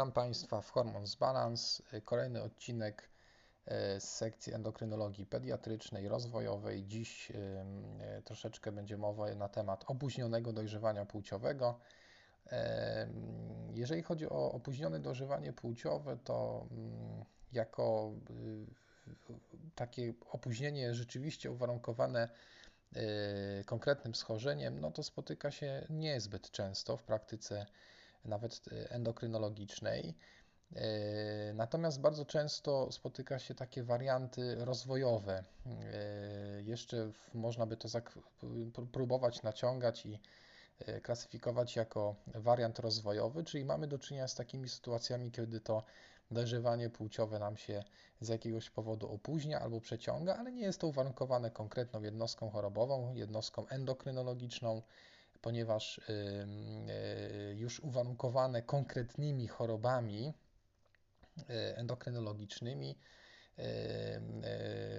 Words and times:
Witam 0.00 0.12
Państwa 0.12 0.60
w 0.60 0.70
Hormones 0.70 1.14
Balance. 1.14 1.82
Kolejny 2.04 2.42
odcinek 2.42 3.08
e, 3.66 4.00
z 4.00 4.16
sekcji 4.16 4.54
endokrynologii 4.54 5.26
pediatrycznej, 5.26 6.08
rozwojowej. 6.08 6.86
Dziś 6.86 7.30
e, 7.30 8.22
troszeczkę 8.24 8.72
będzie 8.72 8.96
mowa 8.96 9.34
na 9.34 9.48
temat 9.48 9.84
opóźnionego 9.86 10.52
dojrzewania 10.52 11.06
płciowego. 11.06 11.78
E, 12.52 13.08
jeżeli 13.74 14.02
chodzi 14.02 14.28
o 14.28 14.52
opóźnione 14.52 15.00
dojrzewanie 15.00 15.52
płciowe, 15.52 16.18
to 16.24 16.66
mm, 16.70 17.24
jako 17.52 18.12
takie 19.74 20.14
opóźnienie 20.30 20.94
rzeczywiście 20.94 21.50
uwarunkowane 21.50 22.28
konkretnym 23.66 24.14
schorzeniem, 24.14 24.80
no 24.80 24.90
to 24.90 25.02
spotyka 25.02 25.50
się 25.50 25.86
niezbyt 25.90 26.50
często 26.50 26.96
w 26.96 27.02
praktyce 27.02 27.66
nawet 28.24 28.60
e, 28.72 28.90
endokrynologicznej. 28.90 30.14
E, 30.76 31.54
natomiast 31.54 32.00
bardzo 32.00 32.24
często 32.24 32.92
spotyka 32.92 33.38
się 33.38 33.54
takie 33.54 33.82
warianty 33.82 34.64
rozwojowe. 34.64 35.44
E, 35.66 36.62
jeszcze 36.62 37.10
można 37.34 37.66
by 37.66 37.76
to 37.76 37.88
próbować 38.92 39.42
naciągać 39.42 40.06
i 40.06 40.18
klasyfikować 41.02 41.76
jako 41.76 42.16
wariant 42.26 42.78
rozwojowy, 42.78 43.44
czyli 43.44 43.64
mamy 43.64 43.86
do 43.86 43.98
czynienia 43.98 44.28
z 44.28 44.34
takimi 44.34 44.68
sytuacjami, 44.68 45.30
kiedy 45.30 45.60
to 45.60 45.82
dojrzewanie 46.30 46.90
płciowe 46.90 47.38
nam 47.38 47.56
się 47.56 47.84
z 48.20 48.28
jakiegoś 48.28 48.70
powodu 48.70 49.12
opóźnia 49.12 49.60
albo 49.60 49.80
przeciąga, 49.80 50.36
ale 50.36 50.52
nie 50.52 50.62
jest 50.62 50.80
to 50.80 50.86
uwarunkowane 50.86 51.50
konkretną 51.50 52.02
jednostką 52.02 52.50
chorobową, 52.50 53.14
jednostką 53.14 53.68
endokrynologiczną, 53.68 54.82
ponieważ 55.42 55.98
y, 55.98 57.54
już 57.56 57.80
uwarunkowane 57.80 58.62
konkretnymi 58.62 59.48
chorobami 59.48 60.34
y, 61.38 61.42
endokrynologicznymi, 61.76 62.98
y, 63.58 63.62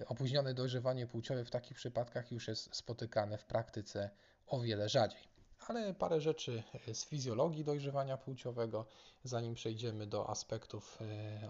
opóźnione 0.07 0.53
dojrzewanie 0.53 1.07
płciowe 1.07 1.45
w 1.45 1.51
takich 1.51 1.77
przypadkach 1.77 2.31
już 2.31 2.47
jest 2.47 2.75
spotykane 2.75 3.37
w 3.37 3.45
praktyce 3.45 4.09
o 4.47 4.59
wiele 4.61 4.89
rzadziej. 4.89 5.31
Ale 5.67 5.93
parę 5.93 6.21
rzeczy 6.21 6.63
z 6.93 7.05
fizjologii 7.05 7.63
dojrzewania 7.63 8.17
płciowego, 8.17 8.85
zanim 9.23 9.53
przejdziemy 9.53 10.07
do 10.07 10.29
aspektów 10.29 10.99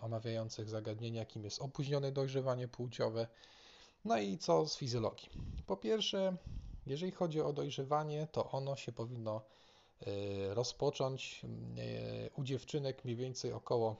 omawiających 0.01 0.69
zagadnienia, 0.69 1.19
jakim 1.19 1.43
jest 1.43 1.61
opóźnione 1.61 2.11
dojrzewanie 2.11 2.67
płciowe. 2.67 3.27
No 4.05 4.17
i 4.17 4.37
co 4.37 4.67
z 4.67 4.77
fizjologii? 4.77 5.29
Po 5.65 5.77
pierwsze, 5.77 6.37
jeżeli 6.85 7.11
chodzi 7.11 7.41
o 7.41 7.53
dojrzewanie, 7.53 8.27
to 8.31 8.51
ono 8.51 8.75
się 8.75 8.91
powinno 8.91 9.41
e, 10.01 10.53
rozpocząć 10.53 11.41
e, 11.45 12.29
u 12.29 12.43
dziewczynek 12.43 13.05
mniej 13.05 13.15
więcej 13.15 13.53
około 13.53 13.95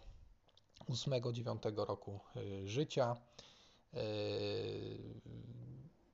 8-9 0.90 1.86
roku 1.86 2.20
e, 2.36 2.68
życia. 2.68 3.16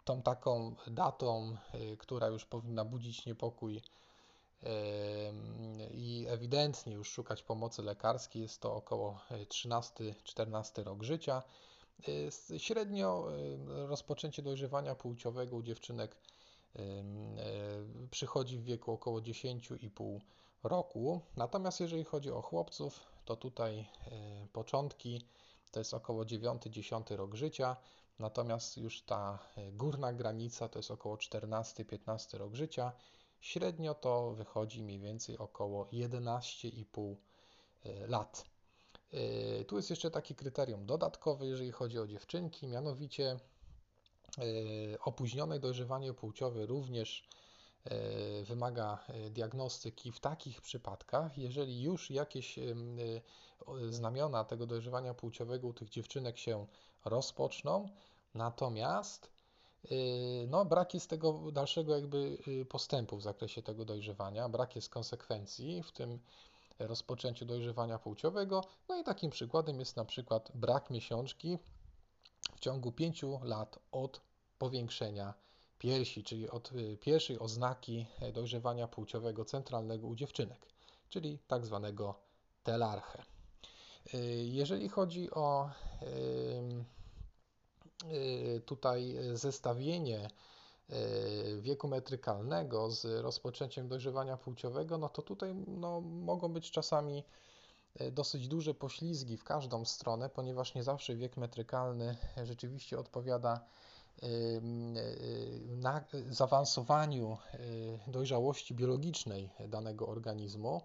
Tą 0.05 0.21
taką 0.21 0.75
datą, 0.87 1.57
która 1.97 2.27
już 2.27 2.45
powinna 2.45 2.85
budzić 2.85 3.25
niepokój 3.25 3.81
i 5.93 6.25
ewidentnie 6.29 6.93
już 6.93 7.09
szukać 7.09 7.43
pomocy 7.43 7.81
lekarskiej, 7.81 8.41
jest 8.41 8.61
to 8.61 8.75
około 8.75 9.19
13-14 9.31 10.83
rok 10.83 11.03
życia. 11.03 11.43
Średnio 12.57 13.27
rozpoczęcie 13.67 14.41
dojrzewania 14.41 14.95
płciowego 14.95 15.55
u 15.55 15.63
dziewczynek 15.63 16.15
przychodzi 18.11 18.57
w 18.57 18.63
wieku 18.63 18.91
około 18.91 19.19
10,5 19.19 20.19
roku. 20.63 21.21
Natomiast 21.35 21.79
jeżeli 21.79 22.03
chodzi 22.03 22.31
o 22.31 22.41
chłopców, 22.41 22.99
to 23.25 23.35
tutaj 23.35 23.79
e, 23.79 24.47
początki 24.53 25.21
to 25.71 25.79
jest 25.79 25.93
około 25.93 26.23
9-10 26.23 27.15
rok 27.15 27.35
życia, 27.35 27.75
natomiast 28.19 28.77
już 28.77 29.01
ta 29.01 29.39
e, 29.57 29.71
górna 29.71 30.13
granica 30.13 30.69
to 30.69 30.79
jest 30.79 30.91
około 30.91 31.15
14-15 31.15 32.37
rok 32.37 32.55
życia. 32.55 32.91
Średnio 33.39 33.93
to 33.93 34.31
wychodzi 34.31 34.83
mniej 34.83 34.99
więcej 34.99 35.37
około 35.37 35.85
11,5 35.85 37.15
lat. 38.07 38.45
Tu 39.67 39.75
jest 39.75 39.89
jeszcze 39.89 40.11
taki 40.11 40.35
kryterium 40.35 40.85
dodatkowe, 40.85 41.45
jeżeli 41.45 41.71
chodzi 41.71 41.99
o 41.99 42.07
dziewczynki, 42.07 42.67
mianowicie 42.67 43.39
E, 43.39 43.39
opóźnione 44.99 45.59
dojrzewanie 45.59 46.13
płciowe 46.13 46.65
również 46.65 47.27
e, 47.83 48.43
wymaga 48.43 49.03
e, 49.07 49.29
diagnostyki 49.29 50.11
w 50.11 50.19
takich 50.19 50.61
przypadkach, 50.61 51.37
jeżeli 51.37 51.81
już 51.81 52.11
jakieś 52.11 52.59
znamiona 53.89 54.43
tego 54.43 54.65
dojrzewania 54.65 55.13
płciowego 55.13 55.67
u 55.67 55.73
tych 55.73 55.89
dziewczynek 55.89 56.37
się 56.37 56.65
rozpoczną, 57.05 57.89
natomiast 58.33 59.31
no, 60.47 60.65
brak 60.65 60.93
jest 60.93 61.09
tego 61.09 61.51
dalszego 61.51 61.95
jakby 61.95 62.37
postępu 62.69 63.17
w 63.17 63.21
zakresie 63.21 63.61
tego 63.61 63.85
dojrzewania, 63.85 64.49
brak 64.49 64.75
jest 64.75 64.89
konsekwencji 64.89 65.83
w 65.83 65.91
tym 65.91 66.19
rozpoczęciu 66.79 67.45
dojrzewania 67.45 67.99
płciowego. 67.99 68.63
No 68.89 68.99
i 68.99 69.03
takim 69.03 69.31
przykładem 69.31 69.79
jest 69.79 69.95
na 69.95 70.05
przykład 70.05 70.51
brak 70.55 70.89
miesiączki 70.89 71.57
w 72.55 72.59
ciągu 72.59 72.91
5 72.91 73.23
lat 73.41 73.79
od 73.91 74.21
powiększenia 74.59 75.33
piersi, 75.79 76.23
czyli 76.23 76.49
od 76.49 76.71
y, 76.71 76.97
pierwszej 76.97 77.39
oznaki 77.39 78.05
e, 78.19 78.31
dojrzewania 78.31 78.87
płciowego 78.87 79.45
centralnego 79.45 80.07
u 80.07 80.15
dziewczynek, 80.15 80.67
czyli 81.09 81.39
tak 81.47 81.65
zwanego 81.65 82.15
telarche. 82.63 83.23
Y, 84.13 84.17
jeżeli 84.45 84.89
chodzi 84.89 85.31
o 85.31 85.69
y, 86.01 86.97
tutaj 88.65 89.15
zestawienie 89.33 90.29
wieku 91.59 91.87
metrykalnego 91.87 92.91
z 92.91 93.05
rozpoczęciem 93.05 93.87
dojrzewania 93.87 94.37
płciowego, 94.37 94.97
no 94.97 95.09
to 95.09 95.21
tutaj 95.21 95.55
no, 95.55 96.01
mogą 96.01 96.53
być 96.53 96.71
czasami 96.71 97.23
e, 97.95 98.11
dosyć 98.11 98.47
duże 98.47 98.73
poślizgi 98.73 99.37
w 99.37 99.43
każdą 99.43 99.85
stronę, 99.85 100.29
ponieważ 100.29 100.75
nie 100.75 100.83
zawsze 100.83 101.15
wiek 101.15 101.37
metrykalny 101.37 102.17
rzeczywiście 102.43 102.99
odpowiada 102.99 103.65
na 105.67 106.03
zaawansowaniu 106.29 107.37
y, 107.53 108.11
dojrzałości 108.11 108.75
biologicznej 108.75 109.49
danego 109.67 110.07
organizmu. 110.07 110.81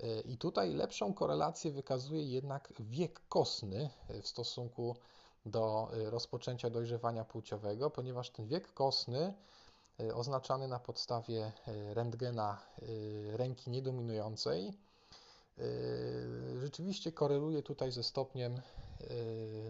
Y, 0.00 0.20
I 0.20 0.36
tutaj 0.36 0.74
lepszą 0.74 1.14
korelację 1.14 1.72
wykazuje 1.72 2.22
jednak 2.22 2.72
wiek 2.80 3.20
kostny 3.28 3.90
w 4.22 4.28
stosunku 4.28 4.96
do 5.46 5.88
y, 5.96 6.10
rozpoczęcia 6.10 6.70
dojrzewania 6.70 7.24
płciowego, 7.24 7.90
ponieważ 7.90 8.30
ten 8.30 8.46
wiek 8.46 8.72
kostny 8.72 9.34
oznaczany 10.14 10.68
na 10.68 10.78
podstawie 10.78 11.52
rentgena 11.92 12.58
ręki 13.32 13.70
niedominującej 13.70 14.72
rzeczywiście 16.58 17.12
koreluje 17.12 17.62
tutaj 17.62 17.92
ze 17.92 18.02
stopniem 18.02 18.60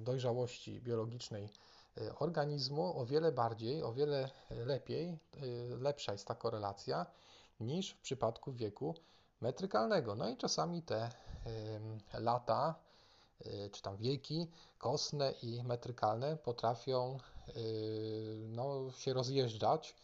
dojrzałości 0.03 0.81
biologicznej 0.81 1.49
Y, 1.49 1.78
organizmu 2.19 2.99
o 2.99 3.07
wiele 3.07 3.33
bardziej, 3.33 3.83
o 3.83 3.93
wiele 3.93 4.31
lepiej, 4.51 5.19
y, 5.43 5.77
lepsza 5.81 6.13
jest 6.13 6.27
ta 6.27 6.35
korelacja 6.35 7.07
niż 7.61 7.91
w 7.91 8.01
przypadku 8.01 8.53
wieku 8.53 8.95
metrykalnego. 9.41 10.15
No 10.15 10.29
i 10.29 10.37
czasami 10.37 10.83
te 10.83 11.11
lata, 12.15 12.75
czy 13.73 13.83
tam 13.83 13.97
wieki 13.97 14.47
kostne 14.79 15.33
i 15.43 15.63
metrykalne 15.65 16.37
potrafią 16.37 17.19
no, 18.49 18.93
się 18.93 19.13
rozjeżdżać. 19.13 19.95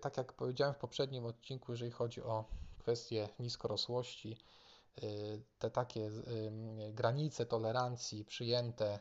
Tak 0.00 0.16
jak 0.16 0.32
powiedziałem 0.32 0.74
w 0.74 0.78
poprzednim 0.78 1.26
odcinku, 1.26 1.72
jeżeli 1.72 1.90
chodzi 1.90 2.22
o 2.22 2.44
kwestie 2.78 3.28
niskorosłości, 3.38 4.36
te 5.58 5.70
takie 5.70 6.10
granice 6.92 7.46
tolerancji 7.46 8.24
przyjęte 8.24 8.98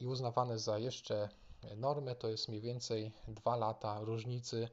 i 0.00 0.06
uznawane 0.06 0.58
za 0.58 0.78
jeszcze 0.78 1.28
normę, 1.76 2.14
to 2.14 2.28
jest 2.28 2.48
mniej 2.48 2.60
więcej 2.60 3.12
2 3.28 3.56
lata 3.56 4.00
różnicy 4.00 4.68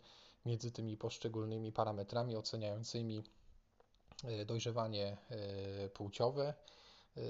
między 0.47 0.71
tymi 0.71 0.97
poszczególnymi 0.97 1.71
parametrami 1.71 2.35
oceniającymi 2.35 3.23
e, 4.23 4.45
dojrzewanie 4.45 5.17
e, 5.29 5.89
płciowe 5.89 6.53
e, 7.17 7.21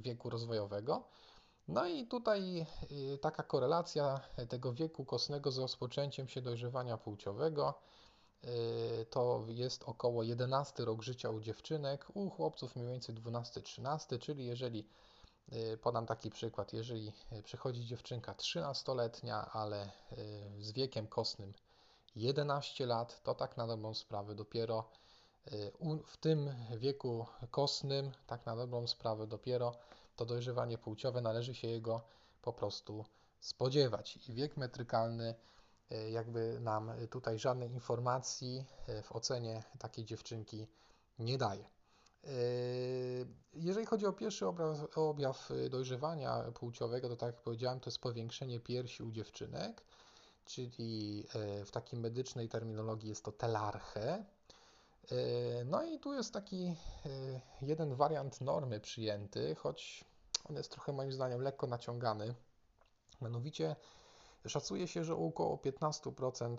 wieku 0.00 0.30
rozwojowego. 0.30 1.08
No 1.68 1.86
i 1.86 2.06
tutaj 2.06 2.66
taka 3.20 3.42
korelacja 3.42 4.20
tego 4.48 4.72
wieku 4.72 5.04
kostnego 5.04 5.50
z 5.50 5.58
rozpoczęciem 5.58 6.28
się 6.28 6.42
dojrzewania 6.42 6.96
płciowego 6.96 7.74
to 9.10 9.44
jest 9.48 9.82
około 9.82 10.22
11 10.22 10.84
rok 10.84 11.02
życia 11.02 11.30
u 11.30 11.40
dziewczynek, 11.40 12.06
u 12.14 12.30
chłopców 12.30 12.76
mniej 12.76 12.88
więcej 12.88 13.14
12-13, 13.14 14.18
czyli 14.18 14.46
jeżeli 14.46 14.88
podam 15.82 16.06
taki 16.06 16.30
przykład. 16.30 16.72
Jeżeli 16.72 17.12
y, 17.32 17.42
przychodzi 17.42 17.86
dziewczynka 17.86 18.32
13-letnia, 18.32 19.50
ale 19.52 19.90
y, 20.12 20.64
z 20.64 20.72
wiekiem 20.72 21.06
kostnym 21.06 21.52
11 22.16 22.86
lat, 22.86 23.22
to 23.22 23.34
tak 23.34 23.56
na 23.56 23.66
dobrą 23.66 23.94
sprawę 23.94 24.34
dopiero 24.34 24.84
W 26.06 26.16
tym 26.16 26.54
wieku 26.76 27.26
kosnym, 27.50 28.12
tak 28.26 28.46
na 28.46 28.56
dobrą 28.56 28.86
sprawę, 28.86 29.26
dopiero 29.26 29.72
to 30.16 30.24
dojrzewanie 30.24 30.78
płciowe 30.78 31.20
należy 31.20 31.54
się 31.54 31.68
jego 31.68 32.00
po 32.42 32.52
prostu 32.52 33.04
spodziewać. 33.40 34.28
I 34.28 34.34
wiek 34.34 34.56
metrykalny 34.56 35.34
jakby 36.10 36.60
nam 36.60 36.92
tutaj 37.10 37.38
żadnej 37.38 37.70
informacji 37.70 38.64
w 39.02 39.12
ocenie 39.12 39.62
takiej 39.78 40.04
dziewczynki 40.04 40.66
nie 41.18 41.38
daje. 41.38 41.75
Jeżeli 43.54 43.86
chodzi 43.86 44.06
o 44.06 44.12
pierwszy 44.12 44.46
objaw, 44.46 44.98
objaw 44.98 45.50
dojrzewania 45.70 46.42
płciowego, 46.42 47.08
to 47.08 47.16
tak 47.16 47.26
jak 47.26 47.42
powiedziałem, 47.42 47.80
to 47.80 47.90
jest 47.90 48.00
powiększenie 48.00 48.60
piersi 48.60 49.02
u 49.02 49.10
dziewczynek, 49.10 49.84
czyli 50.44 51.24
w 51.64 51.70
takiej 51.70 52.00
medycznej 52.00 52.48
terminologii 52.48 53.08
jest 53.08 53.24
to 53.24 53.32
telarche. 53.32 54.24
No 55.64 55.84
i 55.84 55.98
tu 55.98 56.14
jest 56.14 56.32
taki 56.32 56.74
jeden 57.62 57.94
wariant 57.94 58.40
normy 58.40 58.80
przyjęty, 58.80 59.54
choć 59.54 60.04
on 60.50 60.56
jest 60.56 60.70
trochę 60.70 60.92
moim 60.92 61.12
zdaniem 61.12 61.40
lekko 61.40 61.66
naciągany. 61.66 62.34
Mianowicie 63.22 63.76
szacuje 64.46 64.88
się, 64.88 65.04
że 65.04 65.16
około 65.16 65.56
15% 65.56 66.56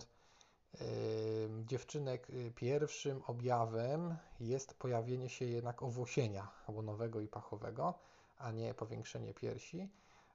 dziewczynek 1.66 2.30
y, 2.30 2.52
pierwszym 2.54 3.22
objawem 3.26 4.16
jest 4.40 4.74
pojawienie 4.74 5.28
się 5.28 5.44
jednak 5.44 5.82
owłosienia 5.82 6.48
łonowego 6.68 7.20
i 7.20 7.28
pachowego, 7.28 7.94
a 8.38 8.52
nie 8.52 8.74
powiększenie 8.74 9.34
piersi. 9.34 9.88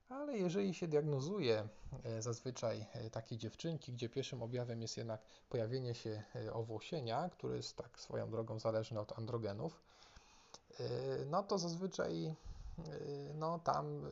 Ale 0.10 0.38
jeżeli 0.38 0.74
się 0.74 0.88
diagnozuje 0.88 1.68
e, 2.04 2.22
zazwyczaj 2.22 2.86
e, 2.94 3.10
takie 3.10 3.38
dziewczynki, 3.38 3.94
gdzie 3.94 4.10
pierwszym 4.10 4.44
objawem 4.44 4.82
jest 4.82 4.98
jednak 4.98 5.22
pojawienie 5.50 5.96
się 5.96 6.24
e, 6.36 6.54
owłosienia, 6.54 7.30
które 7.30 7.58
jest 7.58 7.78
tak 7.78 8.00
swoją 8.00 8.30
drogą 8.30 8.60
zależne 8.60 9.02
od 9.02 9.20
androgenów, 9.20 9.82
no 11.26 11.44
to 11.44 11.58
zazwyczaj 11.58 12.36
no, 13.36 13.60
tam 13.60 14.10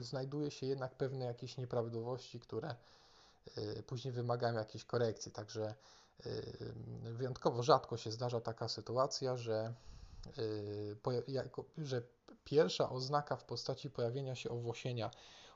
znajduje 0.00 0.50
się 0.50 0.66
jednak 0.66 0.94
pewne 0.94 1.24
jakieś 1.24 1.56
nieprawidłowości, 1.56 2.40
które 2.40 2.74
później 3.86 4.12
wymagają 4.12 4.54
jakiejś 4.54 4.84
korekcji. 4.84 5.32
Także 5.32 5.74
y, 6.26 6.74
wyjątkowo 7.02 7.62
rzadko 7.62 7.96
się 7.96 8.12
zdarza 8.12 8.40
taka 8.40 8.68
sytuacja, 8.68 9.36
że, 9.36 9.74
y, 10.38 10.96
że 11.78 12.02
pierwsza 12.44 12.90
oznaka 12.90 13.36
w 13.36 13.44
postaci 13.44 13.90
pojawienia 13.90 14.34
się 14.34 14.50
owłosienia 14.50 15.10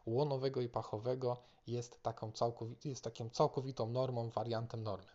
łonowego 0.07 0.61
i 0.61 0.69
pachowego 0.69 1.37
jest, 1.67 2.03
taką 2.03 2.33
całkowit, 2.33 2.85
jest 2.85 3.05
taką 3.05 3.31
całkowitą 3.31 3.89
normą, 3.89 4.31
wariantem 4.31 4.83
normy. 4.83 5.09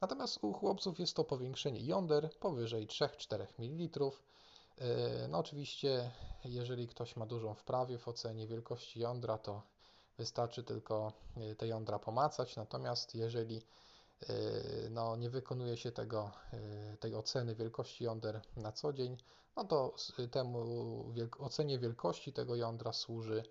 Natomiast 0.00 0.44
u 0.44 0.52
chłopców 0.52 0.98
jest 0.98 1.16
to 1.16 1.24
powiększenie 1.24 1.80
jąder 1.80 2.30
powyżej 2.38 2.86
3-4 2.86 3.46
ml. 3.58 4.10
No 5.28 5.38
oczywiście, 5.38 6.10
jeżeli 6.44 6.88
ktoś 6.88 7.16
ma 7.16 7.26
dużą 7.26 7.54
wprawie 7.54 7.98
w 7.98 8.08
ocenie 8.08 8.46
wielkości 8.46 9.00
jądra, 9.00 9.38
to 9.38 9.62
wystarczy 10.20 10.62
tylko 10.62 11.12
e, 11.36 11.54
te 11.54 11.66
jądra 11.66 11.98
pomacać, 11.98 12.56
natomiast 12.56 13.14
jeżeli 13.14 13.62
e, 14.22 14.32
no, 14.90 15.16
nie 15.16 15.30
wykonuje 15.30 15.76
się 15.76 15.92
tego, 15.92 16.30
e, 16.52 16.96
tej 16.96 17.14
oceny 17.14 17.54
wielkości 17.54 18.04
jąder 18.04 18.40
na 18.56 18.72
co 18.72 18.92
dzień, 18.92 19.16
no 19.56 19.64
to 19.64 19.94
temu 20.30 20.64
ocenie 21.38 21.78
wielkości 21.78 22.32
tego 22.32 22.56
jądra 22.56 22.92
służy 22.92 23.42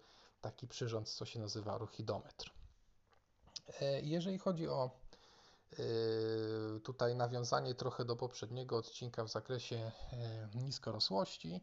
taki 0.41 0.67
przyrząd, 0.67 1.09
co 1.09 1.25
się 1.25 1.39
nazywa 1.39 1.77
ruchidometr. 1.77 2.53
Jeżeli 4.01 4.39
chodzi 4.39 4.67
o 4.67 4.89
tutaj 6.83 7.15
nawiązanie 7.15 7.75
trochę 7.75 8.05
do 8.05 8.15
poprzedniego 8.15 8.77
odcinka 8.77 9.23
w 9.23 9.29
zakresie 9.29 9.91
niskorosłości, 10.55 11.61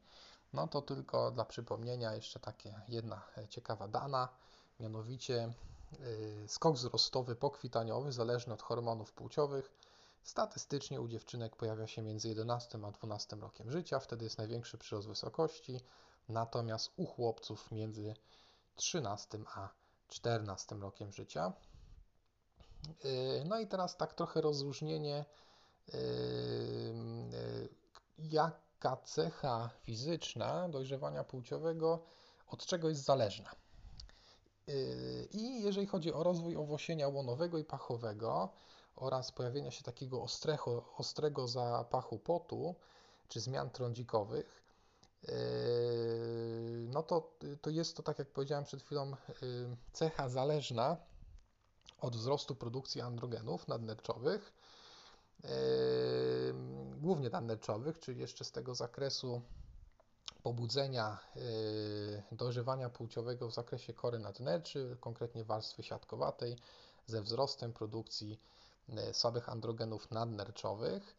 no 0.53 0.69
to 0.69 0.83
tylko 0.83 1.31
dla 1.31 1.45
przypomnienia 1.45 2.15
jeszcze 2.15 2.41
takie 2.41 2.81
jedna 2.89 3.23
ciekawa 3.49 3.89
dana. 3.89 4.29
Mianowicie 4.81 5.53
y, 6.01 6.45
skok 6.49 6.75
wzrostowy 6.75 7.37
pokwitaniowy 7.37 8.13
zależny 8.13 8.55
od 8.55 8.63
hormonów 8.63 9.13
płciowych 9.13 9.73
statystycznie 10.23 11.01
u 11.01 11.09
dziewczynek 11.09 11.57
pojawia 11.57 11.87
się 11.87 12.03
między 12.03 12.29
11 12.29 12.79
a 12.85 12.91
12 12.91 13.37
rokiem 13.37 13.71
życia, 13.71 13.99
wtedy 13.99 14.25
jest 14.25 14.39
największy 14.39 14.79
przyrost 14.79 15.09
wysokości, 15.09 15.81
natomiast 16.29 16.93
u 16.97 17.07
chłopców 17.07 17.71
między 17.71 18.15
13 18.77 19.39
a 19.55 19.69
14 20.09 20.75
rokiem 20.75 21.13
życia. 21.13 21.53
Y, 23.05 23.45
no 23.47 23.61
i 23.61 23.67
teraz 23.67 23.97
tak 23.97 24.15
trochę 24.15 24.41
rozróżnienie, 24.41 25.25
y, 25.95 27.69
jaka 28.19 28.97
cecha 28.97 29.71
fizyczna 29.83 30.69
dojrzewania 30.69 31.25
płciowego 31.25 32.03
od 32.47 32.67
czego 32.67 32.89
jest 32.89 33.05
zależna. 33.05 33.51
I 35.33 35.63
jeżeli 35.63 35.87
chodzi 35.87 36.13
o 36.13 36.23
rozwój 36.23 36.57
owłosienia 36.57 37.09
łonowego 37.09 37.59
i 37.59 37.65
pachowego 37.65 38.53
oraz 38.97 39.33
pojawienia 39.33 39.71
się 39.71 39.85
takiego 39.85 40.23
ostrego, 40.23 40.85
ostrego 40.99 41.49
zapachu 41.49 42.19
potu 42.19 42.75
czy 43.29 43.41
zmian 43.41 43.71
trądzikowych, 43.71 44.63
yy, 45.23 45.33
no 46.89 47.03
to, 47.03 47.33
to 47.61 47.71
jest 47.71 47.97
to, 47.97 48.03
tak 48.03 48.19
jak 48.19 48.29
powiedziałem 48.29 48.65
przed 48.65 48.83
chwilą, 48.83 49.11
yy, 49.11 49.77
cecha 49.93 50.29
zależna 50.29 50.97
od 52.01 52.17
wzrostu 52.17 52.55
produkcji 52.55 53.01
androgenów 53.01 53.69
nadnerczowych, 53.69 54.53
yy, 55.45 55.51
głównie 56.97 57.31
nadnerczowych, 57.31 57.99
czyli 57.99 58.21
jeszcze 58.21 58.45
z 58.45 58.53
tego 58.53 58.75
zakresu 58.75 59.43
pobudzenia 60.47 61.19
y, 61.37 62.23
dojrzewania 62.33 62.91
płciowego 62.91 63.49
w 63.49 63.55
zakresie 63.55 63.93
kory 63.93 64.19
nadnerczy, 64.19 64.97
konkretnie 65.01 65.45
warstwy 65.45 65.83
siatkowatej, 65.83 66.57
ze 67.07 67.23
wzrostem 67.23 67.73
produkcji 67.73 68.41
y, 68.89 69.15
słabych 69.15 69.49
androgenów 69.49 70.11
nadnerczowych. 70.11 71.17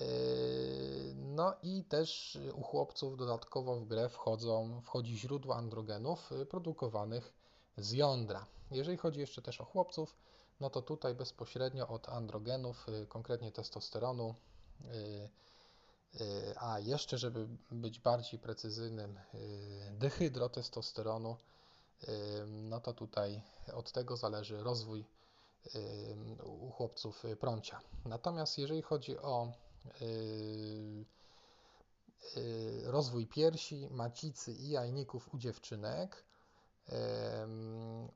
Y, 0.00 1.14
no 1.16 1.54
i 1.62 1.84
też 1.84 2.38
u 2.54 2.62
chłopców 2.62 3.16
dodatkowo 3.16 3.76
w 3.76 3.86
grę 3.86 4.08
wchodzą, 4.08 4.80
wchodzi 4.80 5.18
źródło 5.18 5.56
androgenów 5.56 6.30
produkowanych 6.50 7.32
z 7.76 7.92
jądra. 7.92 8.46
Jeżeli 8.70 8.96
chodzi 8.96 9.20
jeszcze 9.20 9.42
też 9.42 9.60
o 9.60 9.64
chłopców, 9.64 10.16
no 10.60 10.70
to 10.70 10.82
tutaj 10.82 11.14
bezpośrednio 11.14 11.88
od 11.88 12.08
androgenów, 12.08 12.86
konkretnie 13.08 13.52
testosteronu, 13.52 14.34
a 16.56 16.78
jeszcze, 16.78 17.18
żeby 17.18 17.48
być 17.70 17.98
bardziej 18.00 18.40
precyzyjnym, 18.40 19.18
y, 19.34 19.92
dehydrotestosteronu, 19.98 21.36
y, 22.02 22.08
no 22.46 22.80
to 22.80 22.92
tutaj 22.92 23.42
od 23.74 23.92
tego 23.92 24.16
zależy 24.16 24.62
rozwój 24.62 25.04
u 26.60 26.70
chłopców 26.70 27.22
prącia. 27.40 27.80
Natomiast 28.04 28.58
jeżeli 28.58 28.82
chodzi 28.82 29.18
o 29.18 29.52
rozwój 32.84 33.26
piersi, 33.26 33.88
macicy 33.90 34.52
i 34.52 34.70
jajników 34.70 35.34
u 35.34 35.38
dziewczynek 35.38 36.24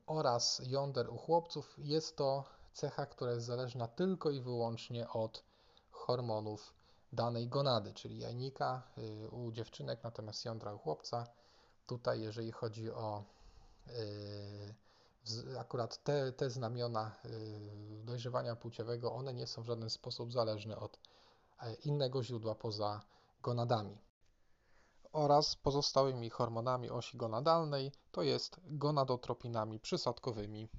oraz 0.05 0.61
jąder 0.65 1.09
u 1.09 1.17
chłopców, 1.17 1.75
jest 1.77 2.15
to 2.15 2.43
cecha, 2.73 3.05
która 3.05 3.31
jest 3.31 3.45
zależna 3.45 3.87
tylko 3.87 4.29
i 4.29 4.41
wyłącznie 4.41 5.09
od 5.09 5.43
hormonów 5.91 6.73
danej 7.13 7.47
gonady, 7.47 7.93
czyli 7.93 8.19
jajnika 8.19 8.83
y, 8.97 9.29
u 9.29 9.51
dziewczynek, 9.51 10.03
natomiast 10.03 10.45
jądra 10.45 10.73
u 10.73 10.77
chłopca. 10.77 11.27
Tutaj, 11.87 12.21
jeżeli 12.21 12.51
chodzi 12.51 12.91
o 12.91 13.23
y, 13.87 15.59
akurat 15.59 16.03
te, 16.03 16.31
te 16.31 16.49
znamiona 16.49 17.15
y, 17.25 18.03
dojrzewania 18.03 18.55
płciowego, 18.55 19.13
one 19.13 19.33
nie 19.33 19.47
są 19.47 19.61
w 19.61 19.65
żaden 19.65 19.89
sposób 19.89 20.33
zależne 20.33 20.77
od 20.77 20.99
e, 21.59 21.73
innego 21.73 22.23
źródła 22.23 22.55
poza 22.55 23.01
gonadami 23.41 23.97
oraz 25.17 25.55
pozostałymi 25.55 26.29
hormonami 26.29 26.89
osi 26.89 27.17
gonadalnej, 27.17 27.91
to 28.11 28.21
jest 28.21 28.59
gonadotropinami 28.63 29.79
przysadkowymi 29.79 30.69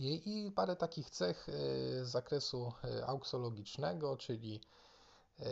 i, 0.00 0.52
parę 0.54 0.76
takich 0.76 1.10
cech 1.10 1.48
e, 1.48 1.52
z 2.04 2.08
zakresu 2.08 2.72
e, 2.84 3.06
auksologicznego, 3.06 4.16
czyli 4.16 4.60
e, 5.40 5.44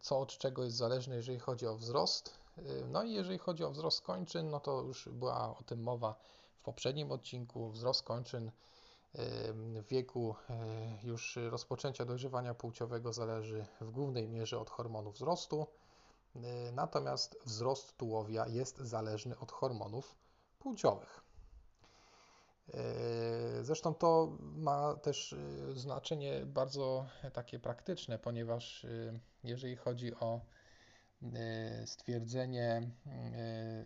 co 0.00 0.20
od 0.20 0.38
czego 0.38 0.64
jest 0.64 0.76
zależne, 0.76 1.16
jeżeli 1.16 1.38
chodzi 1.38 1.66
o 1.66 1.76
wzrost. 1.76 2.44
No 2.88 3.02
i 3.02 3.12
jeżeli 3.12 3.38
chodzi 3.38 3.64
o 3.64 3.70
wzrost 3.70 4.00
kończyn, 4.02 4.50
no 4.50 4.60
to 4.60 4.82
już 4.82 5.08
była 5.08 5.58
o 5.58 5.62
tym 5.62 5.82
mowa 5.82 6.14
w 6.54 6.62
poprzednim 6.62 7.12
odcinku. 7.12 7.70
Wzrost 7.70 8.02
kończyn 8.02 8.50
w 9.14 9.84
wieku 9.88 10.34
już 11.02 11.38
rozpoczęcia 11.50 12.04
dojrzewania 12.04 12.54
płciowego 12.54 13.12
zależy 13.12 13.66
w 13.80 13.90
głównej 13.90 14.28
mierze 14.28 14.58
od 14.58 14.70
hormonu 14.70 15.10
wzrostu, 15.10 15.66
natomiast 16.72 17.38
wzrost 17.44 17.96
tułowia 17.96 18.46
jest 18.46 18.78
zależny 18.78 19.38
od 19.38 19.52
hormonów 19.52 20.14
płciowych. 20.58 21.23
Zresztą 23.62 23.94
to 23.94 24.38
ma 24.40 24.94
też 24.94 25.34
znaczenie 25.74 26.46
bardzo 26.46 27.06
takie 27.32 27.58
praktyczne, 27.58 28.18
ponieważ 28.18 28.86
jeżeli 29.44 29.76
chodzi 29.76 30.14
o 30.14 30.40
stwierdzenie 31.86 32.90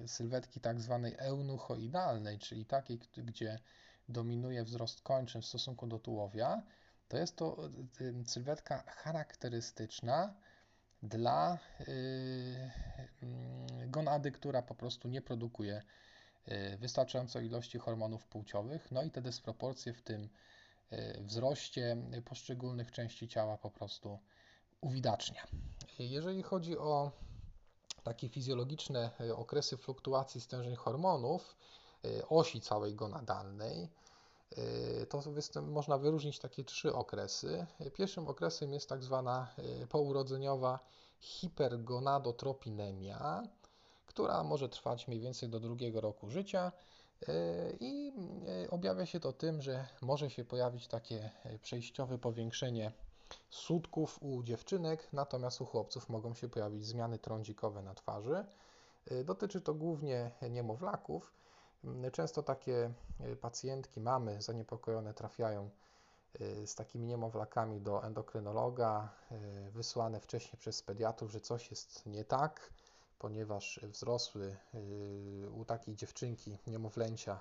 sylwetki 0.07 0.61
tak 0.61 0.81
zwanej 0.81 1.15
eunuchoidalnej, 1.19 2.39
czyli 2.39 2.67
takiej, 2.67 2.99
gdzie 3.17 3.59
dominuje 4.09 4.65
wzrost 4.65 5.03
kończyn 5.03 5.43
w 5.43 5.47
stosunku 5.47 5.87
do 5.87 5.99
tułowia, 5.99 6.63
to 7.09 7.19
jest 7.19 7.37
to 7.37 7.57
sylwetka 8.27 8.83
charakterystyczna 8.87 10.35
dla 11.03 11.59
gonady, 13.87 14.33
która 14.33 14.63
po 14.63 14.75
prostu 14.75 15.09
nie 15.09 15.23
produkuje 15.23 15.83
wystarczającej 16.79 17.47
ilości 17.47 17.79
hormonów 17.79 18.27
płciowych, 18.27 18.91
no 18.91 19.03
i 19.03 19.11
te 19.11 19.23
dysproporcje 19.23 19.93
w 19.93 20.03
tym 20.03 20.29
wzroście 21.19 21.97
poszczególnych 22.25 22.93
części 22.93 23.29
ciała 23.29 23.59
po 23.59 23.71
prostu 23.71 24.19
uwidacznia. 24.81 25.47
Jeżeli 25.99 26.43
chodzi 26.43 26.79
o 26.79 27.13
takie 28.03 28.29
fizjologiczne 28.29 29.11
okresy 29.37 29.77
fluktuacji 29.77 30.41
stężeń 30.41 30.77
hormonów, 30.77 31.57
osi 32.29 32.61
całej 32.61 32.95
gonadalnej, 32.95 33.89
to 35.09 35.23
można 35.63 35.99
wyróżnić 35.99 36.39
takie 36.39 36.65
trzy 36.65 36.95
okresy. 36.95 37.67
Pierwszym 37.95 38.29
okresem 38.29 38.73
jest 38.73 38.89
tak 38.89 39.05
zwana 39.05 39.55
pourodzeniowa 39.89 40.79
hipergonadotropinemia, 41.21 43.43
która 44.19 44.45
może 44.45 44.69
trwać 44.69 45.09
mniej 45.09 45.21
więcej 45.21 45.49
do 45.49 45.61
drugiego 45.61 46.01
roku 46.01 46.31
życia 46.31 46.73
i 47.81 48.13
objawia 48.71 49.07
się 49.07 49.21
to 49.21 49.33
tym, 49.33 49.63
że 49.63 49.87
może 50.03 50.31
się 50.31 50.45
pojawić 50.45 50.89
takie 50.89 51.31
przejściowe 51.63 52.19
powiększenie 52.19 52.93
sutków 53.51 54.23
u 54.23 54.43
dziewczynek, 54.43 55.09
natomiast 55.13 55.61
u 55.61 55.67
chłopców 55.67 56.09
mogą 56.09 56.35
się 56.35 56.49
pojawić 56.49 56.87
zmiany 56.87 57.19
trądzikowe 57.19 57.83
na 57.83 57.95
twarzy. 57.95 58.45
Dotyczy 59.25 59.61
to 59.61 59.75
głównie 59.75 60.31
niemowlaków. 60.51 61.33
Często 62.13 62.43
takie 62.43 62.93
pacjentki, 63.41 64.01
mamy 64.01 64.43
zaniepokojone 64.43 65.15
trafiają 65.15 65.71
z 66.65 66.75
takimi 66.75 67.07
niemowlakami 67.07 67.81
do 67.81 68.05
endokrynologa, 68.05 69.09
wysłane 69.71 70.21
wcześniej 70.21 70.59
przez 70.59 70.83
pediatrów, 70.83 71.33
że 71.33 71.41
coś 71.41 71.71
jest 71.71 72.07
nie 72.07 72.25
tak, 72.25 72.73
ponieważ 73.19 73.81
wzrosły 73.83 74.57
u 75.55 75.65
takiej 75.65 75.97
dziewczynki, 75.97 76.59
niemowlęcia, 76.67 77.41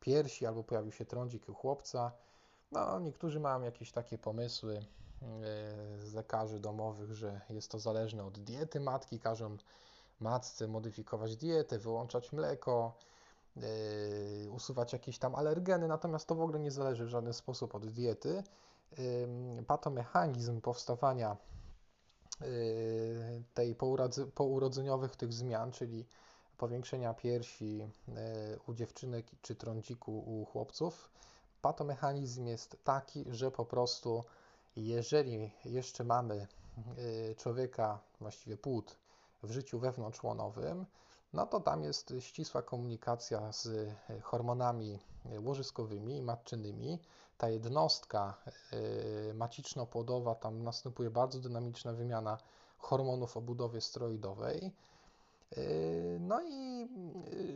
piersi 0.00 0.46
albo 0.46 0.64
pojawił 0.64 0.92
się 0.92 1.04
trądzik 1.04 1.48
u 1.48 1.54
chłopca. 1.54 2.12
No, 2.72 3.00
niektórzy 3.00 3.40
mają 3.40 3.62
jakieś 3.62 3.92
takie 3.92 4.18
pomysły 4.18 4.84
z 5.98 6.14
lekarzy 6.14 6.60
domowych, 6.60 7.12
że 7.12 7.40
jest 7.50 7.70
to 7.70 7.78
zależne 7.78 8.24
od 8.24 8.38
diety 8.38 8.80
matki, 8.80 9.20
każą 9.20 9.56
matce 10.20 10.68
modyfikować 10.68 11.36
dietę, 11.36 11.78
wyłączać 11.78 12.32
mleko, 12.32 12.98
usuwać 14.50 14.92
jakieś 14.92 15.18
tam 15.18 15.34
alergeny, 15.34 15.88
natomiast 15.88 16.26
to 16.26 16.34
w 16.34 16.40
ogóle 16.40 16.58
nie 16.58 16.70
zależy 16.70 17.04
w 17.04 17.08
żaden 17.08 17.32
sposób 17.32 17.74
od 17.74 17.86
diety. 17.86 18.42
Patomechanizm 19.66 20.60
powstawania 20.60 21.36
tej 23.54 23.76
pourodzeniowych 24.34 25.16
tych 25.16 25.32
zmian, 25.32 25.72
czyli 25.72 26.06
powiększenia 26.58 27.14
piersi 27.14 27.88
u 28.66 28.74
dziewczynek 28.74 29.26
czy 29.42 29.54
trądziku 29.54 30.18
u 30.18 30.44
chłopców, 30.44 31.10
patomechanizm 31.62 32.46
jest 32.46 32.76
taki, 32.84 33.24
że 33.30 33.50
po 33.50 33.64
prostu 33.64 34.24
jeżeli 34.76 35.50
jeszcze 35.64 36.04
mamy 36.04 36.46
człowieka, 37.36 38.00
właściwie 38.20 38.56
płód 38.56 38.96
w 39.42 39.50
życiu 39.50 39.78
wewnątrzłonowym, 39.78 40.86
no 41.36 41.46
to 41.46 41.60
tam 41.60 41.84
jest 41.84 42.14
ścisła 42.20 42.62
komunikacja 42.62 43.52
z 43.52 43.90
hormonami 44.22 44.98
łożyskowymi 45.44 46.16
i 46.16 46.22
matczynymi. 46.22 46.98
Ta 47.38 47.48
jednostka 47.48 48.34
maciczno-płodowa, 49.34 50.34
tam 50.34 50.62
następuje 50.62 51.10
bardzo 51.10 51.38
dynamiczna 51.38 51.92
wymiana 51.92 52.38
hormonów 52.78 53.36
o 53.36 53.40
budowie 53.40 53.80
steroidowej. 53.80 54.72
No 56.20 56.42
i 56.42 56.88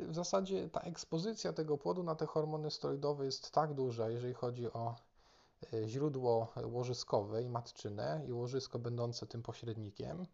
w 0.09 0.15
zasadzie 0.15 0.69
ta 0.69 0.81
ekspozycja 0.81 1.53
tego 1.53 1.79
płodu 1.79 2.03
na 2.03 2.15
te 2.15 2.27
hormony 2.27 2.71
steroidowe 2.71 3.25
jest 3.25 3.51
tak 3.51 3.75
duża, 3.75 4.11
jeżeli 4.11 4.35
chodzi 4.35 4.73
o 4.73 4.95
źródło 5.87 6.53
łożyskowe 6.65 7.43
i 7.43 7.49
matczyne 7.49 8.23
i 8.29 8.33
łożysko 8.33 8.79
będące 8.79 9.27
tym 9.27 9.43
pośrednikiem, 9.43 10.27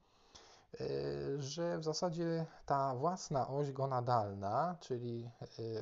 że 1.39 1.79
w 1.79 1.85
zasadzie 1.85 2.47
ta 2.67 2.95
własna 2.95 3.49
oś 3.49 3.73
gonadalna, 3.73 4.77
czyli 4.81 5.31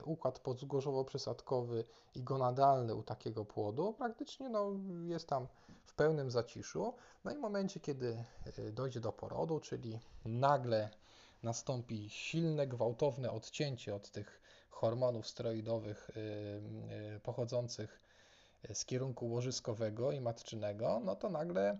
układ 0.04 0.38
podzgorzowo-przysadkowy 0.38 1.84
i 2.14 2.22
gonadalny 2.22 2.94
u 2.94 3.02
takiego 3.02 3.44
płodu, 3.44 3.92
praktycznie 3.92 4.48
no, 4.48 4.72
jest 5.04 5.28
tam 5.28 5.46
w 5.84 5.94
pełnym 5.94 6.30
zaciszu. 6.30 6.94
No 7.24 7.32
i 7.32 7.34
w 7.34 7.40
momencie, 7.40 7.80
kiedy 7.80 8.24
dojdzie 8.72 9.00
do 9.00 9.12
porodu, 9.12 9.60
czyli 9.60 10.00
nagle 10.24 10.90
nastąpi 11.42 12.10
silne, 12.10 12.66
gwałtowne 12.66 13.30
odcięcie 13.30 13.94
od 13.94 14.10
tych 14.10 14.40
hormonów 14.70 15.28
steroidowych 15.28 16.10
pochodzących 17.22 18.00
z 18.72 18.84
kierunku 18.84 19.30
łożyskowego 19.30 20.12
i 20.12 20.20
matczynego, 20.20 21.00
no 21.04 21.16
to 21.16 21.30
nagle 21.30 21.72
y, 21.72 21.78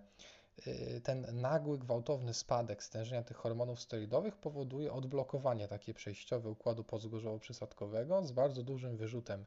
ten 1.02 1.26
nagły, 1.40 1.78
gwałtowny 1.78 2.34
spadek 2.34 2.82
stężenia 2.82 3.23
tych 3.23 3.37
hormonów 3.37 3.80
steroidowych 3.80 4.37
powoduje 4.37 4.92
odblokowanie 4.92 5.68
takie 5.68 5.94
przejściowe 5.94 6.50
układu 6.50 6.82
pozgorzowo-przysadkowego 6.82 8.26
z 8.26 8.32
bardzo 8.32 8.62
dużym 8.62 8.96
wyrzutem 8.96 9.44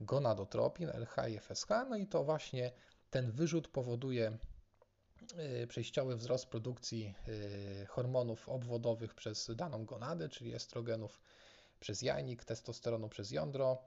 gonadotropin, 0.00 0.88
LH 0.88 1.28
i 1.28 1.38
FSH, 1.38 1.68
no 1.88 1.96
i 1.96 2.06
to 2.06 2.24
właśnie 2.24 2.72
ten 3.10 3.30
wyrzut 3.30 3.68
powoduje 3.68 4.38
y, 5.62 5.66
przejściowy 5.66 6.16
wzrost 6.16 6.46
produkcji 6.46 7.14
y, 7.82 7.86
hormonów 7.86 8.48
obwodowych 8.48 9.14
przez 9.14 9.50
daną 9.56 9.84
gonadę, 9.84 10.28
czyli 10.28 10.54
estrogenów 10.54 11.20
przez 11.80 12.02
jajnik, 12.02 12.44
testosteronu 12.44 13.08
przez 13.08 13.30
jądro, 13.30 13.78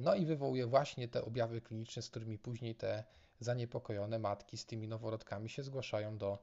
no 0.00 0.14
i 0.14 0.26
wywołuje 0.26 0.66
właśnie 0.66 1.08
te 1.08 1.24
objawy 1.24 1.60
kliniczne, 1.60 2.02
z 2.02 2.10
którymi 2.10 2.38
później 2.38 2.74
te 2.74 3.04
zaniepokojone 3.40 4.18
matki 4.18 4.56
z 4.56 4.66
tymi 4.66 4.88
noworodkami 4.88 5.48
się 5.48 5.62
zgłaszają 5.62 6.18
do 6.18 6.38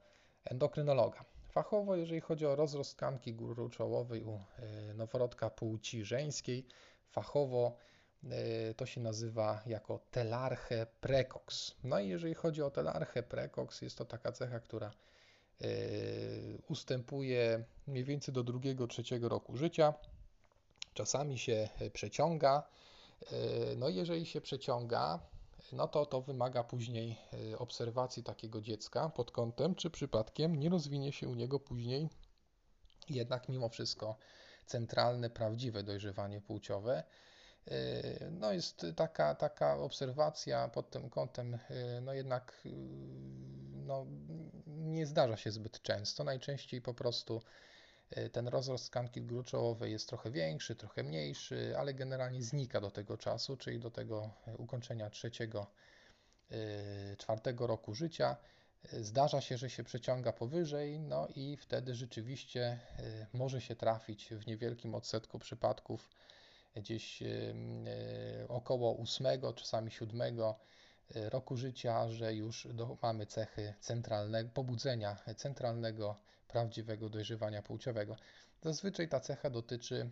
endokrynologa. 0.45 1.25
Fachowo, 1.49 1.95
jeżeli 1.95 2.21
chodzi 2.21 2.45
o 2.45 2.55
rozrost 2.55 2.95
tkanki 2.95 3.33
góry 3.33 3.69
czołowej 3.69 4.23
u 4.23 4.33
e, 4.33 4.93
noworodka 4.93 5.49
płci 5.49 6.05
żeńskiej, 6.05 6.65
fachowo 7.09 7.75
e, 8.23 8.73
to 8.73 8.85
się 8.85 9.01
nazywa 9.01 9.61
jako 9.65 9.99
telarche 10.11 10.87
precox. 11.01 11.75
No 11.83 11.99
i 11.99 12.09
jeżeli 12.09 12.33
chodzi 12.33 12.61
o 12.61 12.71
telarche 12.71 13.23
precox, 13.23 13.81
jest 13.81 13.97
to 13.97 14.05
taka 14.05 14.31
cecha, 14.31 14.59
która 14.59 14.91
ustępuje 16.69 17.63
mniej 17.87 18.03
więcej 18.03 18.33
do 18.33 18.43
drugiego, 18.43 18.87
trzeciego 18.87 19.29
roku 19.29 19.57
życia. 19.57 19.93
Czasami 20.93 21.37
się 21.37 21.69
przeciąga, 21.93 22.63
no 23.77 23.89
jeżeli 23.89 24.25
się 24.25 24.41
przeciąga, 24.41 25.19
no 25.71 25.87
to 25.87 26.05
to 26.05 26.21
wymaga 26.21 26.63
później 26.63 27.17
e, 27.53 27.57
obserwacji 27.57 28.23
takiego 28.23 28.61
dziecka 28.61 29.09
pod 29.09 29.31
kątem, 29.31 29.75
czy 29.75 29.89
przypadkiem 29.89 30.55
nie 30.55 30.69
rozwinie 30.69 31.11
się 31.11 31.29
u 31.29 31.35
niego 31.35 31.59
później 31.59 32.09
jednak 33.09 33.49
mimo 33.49 33.69
wszystko 33.69 34.17
centralne, 34.65 35.29
prawdziwe 35.29 35.83
dojrzewanie 35.83 36.41
płciowe. 36.41 37.03
E, 37.67 38.29
no 38.31 38.53
jest 38.53 38.85
taka, 38.95 39.35
taka 39.35 39.77
obserwacja 39.77 40.67
pod 40.67 40.89
tym 40.89 41.09
kątem, 41.09 41.57
no 42.01 42.13
jednak 42.13 42.61
no, 43.87 44.05
nie 44.67 45.05
zdarza 45.05 45.37
się 45.37 45.51
zbyt 45.51 45.81
często. 45.81 46.23
Najczęściej 46.23 46.81
po 46.81 46.93
prostu 46.93 47.41
ten 48.31 48.47
rozrost 48.47 48.85
tkanki 48.85 49.21
gruczołowej 49.21 49.91
jest 49.91 50.09
trochę 50.09 50.31
większy, 50.31 50.75
trochę 50.75 51.03
mniejszy, 51.03 51.73
ale 51.77 51.93
generalnie 51.93 52.43
znika 52.43 52.81
do 52.81 52.91
tego 52.91 53.17
czasu, 53.17 53.57
czyli 53.57 53.79
do 53.79 53.91
tego 53.91 54.29
e, 54.47 54.57
ukończenia 54.57 55.09
trzeciego, 55.09 55.67
e, 56.51 57.15
czwartego 57.17 57.67
roku 57.67 57.93
życia. 57.93 58.37
Zdarza 58.93 59.41
się, 59.41 59.57
że 59.57 59.69
się 59.69 59.83
przeciąga 59.83 60.33
powyżej, 60.33 60.99
no 60.99 61.27
i 61.35 61.57
wtedy 61.57 61.95
rzeczywiście 61.95 62.79
może 63.33 63.61
się 63.61 63.75
trafić 63.75 64.29
w 64.29 64.47
niewielkim 64.47 64.95
odsetku 64.95 65.39
przypadków 65.39 66.09
gdzieś 66.75 67.23
około 68.47 68.91
ósmego, 68.91 69.53
czasami 69.53 69.91
siódmego 69.91 70.59
roku 71.15 71.57
życia, 71.57 72.09
że 72.09 72.33
już 72.33 72.67
do, 72.73 72.97
mamy 73.01 73.25
cechy 73.25 73.73
centralnego, 73.79 74.49
pobudzenia 74.53 75.17
centralnego 75.35 76.15
prawdziwego 76.47 77.09
dojrzewania 77.09 77.61
płciowego. 77.61 78.15
Zazwyczaj 78.63 79.09
ta 79.09 79.19
cecha 79.19 79.49
dotyczy 79.49 80.09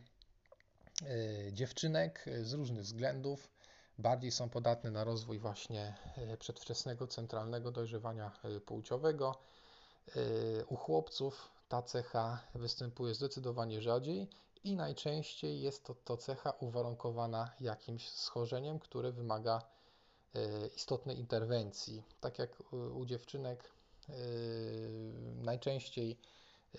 e, 1.02 1.54
dziewczynek 1.54 2.26
z 2.42 2.54
różnych 2.54 2.84
względów. 2.84 3.50
bardziej 3.98 4.32
są 4.32 4.50
podatne 4.50 4.92
na 4.92 5.04
rozwój 5.04 5.40
właśnie 5.40 5.96
przedwczesnego 6.40 7.08
centralnego 7.08 7.72
dojrzewania 7.72 8.32
płciowego. 8.66 9.36
U 10.70 10.76
chłopców 10.76 11.52
ta 11.70 11.82
cecha 11.82 12.44
występuje 12.56 13.14
zdecydowanie 13.14 13.82
rzadziej 13.82 14.28
i 14.66 14.76
najczęściej 14.76 15.62
jest 15.62 15.84
to, 15.84 15.96
to 15.96 16.18
cecha 16.18 16.52
uwarunkowana 16.52 17.52
jakimś 17.60 18.10
schorzeniem, 18.10 18.80
które 18.80 19.12
wymaga 19.12 19.62
e, 20.36 20.68
istotnej 20.68 21.20
interwencji. 21.20 22.04
Tak 22.22 22.40
jak 22.40 22.64
u 22.96 23.06
dziewczynek 23.06 23.64
e, 23.64 23.75
najczęściej 25.36 26.18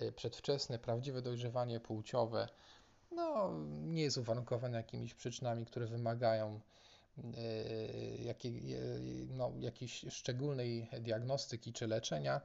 e, 0.00 0.12
przedwczesne, 0.12 0.78
prawdziwe 0.78 1.22
dojrzewanie 1.22 1.80
płciowe 1.80 2.48
no, 3.10 3.52
nie 3.68 4.02
jest 4.02 4.18
uwarunkowane 4.18 4.76
jakimiś 4.76 5.14
przyczynami, 5.14 5.66
które 5.66 5.86
wymagają 5.86 6.60
jakiej, 8.18 8.76
no, 9.28 9.52
jakiejś 9.58 10.04
szczególnej 10.10 10.88
diagnostyki 11.00 11.72
czy 11.72 11.86
leczenia. 11.86 12.40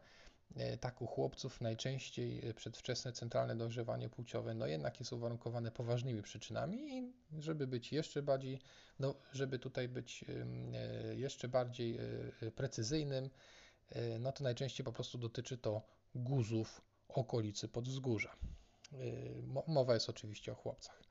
Tak 0.79 1.01
u 1.01 1.07
chłopców 1.07 1.61
najczęściej 1.61 2.53
przedwczesne 2.53 3.13
centralne 3.13 3.55
dojrzewanie 3.55 4.09
płciowe 4.09 4.53
no 4.53 4.67
jednak 4.67 4.99
jest 4.99 5.13
uwarunkowane 5.13 5.71
poważnymi 5.71 6.21
przyczynami 6.21 6.97
i 6.97 7.13
żeby 7.39 7.67
być 7.67 7.93
jeszcze 7.93 8.21
bardziej, 8.21 8.59
no 8.99 9.15
żeby 9.33 9.59
tutaj 9.59 9.87
być 9.87 10.25
jeszcze 11.15 11.47
bardziej 11.47 11.99
precyzyjnym, 12.55 13.29
no 14.19 14.31
to 14.31 14.43
najczęściej 14.43 14.83
po 14.83 14.93
prostu 14.93 15.17
dotyczy 15.17 15.57
to 15.57 15.81
guzów 16.15 16.81
okolicy 17.07 17.67
podwzgórza. 17.67 18.35
Mowa 19.67 19.93
jest 19.93 20.09
oczywiście 20.09 20.51
o 20.51 20.55
chłopcach. 20.55 21.03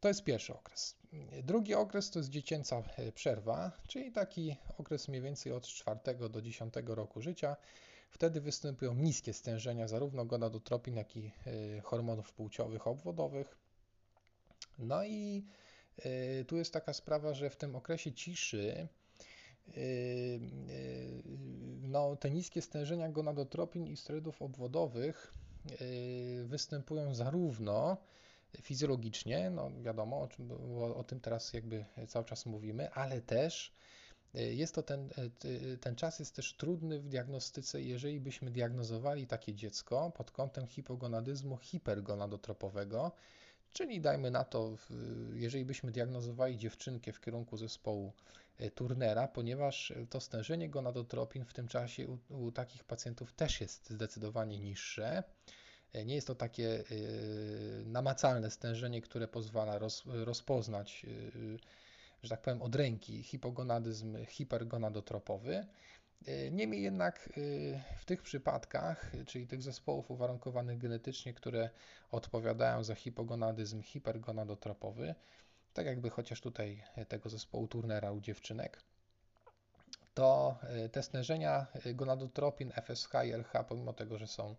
To 0.00 0.08
jest 0.08 0.24
pierwszy 0.24 0.54
okres. 0.54 0.96
Drugi 1.42 1.74
okres 1.74 2.10
to 2.10 2.18
jest 2.18 2.28
dziecięca 2.28 2.82
przerwa, 3.14 3.72
czyli 3.86 4.12
taki 4.12 4.56
okres 4.78 5.08
mniej 5.08 5.22
więcej 5.22 5.52
od 5.52 5.66
4 5.66 6.28
do 6.30 6.42
10 6.42 6.74
roku 6.86 7.20
życia, 7.20 7.56
Wtedy 8.10 8.40
występują 8.40 8.94
niskie 8.94 9.32
stężenia 9.32 9.88
zarówno 9.88 10.24
gonadotropin, 10.24 10.96
jak 10.96 11.16
i 11.16 11.32
e, 11.46 11.80
hormonów 11.80 12.32
płciowych 12.32 12.86
obwodowych. 12.86 13.56
No 14.78 15.04
i 15.04 15.46
e, 15.98 16.44
tu 16.44 16.56
jest 16.56 16.72
taka 16.72 16.92
sprawa, 16.92 17.34
że 17.34 17.50
w 17.50 17.56
tym 17.56 17.76
okresie 17.76 18.12
ciszy 18.12 18.88
e, 19.68 19.72
no, 21.88 22.16
te 22.16 22.30
niskie 22.30 22.62
stężenia 22.62 23.08
gonadotropin 23.08 23.86
i 23.86 23.96
sterydów 23.96 24.42
obwodowych 24.42 25.34
występują 26.44 27.14
zarówno 27.14 27.96
fizjologicznie, 28.62 29.50
no 29.50 29.70
wiadomo, 29.82 30.20
o, 30.20 30.28
czym, 30.28 30.52
o, 30.96 31.04
tym 31.04 31.20
teraz 31.20 31.52
jakby 31.52 31.84
cały 32.08 32.24
czas 32.24 32.46
mówimy, 32.46 32.90
ale 32.90 33.20
też 33.20 33.72
E, 34.34 34.42
jest 34.54 34.74
to 34.74 34.82
ten, 34.82 35.10
e, 35.74 35.76
ten 35.76 35.96
czas 35.96 36.18
jest 36.18 36.36
też 36.36 36.54
trudny 36.54 37.00
w 37.00 37.08
diagnostyce, 37.08 37.82
jeżeli 37.82 38.20
byśmy 38.20 38.50
diagnozowali 38.50 39.26
takie 39.26 39.54
dziecko 39.54 40.12
pod 40.16 40.30
kątem 40.30 40.66
hipogonadyzmu 40.66 41.56
hipergonadotropowego, 41.56 43.12
czyli 43.72 44.00
dajmy 44.00 44.30
na 44.30 44.44
to, 44.44 44.76
jeżeli 45.32 45.64
byśmy 45.64 45.92
diagnozowali 45.92 46.56
dziewczynkę 46.56 47.12
w 47.12 47.20
kierunku 47.20 47.56
zespołu 47.56 48.12
e, 48.58 48.70
Turnera, 48.70 49.28
ponieważ 49.28 49.92
to 50.10 50.20
stężenie 50.20 50.68
gonadotropin 50.68 51.44
w 51.44 51.52
tym 51.52 51.68
czasie 51.68 52.08
u, 52.08 52.18
u 52.46 52.52
takich 52.52 52.84
pacjentów 52.84 53.32
też 53.32 53.60
jest 53.60 53.90
zdecydowanie 53.90 54.58
niższe. 54.58 55.22
Nie 56.04 56.14
jest 56.14 56.26
to 56.26 56.34
takie 56.34 56.84
namacalne 57.84 58.50
stężenie, 58.50 59.00
które 59.00 59.28
pozwala 59.28 59.78
roz, 59.78 60.02
rozpoznać 60.06 61.06
że 62.22 62.28
tak 62.28 62.42
powiem, 62.42 62.62
od 62.62 62.74
ręki 62.74 63.22
hipogonadyzm 63.22 64.16
hipergonadotropowy. 64.26 65.66
E, 66.26 66.50
niemniej 66.50 66.82
jednak 66.82 67.28
e, 67.28 67.30
w 67.98 68.04
tych 68.04 68.22
przypadkach, 68.22 69.12
czyli 69.26 69.46
tych 69.46 69.62
zespołów 69.62 70.10
uwarunkowanych 70.10 70.78
genetycznie, 70.78 71.34
które 71.34 71.70
odpowiadają 72.10 72.84
za 72.84 72.94
hipogonadyzm 72.94 73.82
hipergonadotropowy, 73.82 75.14
tak 75.74 75.86
jakby 75.86 76.10
chociaż 76.10 76.40
tutaj 76.40 76.82
tego 77.08 77.28
zespołu 77.28 77.68
Turnera 77.68 78.12
u 78.12 78.20
dziewczynek, 78.20 78.82
to 80.14 80.58
e, 80.62 80.88
te 80.88 81.02
stężenia 81.02 81.66
gonadotropin, 81.94 82.72
FSH 82.72 83.10
i 83.26 83.32
LH, 83.32 83.64
pomimo 83.68 83.92
tego, 83.92 84.18
że 84.18 84.26
są 84.26 84.56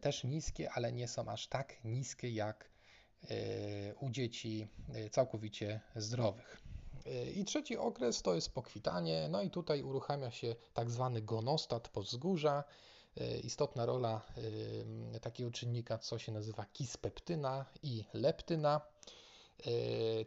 też 0.00 0.24
niskie, 0.24 0.70
ale 0.70 0.92
nie 0.92 1.08
są 1.08 1.28
aż 1.28 1.46
tak 1.46 1.84
niskie 1.84 2.30
jak 2.30 2.68
E, 3.30 3.94
u 3.94 4.10
dzieci 4.10 4.68
e, 4.94 5.10
całkowicie 5.10 5.80
zdrowych. 5.96 6.63
E, 7.06 7.30
I 7.30 7.44
trzeci 7.44 7.76
okres 7.76 8.22
to 8.22 8.34
jest 8.34 8.54
pokwitanie, 8.54 9.28
no 9.30 9.42
i 9.42 9.50
tutaj 9.50 9.82
uruchamia 9.82 10.30
się 10.30 10.54
tak 10.74 10.90
zwany 10.90 11.22
gonostat 11.22 11.88
powzgórza. 11.88 12.64
Istotna 13.42 13.86
rola 13.86 14.20
takiego 15.20 15.50
czynnika, 15.50 15.98
co 15.98 16.18
się 16.18 16.32
nazywa 16.32 16.66
kispeptyna 16.72 17.64
i 17.82 18.04
leptyna. 18.14 18.80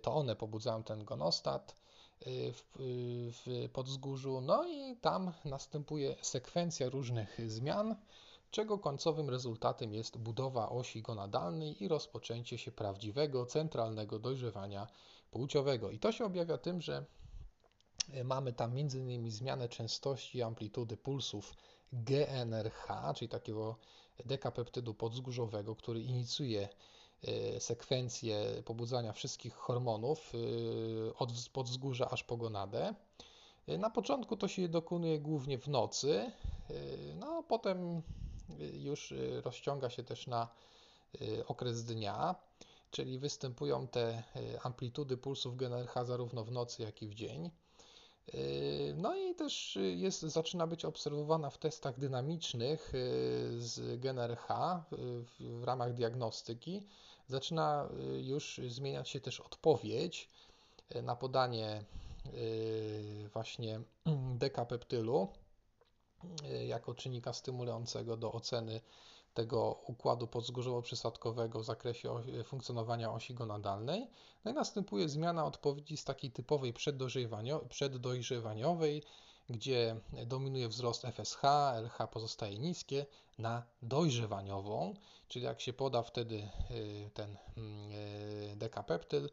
To 0.02 0.14
one 0.16 0.36
pobudzają 0.36 0.84
ten 0.84 1.06
gonostat 1.06 1.76
w, 2.26 2.64
w 3.32 3.70
podzgórzu, 3.74 4.42
no 4.42 4.68
i 4.68 4.96
tam 4.96 5.34
następuje 5.46 6.16
sekwencja 6.22 6.90
różnych 6.90 7.52
zmian, 7.52 7.96
czego 8.52 8.80
końcowym 8.80 9.30
rezultatem 9.30 9.94
jest 9.94 10.18
budowa 10.18 10.70
osi 10.70 11.02
gonadalnej 11.02 11.84
i 11.84 11.88
rozpoczęcie 11.88 12.58
się 12.58 12.72
prawdziwego, 12.72 13.46
centralnego 13.46 14.20
dojrzewania 14.20 14.88
płciowego. 15.32 15.92
I 15.92 16.00
to 16.00 16.12
się 16.12 16.26
objawia 16.26 16.58
tym, 16.58 16.82
że 16.82 17.06
e, 18.14 18.24
mamy 18.24 18.54
tam 18.54 18.72
m.in. 18.72 19.32
zmianę 19.32 19.70
częstości 19.70 20.38
i 20.38 20.42
amplitudy 20.42 20.98
pulsów 20.98 21.54
GNRH, 21.94 22.88
czyli 23.16 23.30
takiego 23.30 23.76
dekapeptydu 24.26 24.94
podzgórzowego, 24.94 25.76
który 25.76 26.02
inicjuje 26.02 26.70
e, 27.24 27.60
sekwencję 27.60 28.64
pobudzania 28.66 29.14
wszystkich 29.14 29.54
hormonów 29.54 30.34
e, 30.34 31.14
od 31.16 31.50
podzgórza 31.54 32.10
aż 32.10 32.24
po 32.24 32.38
gonadę. 32.38 32.94
Na 33.80 33.90
początku 33.90 34.38
to 34.38 34.48
się 34.48 34.68
dokonuje 34.70 35.20
głównie 35.20 35.58
w 35.58 35.68
nocy, 35.68 36.32
no 37.16 37.44
potem 37.44 38.02
już 38.74 39.14
rozciąga 39.44 39.90
się 39.90 40.04
też 40.04 40.28
na 40.28 40.48
okres 41.48 41.86
dnia, 41.86 42.36
czyli 42.92 43.20
występują 43.20 43.88
te 43.88 44.24
y, 44.36 44.62
amplitudy 44.62 45.18
pulsów 45.18 45.58
GNRH 45.58 46.06
zarówno 46.06 46.44
w 46.44 46.52
nocy, 46.52 46.84
jak 46.84 47.02
i 47.02 47.08
w 47.08 47.14
dzień. 47.14 47.52
No 48.96 49.16
i 49.16 49.36
też 49.36 49.78
jest, 49.96 50.22
zaczyna 50.22 50.68
być 50.68 50.86
obserwowana 50.86 51.50
w 51.50 51.58
testach 51.58 52.00
dynamicznych 52.00 52.92
z 53.58 54.00
GNRH 54.00 54.48
w, 54.92 55.60
w 55.62 55.64
ramach 55.64 55.94
diagnostyki. 55.94 56.84
Zaczyna 57.28 57.90
już 58.22 58.62
zmieniać 58.68 59.10
się 59.10 59.20
też 59.20 59.40
odpowiedź 59.40 60.30
na 61.04 61.16
podanie 61.16 61.84
właśnie 63.34 63.82
dekapeptylu 64.36 65.28
jako 66.68 66.96
czynnika 66.96 67.34
stymulującego 67.34 68.18
do 68.18 68.32
oceny 68.32 68.82
tego 69.38 69.80
układu 69.88 70.28
podzgórzowo-przysadkowego 70.28 71.60
w 71.60 71.66
zakresie 71.66 72.24
funkcjonowania 72.44 73.12
osi 73.12 73.34
gonadalnej. 73.34 74.08
No 74.46 74.52
i 74.52 74.54
następuje 74.54 75.10
zmiana 75.10 75.46
odpowiedzi 75.46 75.98
z 75.98 76.04
takiej 76.04 76.32
typowej 76.32 76.74
przeddojrzewaniowej, 77.70 79.04
gdzie 79.50 79.96
dominuje 80.26 80.68
wzrost 80.68 81.06
FSH, 81.06 81.42
LH 81.84 82.08
pozostaje 82.12 82.60
niskie, 82.60 83.06
na 83.40 83.64
dojrzewaniową, 83.82 84.94
czyli 85.28 85.46
jak 85.46 85.62
się 85.62 85.74
poda 85.74 86.04
wtedy 86.04 86.50
y, 86.72 87.10
ten 87.14 87.38
y, 87.58 88.56
dekapeptyl, 88.56 89.30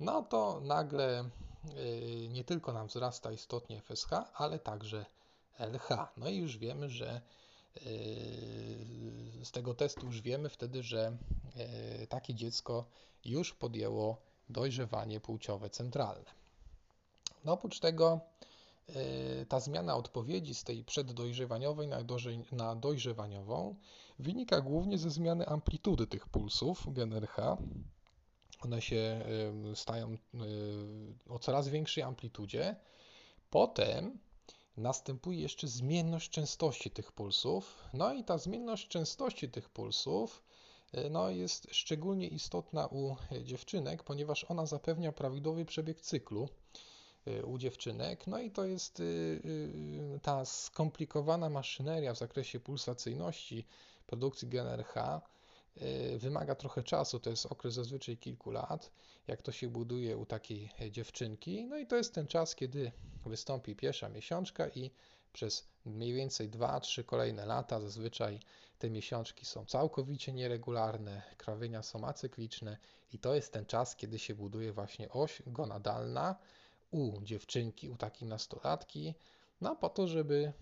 no 0.00 0.22
to 0.22 0.60
nagle 0.60 1.24
y, 1.78 2.28
nie 2.28 2.44
tylko 2.44 2.72
nam 2.72 2.86
wzrasta 2.86 3.32
istotnie 3.32 3.80
FSH, 3.80 4.10
ale 4.34 4.58
także 4.58 5.06
LH. 5.58 5.88
No 6.16 6.28
i 6.28 6.36
już 6.36 6.58
wiemy, 6.58 6.88
że 6.88 7.20
z 9.44 9.50
tego 9.50 9.74
testu 9.74 10.06
już 10.06 10.20
wiemy 10.20 10.48
wtedy, 10.48 10.82
że 10.82 11.16
yy, 12.00 12.06
takie 12.06 12.34
dziecko 12.34 12.84
już 13.24 13.54
podjęło 13.54 14.16
dojrzewanie 14.48 15.20
płciowe 15.20 15.70
centralne. 15.70 16.30
No 17.44 17.52
oprócz 17.52 17.80
tego 17.80 18.20
yy, 18.88 19.46
ta 19.48 19.60
zmiana 19.60 19.96
odpowiedzi 19.96 20.54
z 20.54 20.64
tej 20.64 20.84
przeddojrzewaniowej 20.84 21.88
na 22.52 22.74
dojrzewaniową 22.76 23.76
wynika 24.18 24.60
głównie 24.60 24.98
ze 24.98 25.10
zmiany 25.10 25.46
amplitudy 25.46 26.06
tych 26.06 26.28
pulsów 26.28 26.92
GNRH. 26.92 27.36
One 28.60 28.82
się 28.82 29.24
stają 29.74 30.16
o 31.28 31.38
coraz 31.38 31.68
większej 31.68 32.02
amplitudzie. 32.02 32.76
Potem 33.50 34.18
następuje 34.76 35.40
jeszcze 35.40 35.68
zmienność 35.68 36.30
częstości 36.30 36.90
tych 36.90 37.12
pulsów. 37.12 37.84
No 37.94 38.14
i 38.14 38.24
ta 38.24 38.38
zmienność 38.38 38.88
częstości 38.88 39.48
tych 39.50 39.68
pulsów 39.68 40.42
e, 40.92 41.10
no, 41.10 41.30
jest 41.30 41.68
szczególnie 41.70 42.28
istotna 42.28 42.86
u 42.86 43.16
dziewczynek, 43.42 44.02
ponieważ 44.02 44.44
ona 44.44 44.66
zapewnia 44.66 45.12
prawidłowy 45.12 45.64
przebieg 45.64 46.00
cyklu. 46.00 46.48
u 47.44 47.58
dziewczynek. 47.58 48.26
No 48.26 48.38
i 48.38 48.50
to 48.50 48.64
jest 48.64 49.02
ta 50.22 50.44
skomplikowana 50.44 51.50
maszyneria 51.50 52.14
w 52.14 52.18
zakresie 52.18 52.60
pulsacyjności 52.60 53.66
produkcji 54.06 54.48
GNRH 54.48 54.94
wymaga 56.18 56.54
trochę 56.54 56.82
czasu, 56.82 57.20
to 57.20 57.30
jest 57.30 57.46
okres 57.46 57.74
zazwyczaj 57.74 58.16
kilku 58.16 58.50
lat, 58.50 58.90
jak 59.26 59.42
to 59.42 59.52
się 59.52 59.68
buduje 59.68 60.16
u 60.16 60.26
takiej 60.26 60.70
dziewczynki. 60.90 61.66
No 61.66 61.78
i 61.78 61.86
to 61.86 61.96
jest 61.96 62.14
ten 62.14 62.26
czas, 62.26 62.54
kiedy 62.54 62.92
wystąpi 63.26 63.76
pierwsza 63.76 64.08
miesiączka 64.08 64.68
i 64.68 64.90
przez 65.32 65.66
mniej 65.84 66.12
więcej 66.12 66.50
2-3 66.50 67.04
kolejne 67.04 67.46
lata 67.46 67.80
zazwyczaj 67.80 68.40
te 68.78 68.90
miesiączki 68.90 69.46
są 69.46 69.64
całkowicie 69.64 70.32
nieregularne, 70.32 71.22
krawienia 71.36 71.82
są 71.82 72.04
acykliczne 72.06 72.76
i 73.12 73.18
to 73.18 73.34
jest 73.34 73.52
ten 73.52 73.66
czas, 73.66 73.96
kiedy 73.96 74.18
się 74.18 74.34
buduje 74.34 74.72
właśnie 74.72 75.10
oś 75.10 75.42
gonadalna 75.46 76.36
u 76.90 77.20
dziewczynki, 77.22 77.88
u 77.88 77.96
takiej 77.96 78.28
nastolatki, 78.28 79.14
no 79.60 79.76
po 79.76 79.88
to, 79.88 80.08
żeby 80.08 80.52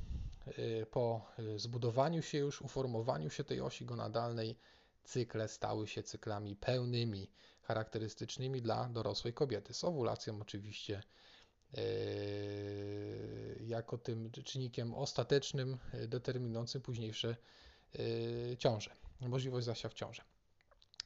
y, 0.58 0.86
po 0.90 1.20
zbudowaniu 1.56 2.22
się 2.22 2.38
już, 2.38 2.62
uformowaniu 2.62 3.30
się 3.30 3.44
tej 3.44 3.60
osi 3.60 3.84
gonadalnej 3.84 4.56
cykle 5.04 5.48
stały 5.48 5.88
się 5.88 6.02
cyklami 6.02 6.56
pełnymi, 6.56 7.30
charakterystycznymi 7.62 8.62
dla 8.62 8.88
dorosłej 8.88 9.34
kobiety, 9.34 9.74
z 9.74 9.84
owulacją 9.84 10.40
oczywiście 10.40 11.02
y, 11.78 13.64
jako 13.66 13.98
tym 13.98 14.30
czynnikiem 14.30 14.94
ostatecznym 14.94 15.78
determinującym 16.08 16.82
późniejsze 16.82 17.36
Y, 17.98 18.56
ciążę, 18.58 18.90
możliwość 19.20 19.66
zasia 19.66 19.88
w 19.88 19.94
ciążę. 19.94 20.22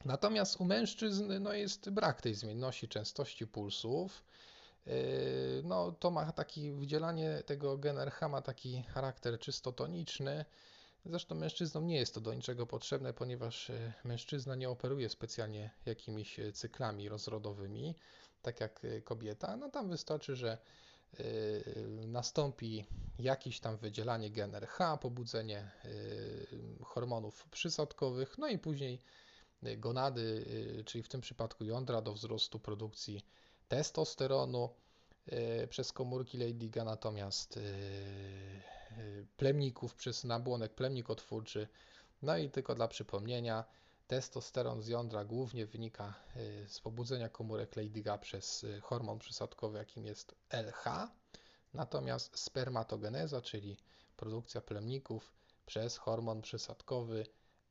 Natomiast 0.05 0.61
u 0.61 0.65
mężczyzn 0.65 1.33
no, 1.39 1.53
jest 1.53 1.89
brak 1.89 2.21
tej 2.21 2.33
zmienności 2.33 2.87
częstości 2.87 3.47
pulsów. 3.47 4.23
Y, 4.87 5.61
no, 5.63 5.91
to 5.91 6.11
ma 6.11 6.31
taki, 6.31 6.71
wydzielanie 6.71 7.43
tego 7.45 7.77
GNRH 7.77 8.21
ma 8.29 8.41
taki 8.41 8.83
charakter 8.83 9.39
czysto 9.39 9.71
toniczny. 9.71 10.45
Zresztą 11.05 11.35
mężczyznom 11.35 11.87
nie 11.87 11.95
jest 11.95 12.13
to 12.13 12.21
do 12.21 12.33
niczego 12.33 12.67
potrzebne, 12.67 13.13
ponieważ 13.13 13.69
y, 13.69 13.93
mężczyzna 14.03 14.55
nie 14.55 14.69
operuje 14.69 15.09
specjalnie 15.09 15.71
jakimiś 15.85 16.39
cyklami 16.53 17.09
rozrodowymi, 17.09 17.95
tak 18.41 18.59
jak 18.59 18.81
kobieta. 19.03 19.57
No 19.57 19.69
tam 19.69 19.89
wystarczy, 19.89 20.35
że 20.35 20.57
nastąpi 22.07 22.85
jakieś 23.19 23.59
tam 23.59 23.77
wydzielanie 23.77 24.31
GNRH, 24.31 24.79
pobudzenie 25.01 25.71
y, 25.85 26.47
hormonów 26.83 27.47
przysadkowych, 27.49 28.37
no 28.37 28.47
i 28.47 28.57
później 28.57 29.01
gonady, 29.77 30.45
czyli 30.85 31.03
w 31.03 31.07
tym 31.07 31.21
przypadku 31.21 31.63
jądra 31.63 32.01
do 32.01 32.13
wzrostu 32.13 32.59
produkcji 32.59 33.25
testosteronu 33.67 34.69
przez 35.69 35.91
komórki 35.91 36.37
Leydiga, 36.37 36.83
natomiast 36.83 37.59
plemników 39.37 39.95
przez 39.95 40.23
nabłonek 40.23 40.73
plemnik 40.73 41.09
otwórczy. 41.09 41.67
No 42.21 42.37
i 42.37 42.49
tylko 42.49 42.75
dla 42.75 42.87
przypomnienia, 42.87 43.65
Testosteron 44.07 44.81
z 44.81 44.87
jądra 44.87 45.25
głównie 45.25 45.65
wynika 45.65 46.13
y, 46.35 46.65
z 46.67 46.79
pobudzenia 46.79 47.29
komórek 47.29 47.75
Leydiga 47.75 48.17
przez 48.17 48.63
y, 48.63 48.81
hormon 48.81 49.19
przysadkowy, 49.19 49.77
jakim 49.77 50.05
jest 50.05 50.35
LH, 50.49 51.07
natomiast 51.73 52.39
spermatogeneza, 52.39 53.41
czyli 53.41 53.77
produkcja 54.17 54.61
plemników 54.61 55.33
przez 55.65 55.97
hormon 55.97 56.41
przysadkowy 56.41 57.25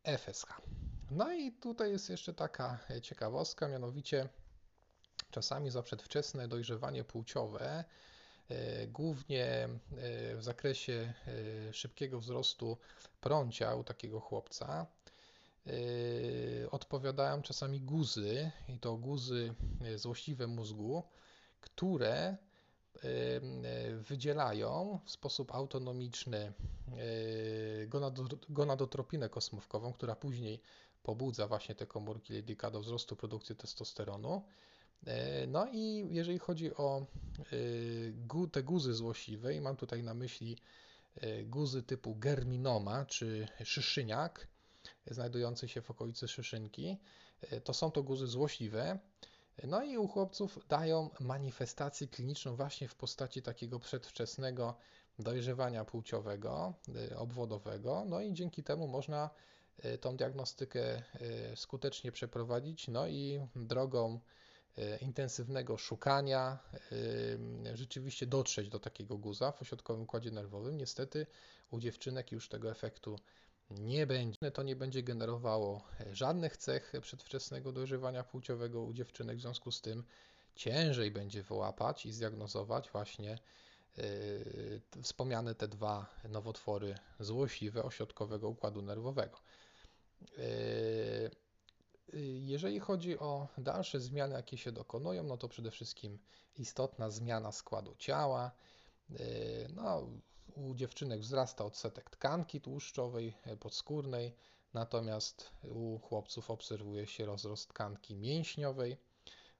FSH. 0.05 0.47
No 1.11 1.33
i 1.33 1.53
tutaj 1.53 1.91
jest 1.91 2.11
jeszcze 2.11 2.35
taka 2.35 2.79
y, 2.91 3.01
ciekawostka, 3.01 3.69
mianowicie 3.69 4.29
czasami 5.31 5.71
za 5.71 5.83
przedwczesne 5.83 6.49
dojrzewanie 6.49 7.05
płciowe, 7.05 7.85
głównie 8.89 9.69
w 10.37 10.39
zakresie 10.41 11.13
szybkiego 11.73 12.21
wzrostu 12.21 12.77
prącia 13.21 13.75
u 13.75 13.85
takiego 13.85 14.21
chłopca, 14.21 14.87
odpowiadają 16.71 17.43
czasami 17.43 17.81
guzy, 17.81 18.51
i 18.69 18.79
to 18.79 18.97
guzy 18.97 19.55
złośliwe 19.97 20.47
mózgu, 20.47 21.03
które 21.61 22.37
wydzielają 24.01 24.99
w 25.05 25.11
sposób 25.11 25.55
autonomiczny 25.55 26.53
gonadotropinę 28.49 29.29
kosmówkową, 29.29 29.93
która 29.93 30.17
później 30.17 30.61
pobudza 31.03 31.47
właśnie 31.47 31.75
te 31.75 31.87
komórki 31.87 32.33
Leydiga 32.33 32.71
do 32.71 32.81
wzrostu 32.81 33.17
produkcji 33.17 33.57
testosteronu. 33.57 34.43
No 35.49 35.67
i 35.73 36.07
jeżeli 36.11 36.39
chodzi 36.39 36.75
o 36.75 37.07
te 38.53 38.63
guzy 38.63 38.95
złośliwe, 38.95 39.55
i 39.55 39.61
mam 39.61 39.77
tutaj 39.77 40.03
na 40.03 40.15
myśli 40.15 40.57
guzy 41.47 41.83
typu 41.83 42.15
germinoma 42.15 43.05
czy 43.05 43.49
szyszyniak, 43.65 44.49
znajdujący 45.11 45.69
się 45.69 45.83
w 45.83 45.91
okolicy 45.91 46.29
szyszynki. 46.29 46.99
E, 47.41 47.61
to 47.61 47.75
są 47.75 47.91
to 47.91 48.03
guzy 48.03 48.27
złośliwe. 48.27 48.99
No 49.65 49.83
i 49.83 49.99
u 49.99 50.09
chłopców 50.09 50.59
dają 50.69 51.11
manifestację 51.21 52.09
kliniczną 52.09 52.57
właśnie 52.57 52.89
w 52.89 52.95
postaci 52.95 53.43
takiego 53.43 53.81
przedwczesnego 53.81 54.75
dojrzewania 55.19 55.85
płciowego, 55.85 56.75
e, 57.11 57.19
obwodowego. 57.19 58.05
No 58.07 58.21
i 58.21 58.33
dzięki 58.33 58.63
temu 58.63 58.89
można 58.89 59.31
e, 59.79 59.99
tą 59.99 60.17
diagnostykę 60.17 61.03
skutecznie 61.55 62.13
przeprowadzić. 62.13 62.89
No 62.89 63.07
i 63.07 63.41
drogą 63.57 64.21
intensywnego 65.01 65.79
szukania 65.79 66.59
rzeczywiście 67.75 68.27
dotrzeć 68.27 68.69
do 68.69 68.81
takiego 68.81 69.19
guza 69.19 69.53
w 69.53 69.63
ośrodkowym 69.63 70.03
układzie 70.03 70.31
nerwowym. 70.31 70.77
Niestety 70.77 71.27
u 71.71 71.81
dziewczynek 71.81 72.33
już 72.33 72.49
tego 72.49 72.71
efektu 72.71 73.19
nie 73.71 74.07
będzie, 74.07 74.51
to 74.51 74.63
nie 74.63 74.77
będzie 74.77 75.03
generowało 75.03 75.83
żadnych 76.13 76.57
cech 76.57 76.93
przedwczesnego 77.01 77.73
dojrzewania 77.73 78.25
płciowego 78.25 78.83
u 78.83 78.93
dziewczynek, 78.93 79.39
w 79.39 79.41
związku 79.41 79.73
z 79.73 79.81
tym 79.81 80.05
ciężej 80.55 81.11
będzie 81.11 81.43
wyłapać 81.43 82.07
i 82.07 82.13
zdiagnozować 82.13 82.91
właśnie 82.91 83.39
wspomniane 85.03 85.55
te 85.55 85.69
dwa 85.69 86.07
nowotwory 86.29 86.95
złośliwe 87.21 87.83
ośrodkowego 87.83 88.49
układu 88.49 88.83
nerwowego. 88.83 89.41
Jeżeli 92.39 92.81
chodzi 92.81 93.19
o 93.19 93.49
dalsze 93.59 94.01
zmiany, 94.01 94.35
jakie 94.35 94.59
się 94.59 94.73
dokonują, 94.73 95.23
no 95.25 95.37
to 95.37 95.49
przede 95.49 95.71
wszystkim 95.71 96.19
istotna 96.57 97.11
zmiana 97.11 97.53
składu 97.53 97.95
ciała. 97.95 98.51
Yy, 99.11 99.19
no, 99.75 100.09
u 100.55 100.75
dziewczynek 100.75 101.21
wzrasta 101.21 101.65
odsetek 101.65 102.11
tkanki 102.11 102.61
tłuszczowej 102.61 103.37
e, 103.45 103.57
podskórnej, 103.57 104.37
natomiast 104.75 105.51
u 105.63 105.99
chłopców 105.99 106.51
obserwuje 106.51 107.07
się 107.07 107.27
rozrost 107.27 107.69
tkanki 107.69 108.17
mięśniowej. 108.17 108.97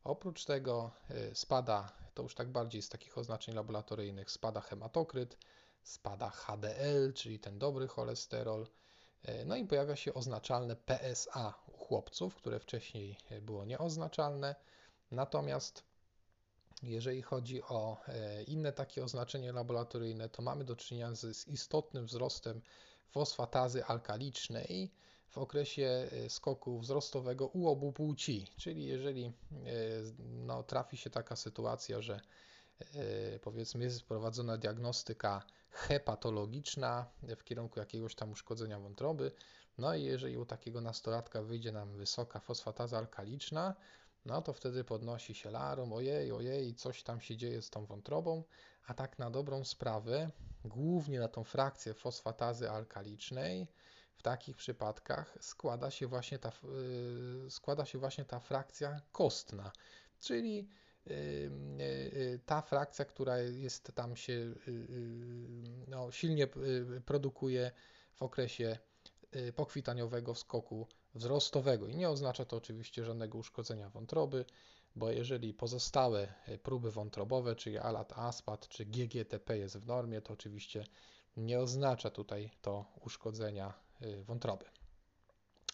Oprócz 0.05 0.45
tego 0.45 0.91
e, 1.11 1.35
spada, 1.35 1.93
to 2.15 2.23
już 2.23 2.35
tak 2.35 2.49
bardziej 2.49 2.83
z 2.83 2.89
takich 2.89 3.19
oznaczeń 3.19 3.55
laboratoryjnych, 3.55 4.31
spada 4.31 4.61
hematokryt, 4.61 5.39
spada 5.83 6.31
HDL, 6.31 7.13
czyli 7.15 7.39
ten 7.39 7.59
dobry 7.59 7.89
cholesterol, 7.89 8.67
e, 9.23 9.45
no 9.45 9.57
i 9.57 9.67
pojawia 9.67 9.97
się 9.97 10.15
oznaczalne 10.15 10.77
PSA 10.77 11.55
chłopców, 11.89 12.37
które 12.37 12.61
wcześniej 12.61 13.17
było 13.43 13.65
nieoznaczalne. 13.65 14.55
Natomiast 15.11 15.85
jeżeli 16.83 17.23
chodzi 17.23 17.63
o 17.63 17.97
e, 18.09 18.43
inne 18.43 18.73
takie 18.73 19.05
oznaczenie 19.05 19.53
laboratoryjne, 19.53 20.29
to 20.29 20.43
mamy 20.43 20.65
do 20.65 20.77
czynienia 20.77 21.15
z 21.15 21.49
istotnym 21.49 22.07
wzrostem 22.07 22.63
fosfatazy 23.09 23.85
alkalicznej 23.85 24.91
w 25.29 25.39
okresie 25.39 26.09
e, 26.13 26.31
skoku 26.31 26.79
wzrostowego 26.79 27.47
u 27.47 27.69
obu 27.69 27.93
płci. 27.93 28.47
Czyli 28.57 28.87
jeżeli 28.87 29.25
e, 29.27 29.33
no, 30.19 30.63
trafi 30.63 30.97
się 30.97 31.11
taka 31.11 31.37
sytuacja, 31.37 32.01
że 32.01 32.21
powiedzmy 33.43 33.85
jest 33.85 34.03
prowadzona 34.03 34.57
diagnostyka 34.59 35.43
hepatologiczna 35.71 37.07
w 37.23 37.45
kierunku 37.45 37.81
jakiegoś 37.81 38.15
tam 38.15 38.33
uszkodzenia 38.33 38.81
wątroby, 38.81 39.33
no 39.79 39.95
i 39.95 40.03
jeżeli 40.03 40.37
u 40.37 40.47
takiego 40.47 40.81
nastolatka 40.81 41.43
wyjdzie 41.43 41.73
nam 41.73 41.97
wysoka 41.97 42.41
fosfataza 42.41 42.99
alkaliczna, 42.99 43.75
no 44.25 44.43
to 44.43 44.53
wtedy 44.53 44.85
podnosi 44.85 45.35
się 45.35 45.51
larum, 45.51 45.93
ojej, 45.93 46.33
ojej, 46.33 46.75
coś 46.75 47.03
tam 47.03 47.21
się 47.21 47.37
dzieje 47.37 47.63
z 47.63 47.71
tą 47.71 47.87
wątrobą, 47.87 48.45
a 48.87 48.95
tak 48.95 49.19
na 49.19 49.31
dobrą 49.31 49.65
sprawę, 49.65 50.31
głównie 50.65 51.21
na 51.21 51.29
tą 51.29 51.45
frakcję 51.45 51.95
fosfatazy 51.95 52.71
alkalicznej, 52.71 53.69
w 54.17 54.23
takich 54.23 54.57
przypadkach 54.57 55.39
składa 55.41 55.91
się 55.91 56.07
właśnie 56.07 56.39
ta, 56.39 56.53
yy, 57.45 57.51
składa 57.51 57.85
się 57.85 57.99
właśnie 57.99 58.25
ta 58.25 58.41
frakcja 58.41 59.01
kostna, 59.13 59.73
czyli 60.21 60.69
yy, 61.07 61.15
yy, 61.79 62.41
ta 62.47 62.63
frakcja, 62.63 63.05
która 63.05 63.39
jest 63.39 63.93
tam 63.95 64.17
się 64.17 64.55
no, 65.89 66.11
silnie 66.11 66.47
produkuje 67.05 67.71
w 68.15 68.23
okresie 68.23 68.79
pokwitaniowego 69.57 70.35
skoku 70.35 70.87
wzrostowego 71.15 71.87
i 71.89 71.97
nie 71.97 72.11
oznacza 72.11 72.45
to 72.45 72.57
oczywiście 72.57 73.05
żadnego 73.05 73.39
uszkodzenia 73.39 73.91
wątroby, 73.91 74.45
bo 74.97 75.11
jeżeli 75.11 75.55
pozostałe 75.55 76.35
próby 76.63 76.91
wątrobowe, 76.91 77.57
czyli 77.57 77.79
ALAT, 77.79 78.13
ASPAT 78.13 78.69
czy 78.69 78.85
GGTP 78.85 79.59
jest 79.59 79.77
w 79.77 79.87
normie, 79.87 80.21
to 80.23 80.33
oczywiście 80.33 80.85
nie 81.37 81.61
oznacza 81.61 82.11
tutaj 82.11 82.51
to 82.63 82.85
uszkodzenia 83.01 83.75
wątroby, 84.25 84.65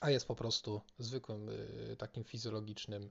a 0.01 0.11
jest 0.11 0.27
po 0.27 0.35
prostu 0.35 0.81
zwykłym 0.99 1.51
takim 1.99 2.25
fizjologicznym, 2.25 3.11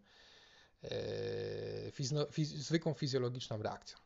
zwykłą 2.56 2.94
fizjologiczną 2.94 3.62
reakcją. 3.62 3.98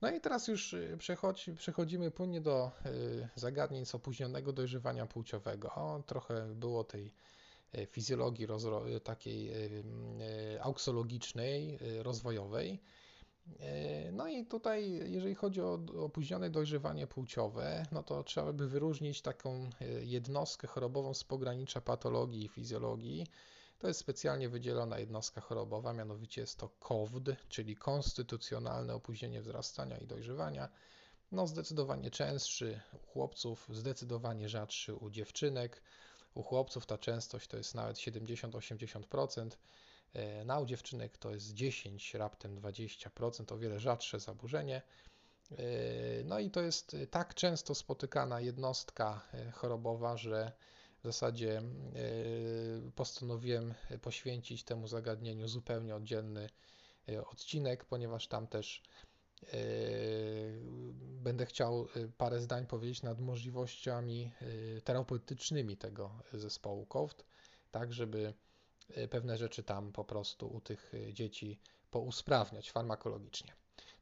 No 0.00 0.10
i 0.10 0.20
teraz 0.20 0.48
już 0.48 0.72
y, 0.72 0.96
przechodzi, 0.98 1.54
przechodzimy 1.54 2.10
płynnie 2.10 2.40
do 2.40 2.70
y, 2.86 3.28
zagadnień 3.34 3.86
z 3.86 3.94
opóźnionego 3.94 4.52
dojrzewania 4.52 5.06
płciowego. 5.06 6.02
Trochę 6.06 6.54
było 6.54 6.84
tej 6.84 7.12
y, 7.74 7.86
fizjologii 7.86 8.46
takiej 9.04 9.52
auksologicznej, 10.60 11.78
rozwojowej. 12.02 12.80
No 14.12 14.28
i 14.28 14.46
tutaj, 14.46 14.90
jeżeli 14.90 15.34
chodzi 15.34 15.60
o 15.60 15.78
opóźnione 15.96 16.50
dojrzewanie 16.50 17.06
płciowe, 17.06 17.86
no 17.92 18.02
to 18.02 18.24
trzeba 18.24 18.52
by 18.52 18.68
wyróżnić 18.68 19.22
taką 19.22 19.70
jednostkę 20.02 20.66
chorobową 20.66 21.14
z 21.14 21.24
pogranicza 21.24 21.80
patologii 21.80 22.44
i 22.44 22.48
fizjologii, 22.48 23.26
to 23.80 23.88
jest 23.88 24.00
specjalnie 24.00 24.48
wydzielona 24.48 24.98
jednostka 24.98 25.40
chorobowa, 25.40 25.92
mianowicie 25.92 26.40
jest 26.40 26.58
to 26.58 26.68
KOWD, 26.68 27.36
czyli 27.48 27.76
konstytucjonalne 27.76 28.94
opóźnienie 28.94 29.40
wzrastania 29.40 29.98
i 29.98 30.06
dojrzewania. 30.06 30.68
No 31.32 31.46
zdecydowanie 31.46 32.10
częstszy 32.10 32.80
u 32.92 32.98
chłopców, 33.06 33.68
zdecydowanie 33.72 34.48
rzadszy 34.48 34.94
u 34.94 35.10
dziewczynek. 35.10 35.82
U 36.34 36.42
chłopców 36.42 36.86
ta 36.86 36.98
częstość 36.98 37.48
to 37.48 37.56
jest 37.56 37.74
nawet 37.74 37.96
70-80%, 37.96 39.50
e, 40.12 40.44
na 40.44 40.58
u 40.58 40.66
dziewczynek 40.66 41.18
to 41.18 41.30
jest 41.30 41.52
10, 41.54 42.14
raptem 42.14 42.56
20%, 42.56 43.52
o 43.52 43.58
wiele 43.58 43.80
rzadsze 43.80 44.20
zaburzenie. 44.20 44.82
E, 45.50 45.54
no 46.24 46.38
i 46.38 46.50
to 46.50 46.62
jest 46.62 46.96
tak 47.10 47.34
często 47.34 47.74
spotykana 47.74 48.40
jednostka 48.40 49.20
e, 49.34 49.50
chorobowa, 49.50 50.16
że 50.16 50.52
w 51.00 51.04
zasadzie 51.04 51.58
e, 51.58 51.62
postanowiłem 52.94 53.74
poświęcić 54.02 54.64
temu 54.64 54.88
zagadnieniu 54.88 55.48
zupełnie 55.48 55.94
oddzielny 55.96 56.48
e, 57.08 57.26
odcinek, 57.26 57.84
ponieważ 57.84 58.28
tam 58.28 58.46
też 58.46 58.82
e, 59.42 59.56
będę 61.00 61.46
chciał 61.46 61.86
parę 62.18 62.40
zdań 62.40 62.66
powiedzieć 62.66 63.02
nad 63.02 63.20
możliwościami 63.20 64.32
terapeutycznymi 64.84 65.76
tego 65.76 66.10
zespołu 66.32 66.86
COVD, 66.86 67.24
tak 67.70 67.92
żeby 67.92 68.34
pewne 69.10 69.36
rzeczy 69.36 69.62
tam 69.62 69.92
po 69.92 70.04
prostu 70.04 70.48
u 70.48 70.60
tych 70.60 70.92
dzieci 71.12 71.58
pousprawniać 71.90 72.70
farmakologicznie. 72.70 73.52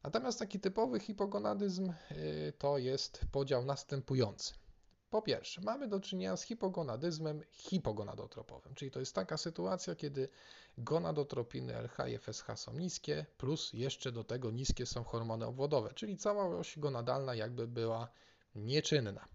Natomiast 0.03 0.39
taki 0.39 0.61
typowy 0.61 1.01
hipogonadyzm 1.01 1.93
to 2.59 2.79
jest 2.79 3.21
podział 3.33 3.65
następujący. 3.65 4.55
Po 5.11 5.23
pierwsze, 5.23 5.61
mamy 5.61 5.89
do 5.89 6.01
czynienia 6.01 6.37
z 6.37 6.43
hipogonadyzmem 6.43 7.43
hipogonadotropowym, 7.53 8.75
czyli 8.75 8.91
to 8.91 9.01
jest 9.01 9.15
taka 9.15 9.37
sytuacja, 9.37 9.95
kiedy 9.95 10.29
gonadotropiny 10.79 11.75
LH 11.75 12.09
i 12.09 12.19
FSH 12.19 12.47
są 12.57 12.73
niskie, 12.73 13.27
plus 13.39 13.73
jeszcze 13.73 14.13
do 14.13 14.25
tego 14.25 14.51
niskie 14.51 14.87
są 14.87 15.05
hormony 15.05 15.47
obwodowe, 15.47 15.95
czyli 15.95 16.17
cała 16.17 16.59
oś 16.59 16.79
gonadalna 16.79 17.35
jakby 17.35 17.69
była 17.69 18.09
nieczynna. 18.55 19.29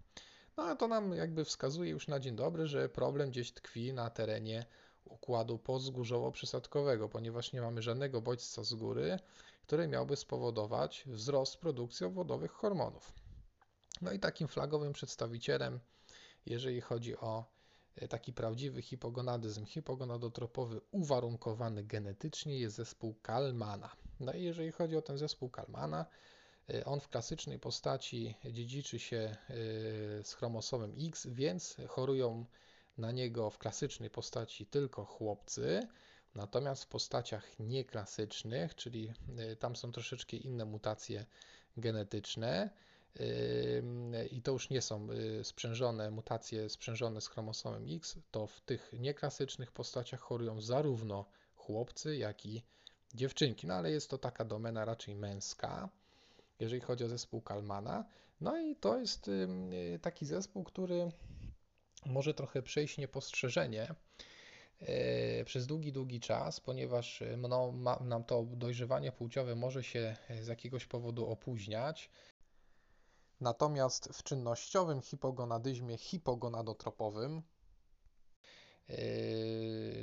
No 0.56 0.62
a 0.64 0.76
to 0.76 0.88
nam 0.88 1.14
jakby 1.14 1.44
wskazuje 1.44 1.90
już 1.90 2.08
na 2.08 2.20
dzień 2.20 2.36
dobry, 2.36 2.66
że 2.66 2.88
problem 2.88 3.30
gdzieś 3.30 3.52
tkwi 3.52 3.92
na 3.92 4.10
terenie 4.10 4.66
układu 5.04 5.56
podzgórzowo-przysadkowego, 5.58 7.08
ponieważ 7.08 7.52
nie 7.52 7.60
mamy 7.60 7.82
żadnego 7.82 8.20
bodźca 8.20 8.64
z 8.64 8.74
góry, 8.74 9.18
który 9.62 9.88
miałby 9.88 10.16
spowodować 10.16 11.04
wzrost 11.06 11.56
produkcji 11.56 12.06
obwodowych 12.06 12.50
hormonów. 12.50 13.12
No 14.02 14.12
i 14.12 14.18
takim 14.18 14.48
flagowym 14.48 14.92
przedstawicielem, 14.92 15.80
jeżeli 16.46 16.80
chodzi 16.80 17.16
o 17.16 17.44
e, 17.96 18.08
taki 18.08 18.32
prawdziwy 18.32 18.82
hipogonadyzm 18.82 19.66
hipogonadotropowy 19.66 20.80
uwarunkowany 20.90 21.84
genetycznie 21.84 22.58
jest 22.58 22.76
zespół 22.76 23.14
Kalmana. 23.22 23.96
No 24.20 24.32
i 24.32 24.42
jeżeli 24.42 24.72
chodzi 24.72 24.96
o 24.96 25.02
ten 25.02 25.18
zespół 25.18 25.50
Kalmana, 25.50 26.06
e, 26.70 26.84
on 26.84 27.00
w 27.00 27.08
klasycznej 27.08 27.58
postaci 27.58 28.34
dziedziczy 28.52 28.98
się 28.98 29.16
e, 29.16 29.36
z 30.24 30.34
chromosomem 30.34 30.94
X, 31.08 31.26
więc 31.30 31.76
chorują 31.88 32.46
na 32.98 33.12
niego 33.12 33.50
w 33.50 33.58
klasycznej 33.58 34.10
postaci 34.10 34.66
tylko 34.66 35.04
chłopcy, 35.04 35.88
natomiast 36.34 36.84
w 36.84 36.88
postaciach 36.88 37.58
nieklasycznych, 37.58 38.74
czyli 38.74 39.12
tam 39.58 39.76
są 39.76 39.92
troszeczkę 39.92 40.36
inne 40.36 40.64
mutacje 40.64 41.26
genetyczne, 41.76 42.70
i 44.30 44.42
to 44.42 44.52
już 44.52 44.70
nie 44.70 44.82
są 44.82 45.08
y, 45.10 45.44
sprzężone 45.44 46.10
mutacje 46.10 46.68
sprzężone 46.68 47.20
z 47.20 47.28
chromosomem 47.28 47.84
X, 47.88 48.18
to 48.30 48.46
w 48.46 48.60
tych 48.60 48.92
nieklasycznych 48.98 49.72
postaciach 49.72 50.20
chorują 50.20 50.60
zarówno 50.60 51.24
chłopcy, 51.54 52.16
jak 52.16 52.46
i 52.46 52.62
dziewczynki. 53.14 53.66
No 53.66 53.74
ale 53.74 53.90
jest 53.90 54.10
to 54.10 54.18
taka 54.18 54.44
domena 54.44 54.84
raczej 54.84 55.14
męska, 55.14 55.88
jeżeli 56.60 56.80
chodzi 56.80 57.04
o 57.04 57.08
zespół 57.08 57.40
Kalmana. 57.40 58.04
No 58.40 58.58
i 58.60 58.76
to 58.76 58.98
jest 58.98 59.30
taki 60.02 60.26
zespół, 60.26 60.64
który 60.64 61.08
może 62.06 62.34
trochę 62.34 62.62
przejść 62.62 62.98
niepostrzeżenie 62.98 63.94
y, 64.82 65.44
przez 65.44 65.66
długi, 65.66 65.92
długi 65.92 66.20
czas, 66.20 66.60
ponieważ 66.60 67.22
no, 67.36 67.72
ma, 67.72 67.96
nam 67.96 68.24
to 68.24 68.42
dojrzewanie 68.42 69.12
płciowe 69.12 69.54
może 69.54 69.84
się 69.84 70.16
z 70.40 70.46
jakiegoś 70.46 70.86
powodu 70.86 71.26
opóźniać. 71.26 72.10
Natomiast 73.40 74.08
w 74.12 74.22
czynnościowym 74.22 75.00
hipogonadyzmie 75.00 75.98
hipogonadotropowym, 75.98 77.42
yy, 78.88 78.96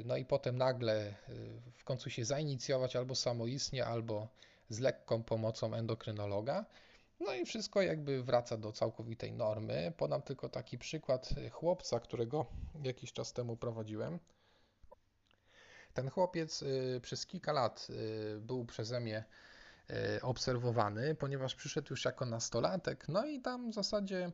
no 0.06 0.18
i 0.18 0.26
potem 0.26 0.58
nagle 0.58 1.14
yy, 1.28 1.62
w 1.74 1.84
końcu 1.84 2.10
się 2.10 2.26
zainicjować 2.26 2.96
albo 2.96 3.16
samoistnie, 3.16 3.86
albo 3.86 4.28
z 4.70 4.80
lekką 4.80 5.24
pomocą 5.24 5.74
endokrynologa. 5.74 6.66
No 7.20 7.34
i 7.34 7.46
wszystko 7.46 7.82
jakby 7.82 8.24
wraca 8.24 8.58
do 8.58 8.72
całkowitej 8.72 9.34
normy. 9.34 9.94
Podam 9.98 10.22
tylko 10.22 10.50
taki 10.50 10.78
przykład 10.78 11.30
chłopca, 11.52 12.00
którego 12.00 12.46
jakiś 12.84 13.14
czas 13.14 13.34
temu 13.34 13.58
prowadziłem. 13.58 14.20
Ten 15.94 16.10
chłopiec 16.10 16.62
yy, 16.62 17.02
przez 17.02 17.26
kilka 17.26 17.54
lat 17.54 17.88
był 18.40 18.66
przeze 18.66 19.00
mnie 19.00 19.24
obserwowany, 20.22 21.16
ponieważ 21.16 21.56
przyszedł 21.56 21.88
już 21.90 22.06
jako 22.06 22.26
nastolatek, 22.26 23.06
no 23.10 23.26
i 23.26 23.42
tam 23.42 23.72
w 23.72 23.74
zasadzie 23.74 24.32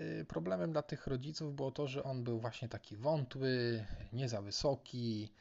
e, 0.00 0.24
problemem 0.24 0.72
dla 0.72 0.82
tych 0.82 1.06
rodziców 1.06 1.54
było 1.54 1.70
to, 1.70 1.86
że 1.86 2.02
on 2.02 2.24
był 2.24 2.40
właśnie 2.40 2.68
taki 2.68 2.96
wątły, 2.96 3.84
nie 4.12 4.28
za 4.28 4.42
wysoki, 4.42 5.32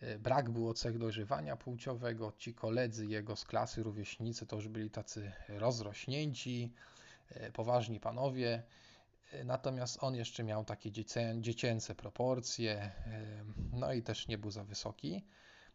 e, 0.00 0.18
brak 0.18 0.50
było 0.50 0.74
cech 0.74 0.98
dojrzewania 0.98 1.56
płciowego, 1.56 2.32
ci 2.38 2.54
koledzy 2.54 3.06
jego 3.06 3.36
z 3.36 3.44
klasy, 3.44 3.82
rówieśnicy 3.82 4.46
to 4.46 4.56
już 4.56 4.68
byli 4.68 4.90
tacy 4.90 5.32
rozrośnięci, 5.48 6.72
poważni 7.52 8.00
panowie, 8.00 8.62
natomiast 9.44 9.98
on 10.00 10.14
jeszcze 10.14 10.44
miał 10.44 10.64
takie 10.64 10.90
dziecięce 11.40 11.94
proporcje, 11.94 12.90
no 13.72 13.92
i 13.92 14.02
też 14.02 14.28
nie 14.28 14.38
był 14.38 14.50
za 14.50 14.64
wysoki. 14.64 15.24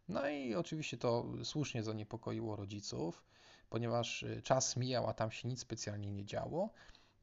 No 0.09 0.29
i 0.29 0.55
oczywiście 0.55 0.97
to 0.97 1.25
słusznie 1.43 1.83
zaniepokoiło 1.83 2.55
rodziców, 2.55 3.23
ponieważ 3.69 4.23
y, 4.23 4.41
czas 4.41 4.77
mijał, 4.77 5.07
a 5.09 5.13
tam 5.13 5.31
się 5.31 5.47
nic 5.47 5.59
specjalnie 5.59 6.11
nie 6.11 6.25
działo. 6.25 6.69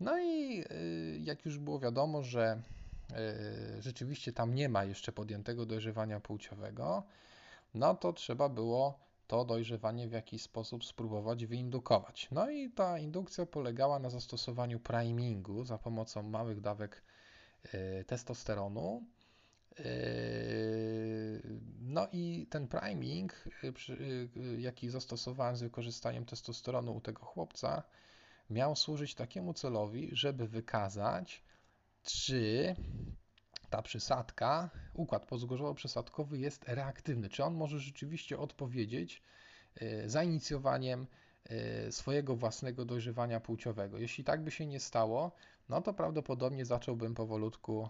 No 0.01 0.19
i 0.21 0.65
y, 0.71 1.19
jak 1.23 1.45
już 1.45 1.59
było 1.59 1.79
wiadomo, 1.79 2.23
że 2.23 2.63
y, 3.79 3.83
rzeczywiście 3.83 4.33
tam 4.33 4.55
nie 4.55 4.69
ma 4.69 4.85
jeszcze 4.85 5.13
podjętego 5.13 5.67
dojrzewania 5.67 6.21
płciowego, 6.21 7.03
no 7.75 7.95
to 7.95 8.13
trzeba 8.13 8.49
było 8.49 8.99
to 9.27 9.45
dojrzewanie 9.45 10.09
w 10.09 10.13
jakiś 10.13 10.43
sposób 10.43 10.85
spróbować 10.85 11.47
wyindukować. 11.47 12.29
No 12.31 12.51
i 12.51 12.71
ta 12.71 12.99
indukcja 12.99 13.47
polegała 13.47 13.99
na 13.99 14.11
zastosowaniu 14.11 14.81
primingu 14.81 15.65
za 15.65 15.79
pomocą 15.79 16.23
małych 16.23 16.61
dawek 16.61 17.03
testosteronu 18.07 19.03
no 21.81 22.09
i 22.13 22.47
ten 22.51 22.69
priming, 22.69 23.45
yy, 23.63 24.29
yy, 24.37 24.61
jaki 24.61 24.91
zastosowałem 24.91 25.57
z 25.57 25.63
wykorzystaniem 25.63 26.25
testosteronu 26.25 26.97
u 26.97 27.01
tego 27.01 27.25
chłopca, 27.25 27.83
miał 28.51 28.77
służyć 28.77 29.15
takiemu 29.15 29.55
celowi, 29.55 30.11
żeby 30.13 30.49
wykazać, 30.49 31.43
czy 32.03 32.75
ta 33.71 33.83
przysadka, 33.83 34.71
układ 34.95 35.27
pozgorzowo-przysadkowy 35.27 36.35
jest 36.37 36.65
reaktywny, 36.69 37.29
czy 37.29 37.45
on 37.45 37.55
może 37.55 37.79
rzeczywiście 37.79 38.39
odpowiedzieć 38.39 39.23
zainicjowaniem 40.07 41.07
swojego 41.91 42.37
własnego 42.37 42.85
dojrzewania 42.85 43.41
płciowego. 43.41 43.99
Jeśli 43.99 44.25
tak 44.25 44.45
by 44.45 44.51
się 44.51 44.67
nie 44.67 44.81
stało, 44.81 45.33
no 45.69 45.83
to 45.83 45.95
prawdopodobnie 45.95 46.65
zacząłbym 46.65 47.15
powolutku 47.15 47.89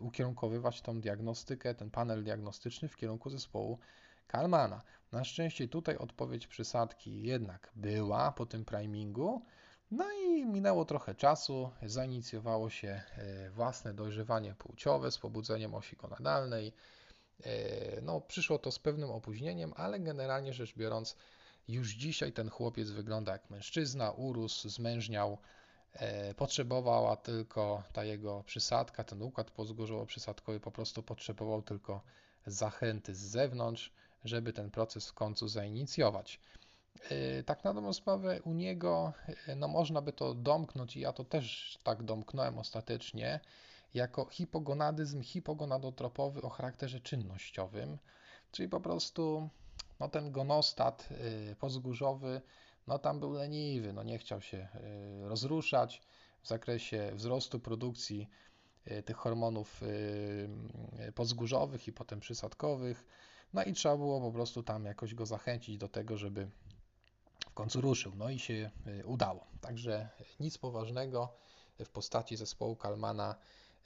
ukierunkowywać 0.00 0.80
tą 0.80 1.00
diagnostykę, 1.00 1.74
ten 1.74 1.90
panel 1.90 2.24
diagnostyczny 2.24 2.88
w 2.88 2.96
kierunku 2.96 3.30
zespołu 3.30 3.78
Kalmana. 4.26 4.82
Na 5.12 5.24
szczęście 5.24 5.68
tutaj 5.68 5.96
odpowiedź 5.96 6.46
przysadki 6.46 7.22
jednak 7.22 7.72
była 7.76 8.32
po 8.32 8.46
tym 8.46 8.64
primingu. 8.64 9.42
No 9.90 10.04
i 10.12 10.46
minęło 10.46 10.84
trochę 10.84 11.14
czasu, 11.14 11.70
zainicjowało 11.82 12.70
się 12.70 12.88
e, 13.16 13.50
własne 13.50 13.94
dojrzewanie 13.94 14.54
płciowe 14.54 15.10
z 15.10 15.18
pobudzeniem 15.18 15.74
osi 15.74 15.96
gonadalnej. 15.96 16.72
No, 18.02 18.20
przyszło 18.20 18.58
to 18.58 18.72
z 18.72 18.78
pewnym 18.78 19.10
opóźnieniem, 19.10 19.72
ale 19.76 20.00
generalnie 20.00 20.52
rzecz 20.52 20.74
biorąc, 20.74 21.16
już 21.68 21.90
dzisiaj 21.90 22.32
ten 22.32 22.50
chłopiec 22.50 22.90
wygląda 22.90 23.32
jak 23.32 23.50
mężczyzna, 23.50 24.10
urósł, 24.10 24.68
zmężniał, 24.68 25.38
e, 25.92 26.34
potrzebowała 26.34 27.16
tylko 27.16 27.82
ta 27.92 28.04
jego 28.04 28.42
przysadka, 28.42 29.04
ten 29.04 29.22
układ 29.22 29.50
pozgórzowo-przysadkowy 29.50 30.60
po 30.60 30.70
prostu 30.70 31.02
potrzebował 31.02 31.62
tylko 31.62 32.02
zachęty 32.46 33.14
z 33.14 33.18
zewnątrz 33.18 33.92
żeby 34.24 34.52
ten 34.52 34.70
proces 34.70 35.08
w 35.08 35.12
końcu 35.12 35.48
zainicjować. 35.48 36.40
Y, 37.12 37.44
tak 37.46 37.64
na 37.64 37.74
dobrą 37.74 37.92
sprawę 37.92 38.42
u 38.42 38.52
niego, 38.52 39.12
y, 39.48 39.56
no 39.56 39.68
można 39.68 40.02
by 40.02 40.12
to 40.12 40.34
domknąć 40.34 40.96
i 40.96 41.00
ja 41.00 41.12
to 41.12 41.24
też 41.24 41.78
tak 41.82 42.02
domknąłem 42.02 42.58
ostatecznie, 42.58 43.40
jako 43.94 44.24
hipogonadyzm 44.24 45.22
hipogonadotropowy 45.22 46.42
o 46.42 46.48
charakterze 46.48 47.00
czynnościowym, 47.00 47.98
czyli 48.52 48.68
po 48.68 48.80
prostu 48.80 49.48
no 50.00 50.08
ten 50.08 50.32
gonostat 50.32 51.08
y, 51.50 51.56
pozgórzowy, 51.56 52.40
no 52.86 52.98
tam 52.98 53.20
był 53.20 53.32
leniwy, 53.32 53.92
no 53.92 54.02
nie 54.02 54.18
chciał 54.18 54.40
się 54.40 54.68
rozruszać 55.22 56.02
w 56.42 56.48
zakresie 56.48 57.10
wzrostu 57.14 57.60
produkcji 57.60 58.28
tych 59.04 59.16
hormonów 59.16 59.80
pozgórzowych 61.14 61.88
i 61.88 61.92
potem 61.92 62.20
przysadkowych, 62.20 63.04
no 63.54 63.64
i 63.64 63.72
trzeba 63.72 63.96
było 63.96 64.20
po 64.20 64.32
prostu 64.32 64.62
tam 64.62 64.84
jakoś 64.84 65.14
go 65.14 65.26
zachęcić 65.26 65.78
do 65.78 65.88
tego, 65.88 66.16
żeby 66.16 66.50
w 67.50 67.54
końcu 67.54 67.80
ruszył. 67.80 68.12
No 68.16 68.30
i 68.30 68.38
się 68.38 68.70
y, 68.86 69.06
udało. 69.06 69.46
Także 69.60 70.08
nic 70.40 70.58
poważnego 70.58 71.32
w 71.78 71.88
postaci 71.88 72.36
zespołu 72.36 72.76
Kalmana 72.76 73.34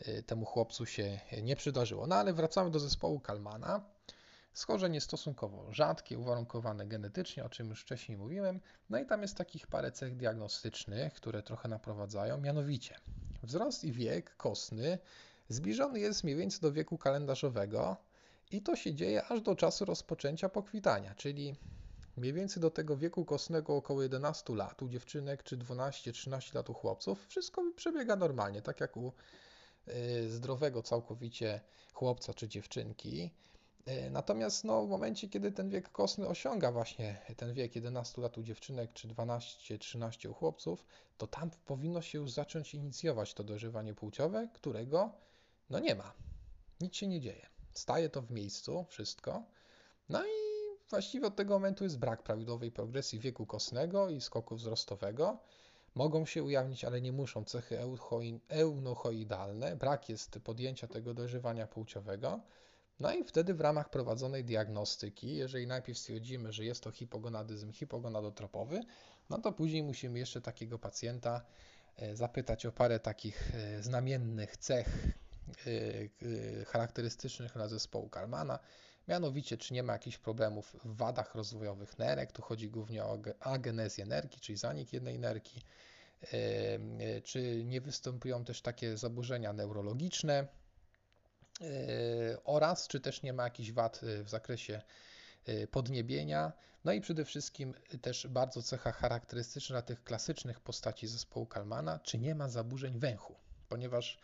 y, 0.09 0.23
temu 0.23 0.45
chłopcu 0.45 0.87
się 0.87 1.21
nie 1.43 1.57
przydarzyło. 1.57 2.07
No 2.07 2.17
ale 2.17 2.33
wracamy 2.33 2.71
do 2.71 2.79
zespołu 2.79 3.21
Kalmana. 3.21 3.81
Schorzenie 4.53 5.01
stosunkowo 5.01 5.73
rzadkie, 5.73 6.19
uwarunkowane 6.19 6.87
genetycznie, 6.87 7.45
o 7.45 7.49
czym 7.49 7.69
już 7.69 7.83
wcześniej 7.83 8.19
mówiłem. 8.19 8.61
No 8.91 8.99
i 8.99 9.07
tam 9.07 9.23
jest 9.23 9.37
takich 9.37 9.67
parę 9.67 9.93
cech 9.93 10.17
diagnostycznych, 10.17 11.15
które 11.15 11.43
trochę 11.43 11.69
naprowadzają, 11.69 12.39
mianowicie 12.39 12.95
wzrost 13.43 13.85
i 13.85 13.93
wiek 13.93 14.37
kostny 14.37 14.99
zbliżony 15.49 16.01
jest 16.01 16.25
mniej 16.25 16.37
więcej 16.37 16.61
do 16.61 16.73
wieku 16.73 16.99
kalendarzowego, 16.99 17.97
i 18.51 18.63
to 18.63 18.77
się 18.77 18.95
dzieje 18.95 19.25
aż 19.25 19.41
do 19.41 19.57
czasu 19.57 19.85
rozpoczęcia 19.85 20.49
pokwitania, 20.49 21.15
czyli 21.15 21.55
mniej 22.17 22.33
więcej 22.33 22.61
do 22.61 22.71
tego 22.71 22.97
wieku 22.97 23.25
kostnego 23.25 23.77
około 23.77 24.03
11 24.03 24.55
lat 24.55 24.83
u 24.83 24.89
dziewczynek, 24.89 25.43
czy 25.43 25.59
12-13 25.59 26.55
lat 26.55 26.71
u 26.71 26.75
chłopców, 26.75 27.27
wszystko 27.27 27.63
przebiega 27.77 28.17
normalnie, 28.17 28.63
tak 28.63 28.81
jak 28.81 28.97
u 28.97 29.13
y, 29.89 30.31
zdrowego 30.31 30.83
całkowicie 30.83 31.61
chłopca 31.93 32.35
czy 32.35 32.49
dziewczynki. 32.49 33.31
Y, 33.89 34.11
natomiast 34.11 34.65
no, 34.65 34.87
w 34.87 34.89
momencie, 34.89 35.29
kiedy 35.29 35.53
ten 35.53 35.71
wiek 35.71 35.93
kostny 35.93 36.29
osiąga 36.29 36.73
właśnie 36.73 37.21
ten 37.37 37.53
wiek 37.53 37.77
11 37.77 38.23
lat 38.23 38.39
u 38.39 38.43
dziewczynek 38.43 38.93
czy 38.93 39.09
12-13 39.09 40.29
u 40.29 40.35
chłopców, 40.35 40.85
to 41.19 41.27
tam 41.27 41.51
powinno 41.67 42.03
się 42.03 42.19
już 42.19 42.31
zacząć 42.31 42.75
inicjować 42.75 43.35
to 43.35 43.45
dojrzewanie 43.45 43.95
płciowe, 43.95 44.49
którego 44.55 45.13
no 45.71 45.79
nie 45.79 45.95
ma. 45.95 46.13
Nic 46.81 46.97
się 46.97 47.07
nie 47.07 47.21
dzieje 47.21 47.47
staje 47.79 48.09
to 48.09 48.23
w 48.23 48.31
miejscu, 48.31 48.85
wszystko. 48.89 49.43
No 50.09 50.25
i 50.25 50.31
właściwie 50.91 51.27
od 51.27 51.37
tego 51.37 51.55
momentu 51.55 51.85
jest 51.85 51.99
brak 51.99 52.23
prawidłowej 52.23 52.73
progresji 52.73 53.19
wieku 53.19 53.47
kostnego 53.47 54.09
i 54.09 54.21
skoku 54.21 54.57
wzrostowego. 54.57 55.39
Mogą 55.95 56.27
się 56.27 56.43
ujawnić, 56.43 56.85
ale 56.85 57.01
nie 57.01 57.13
muszą 57.13 57.45
cechy 57.45 57.79
eunochoidalne. 58.49 59.77
Brak 59.77 60.09
jest 60.09 60.39
podjęcia 60.45 60.87
tego 60.87 61.15
dojrzewania 61.15 61.67
płciowego. 61.67 62.41
No 63.01 63.13
i 63.13 63.25
wtedy 63.25 63.55
w 63.55 63.61
ramach 63.61 63.91
prowadzonej 63.91 64.45
diagnostyki, 64.45 65.37
jeżeli 65.37 65.67
najpierw 65.67 65.99
stwierdzimy, 65.99 66.53
że 66.53 66.65
jest 66.65 66.83
to 66.83 66.91
hipogonadyzm 66.91 67.73
hipogonadotropowy, 67.73 68.81
no 69.31 69.39
to 69.39 69.53
później 69.53 69.83
musimy 69.83 70.19
jeszcze 70.19 70.41
takiego 70.41 70.79
pacjenta 70.79 71.43
e, 71.97 72.17
zapytać 72.17 72.67
o 72.67 72.73
parę 72.73 73.01
takich 73.01 73.55
e, 73.55 73.83
znamiennych 73.83 74.57
cech 74.57 75.07
y, 75.67 76.65
charakterystycznych 76.67 77.53
dla 77.53 77.69
zespołu 77.69 78.09
Kalmana, 78.09 78.59
mianowicie 79.09 79.57
czy 79.57 79.75
nie 79.75 79.83
ma 79.83 79.93
jakichś 79.93 80.19
problemów 80.19 80.77
w 80.85 80.97
wadach 80.97 81.35
rozwojowych 81.35 81.99
nerek, 81.99 82.33
tu 82.33 82.43
chodzi 82.43 82.71
głównie 82.71 83.05
o 83.05 83.19
agenezję 83.41 84.07
nerki, 84.07 84.41
czyli 84.41 84.59
zanik 84.59 84.93
jednej 84.93 85.19
nerki, 85.19 85.63
czy 87.25 87.65
nie 87.65 87.81
występują 87.81 88.45
też 88.45 88.63
takie 88.63 88.97
zaburzenia 88.97 89.53
neurologiczne 89.53 90.49
oraz 92.45 92.89
czy 92.89 93.01
też 93.01 93.23
nie 93.23 93.33
ma 93.33 93.45
jakichś 93.45 93.73
wad 93.73 94.01
w 94.25 94.29
zakresie 94.29 94.83
podniebienia, 95.71 96.53
no 96.85 96.93
i 96.93 97.01
przede 97.01 97.25
wszystkim 97.25 97.75
też 98.03 98.27
bardzo 98.27 98.63
cecha 98.63 98.93
charakterystyczna 98.93 99.83
tych 99.83 100.05
klasycznych 100.05 100.61
postaci 100.61 101.07
zespołu 101.07 101.47
Kalmana, 101.47 101.99
czy 101.99 102.19
nie 102.19 102.35
ma 102.35 102.49
zaburzeń 102.49 102.99
węchu, 102.99 103.35
ponieważ 103.69 104.19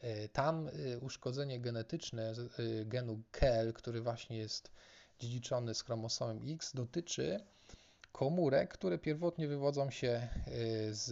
E, 0.00 0.28
tam 0.28 0.68
e, 0.68 0.98
uszkodzenie 0.98 1.60
genetyczne 1.60 2.32
e, 2.32 2.84
genu 2.84 3.22
KEL, 3.30 3.72
który 3.72 4.00
właśnie 4.00 4.38
jest 4.38 4.70
dziedziczony 5.18 5.74
z 5.74 5.82
chromosomem 5.82 6.40
X, 6.46 6.72
dotyczy 6.74 7.40
komórek, 8.12 8.74
które 8.74 8.98
pierwotnie 8.98 9.48
wywodzą 9.48 9.90
się 9.90 10.28
z, 10.90 11.06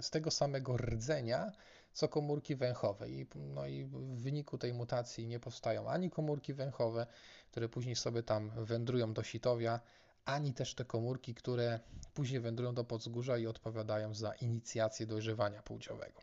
z 0.00 0.10
tego 0.10 0.30
samego 0.30 0.76
rdzenia, 0.76 1.52
co 1.96 2.08
komórki 2.08 2.56
węchowe. 2.56 3.10
I, 3.10 3.26
no 3.34 3.66
i 3.66 3.84
w 3.84 4.20
wyniku 4.20 4.58
tej 4.58 4.74
mutacji 4.74 5.26
nie 5.26 5.40
powstają 5.40 5.88
ani 5.88 6.10
komórki 6.10 6.54
węchowe, 6.54 7.06
które 7.50 7.68
później 7.68 7.96
sobie 7.96 8.22
tam 8.22 8.50
wędrują 8.64 9.14
do 9.14 9.22
sitowia, 9.22 9.80
ani 10.24 10.54
też 10.54 10.74
te 10.74 10.84
komórki, 10.84 11.34
które 11.34 11.80
później 12.14 12.40
wędrują 12.40 12.74
do 12.74 12.84
podzgórza 12.84 13.38
i 13.38 13.46
odpowiadają 13.46 14.14
za 14.14 14.32
inicjację 14.32 15.06
dojrzewania 15.06 15.62
płciowego. 15.62 16.20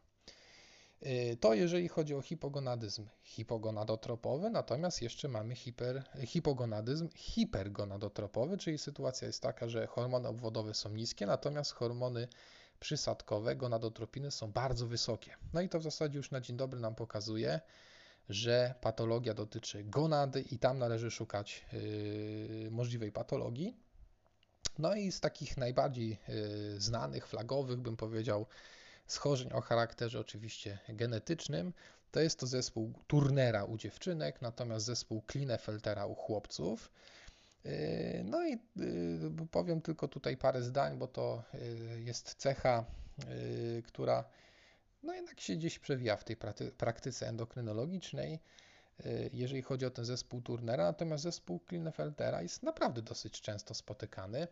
Y, 1.06 1.38
to 1.40 1.54
jeżeli 1.54 1.88
chodzi 1.88 2.16
o 2.16 2.22
hipogonadyzm 2.22 3.06
hipogonadotropowy, 3.24 4.50
natomiast 4.50 5.02
jeszcze 5.02 5.28
mamy 5.28 5.56
hiper, 5.56 6.04
hipogonadyzm 6.26 7.10
hipergonadotropowy, 7.16 8.58
czyli 8.58 8.78
sytuacja 8.78 9.28
jest 9.28 9.42
taka, 9.42 9.70
że 9.70 9.88
hormony 9.88 10.28
obwodowe 10.28 10.74
są 10.74 10.90
niskie, 10.90 11.26
natomiast 11.26 11.72
hormony 11.72 12.28
przysadkowe, 12.80 13.56
gonadotropiny 13.56 14.32
są 14.32 14.52
bardzo 14.52 14.88
wysokie. 14.88 15.36
No 15.54 15.62
i 15.62 15.70
to 15.70 15.80
w 15.80 15.84
zasadzie 15.84 16.18
już 16.18 16.32
na 16.32 16.42
dzień 16.42 16.58
dobry 16.58 16.80
nam 16.80 16.96
pokazuje, 16.96 17.60
że 18.30 18.76
patologia 18.82 19.34
dotyczy 19.34 19.84
gonady 19.84 20.42
i 20.42 20.60
tam 20.60 20.80
należy 20.80 21.12
szukać 21.12 21.66
yy, 21.74 22.72
możliwej 22.72 23.12
patologii. 23.12 23.78
No 24.80 24.96
i 24.96 25.12
z 25.12 25.20
takich 25.20 25.58
najbardziej 25.58 26.10
yy, 26.28 26.82
znanych, 26.82 27.28
flagowych, 27.28 27.80
bym 27.80 27.98
powiedział, 27.98 28.46
schorzeń 29.08 29.52
o 29.52 29.62
charakterze 29.62 30.20
oczywiście 30.20 30.80
genetycznym. 30.90 31.74
To 32.12 32.20
jest 32.20 32.40
to 32.40 32.48
zespół 32.48 32.94
Turnera 33.08 33.64
u 33.64 33.78
dziewczynek, 33.78 34.42
natomiast 34.42 34.86
zespół 34.86 35.22
Klinefeltera 35.22 36.06
u 36.06 36.16
chłopców. 36.16 36.92
Yy, 37.66 38.24
no 38.24 38.48
i 38.48 38.52
yy, 38.52 39.48
powiem 39.52 39.82
tylko 39.82 40.08
tutaj 40.08 40.38
parę 40.38 40.62
zdań, 40.62 40.98
bo 40.98 41.08
to 41.08 41.44
yy, 41.54 42.02
jest 42.02 42.36
cecha, 42.36 42.86
która 43.86 44.24
no 45.04 45.14
jednak 45.14 45.42
się 45.42 45.56
gdzieś 45.56 45.80
przewija 45.80 46.18
w 46.18 46.24
tej 46.24 46.38
praktyce 46.78 47.28
endokrynologicznej, 47.28 48.40
jeżeli 49.34 49.62
chodzi 49.62 49.86
o 49.86 49.90
ten 49.90 50.06
zespół 50.06 50.42
Turnera, 50.42 50.84
natomiast 50.84 51.24
zespół 51.24 51.60
Klinefeltera 51.60 52.42
jest 52.42 52.64
naprawdę 52.64 53.02
dosyć 53.02 53.42
często 53.42 53.74
spotykany 53.74 54.48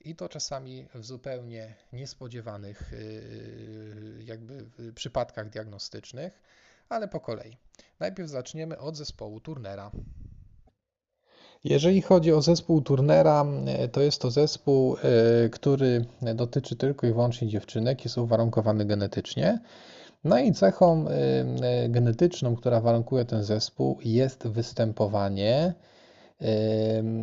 i 0.00 0.16
to 0.16 0.28
czasami 0.28 0.86
w 0.94 1.04
zupełnie 1.04 1.74
niespodziewanych 1.92 2.92
jakby 4.18 4.66
przypadkach 4.94 5.50
diagnostycznych, 5.50 6.40
ale 6.88 7.08
po 7.08 7.20
kolei. 7.20 7.56
Najpierw 8.00 8.30
zaczniemy 8.30 8.78
od 8.78 8.96
zespołu 8.96 9.40
Turnera. 9.40 9.90
Jeżeli 11.64 12.02
chodzi 12.02 12.32
o 12.32 12.42
zespół 12.42 12.82
Turnera, 12.82 13.46
y, 13.84 13.88
to 13.88 14.00
jest 14.00 14.20
to 14.20 14.30
zespół, 14.30 14.96
y, 15.44 15.50
który 15.50 16.04
dotyczy 16.34 16.76
tylko 16.76 17.06
i 17.06 17.12
wyłącznie 17.12 17.48
dziewczynek, 17.48 18.04
jest 18.04 18.18
uwarunkowany 18.18 18.84
genetycznie. 18.84 19.60
No 20.24 20.38
i 20.38 20.52
cechą 20.52 21.04
genetyczną, 21.88 22.56
która 22.56 22.80
warunkuje 22.80 23.24
ten 23.24 23.44
zespół, 23.44 23.98
jest 24.04 24.48
występowanie 24.48 25.74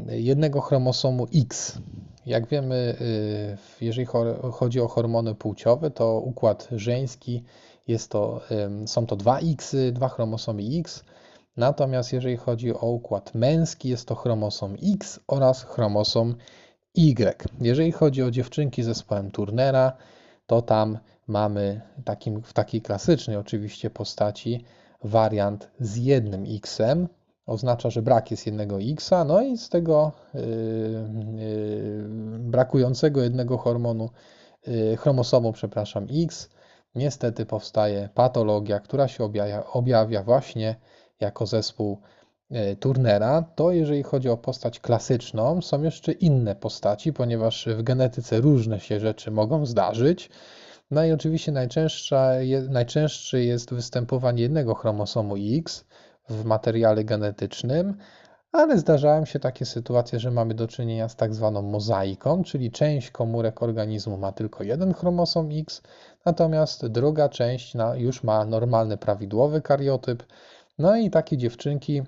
jednego 0.10 0.62
chromosomu 0.62 1.28
X 1.36 1.78
Jak 2.26 2.48
wiemy, 2.48 2.96
jeżeli 3.82 4.08
chodzi 4.52 4.82
o 4.82 4.88
hormony 4.88 5.36
płciowe, 5.36 5.92
to 5.92 6.20
układ 6.20 6.68
żeński 6.72 7.44
jest 7.88 8.12
to, 8.12 8.42
są 8.86 9.06
to 9.06 9.16
dwa 9.16 9.40
X, 9.40 9.76
dwa 9.92 10.10
chromosomy 10.10 10.64
X, 10.80 11.04
natomiast 11.58 12.14
jeżeli 12.14 12.38
chodzi 12.38 12.74
o 12.74 12.86
układ 12.92 13.36
męski, 13.36 13.90
jest 13.90 14.08
to 14.08 14.16
chromosom 14.16 14.76
X 14.94 15.20
oraz 15.28 15.64
chromosom 15.64 16.36
Y. 16.96 17.48
Jeżeli 17.62 17.92
chodzi 17.92 18.24
o 18.24 18.32
dziewczynki 18.32 18.84
z 18.84 18.86
zespołem 18.86 19.32
Turnera, 19.32 19.98
to 20.48 20.62
tam 20.62 20.98
mamy 21.28 21.82
takim, 22.06 22.44
w 22.44 22.54
takiej 22.54 22.82
klasycznej 22.82 23.38
oczywiście 23.38 23.90
postaci 23.90 24.66
wariant 25.04 25.72
z 25.80 25.98
jednym 25.98 26.46
X-em. 26.56 27.08
Oznacza, 27.46 27.90
że 27.90 28.02
brak 28.02 28.32
jest 28.32 28.46
jednego 28.46 28.82
X-a, 28.82 29.24
no 29.24 29.42
i 29.42 29.58
z 29.58 29.70
tego 29.70 30.12
yy, 30.34 30.42
yy, 31.36 32.06
brakującego 32.40 33.22
jednego 33.22 33.58
hormonu, 33.58 34.10
yy, 34.68 34.98
chromosomu, 34.98 35.54
przepraszam, 35.54 36.08
X, 36.24 36.50
niestety 36.96 37.46
powstaje 37.46 38.10
patologia, 38.14 38.80
która 38.80 39.08
się 39.08 39.24
objawia, 39.24 39.64
objawia 39.66 40.24
właśnie 40.24 40.76
jako 41.22 41.46
zespół 41.46 42.02
E, 42.52 42.76
Turnera, 42.76 43.44
to 43.56 43.72
jeżeli 43.72 44.04
chodzi 44.04 44.30
o 44.30 44.38
postać 44.38 44.80
klasyczną, 44.80 45.62
są 45.62 45.84
jeszcze 45.84 46.12
inne 46.12 46.56
postaci, 46.56 47.14
ponieważ 47.14 47.68
w 47.78 47.84
genetyce 47.84 48.42
różne 48.42 48.80
się 48.80 49.00
rzeczy 49.00 49.32
mogą 49.32 49.66
zdarzyć. 49.66 50.30
No 50.92 51.06
i 51.06 51.12
oczywiście 51.12 51.52
najczęstszy 52.70 53.44
jest 53.44 53.74
występowanie 53.74 54.42
jednego 54.42 54.76
chromosomu 54.76 55.36
X 55.58 55.86
w 56.30 56.46
materiale 56.46 57.04
genetycznym, 57.04 57.98
ale 58.52 58.78
zdarzają 58.78 59.26
się 59.26 59.40
takie 59.40 59.66
sytuacje, 59.66 60.20
że 60.20 60.32
mamy 60.32 60.54
do 60.54 60.68
czynienia 60.68 61.10
z 61.10 61.16
tak 61.16 61.34
zwaną 61.34 61.62
mozaiką, 61.62 62.44
czyli 62.44 62.72
część 62.72 63.12
komórek 63.12 63.64
organizmu 63.64 64.18
ma 64.18 64.32
tylko 64.32 64.64
jeden 64.64 64.94
chromosom 64.94 65.50
X, 65.52 65.82
natomiast 66.26 66.88
druga 66.88 67.30
część 67.30 67.74
już 67.96 68.24
ma 68.24 68.46
normalny, 68.46 68.98
prawidłowy 68.98 69.62
kariotyp. 69.62 70.24
No 70.82 70.96
i 70.96 71.10
takie 71.10 71.38
dziewczynki 71.38 72.02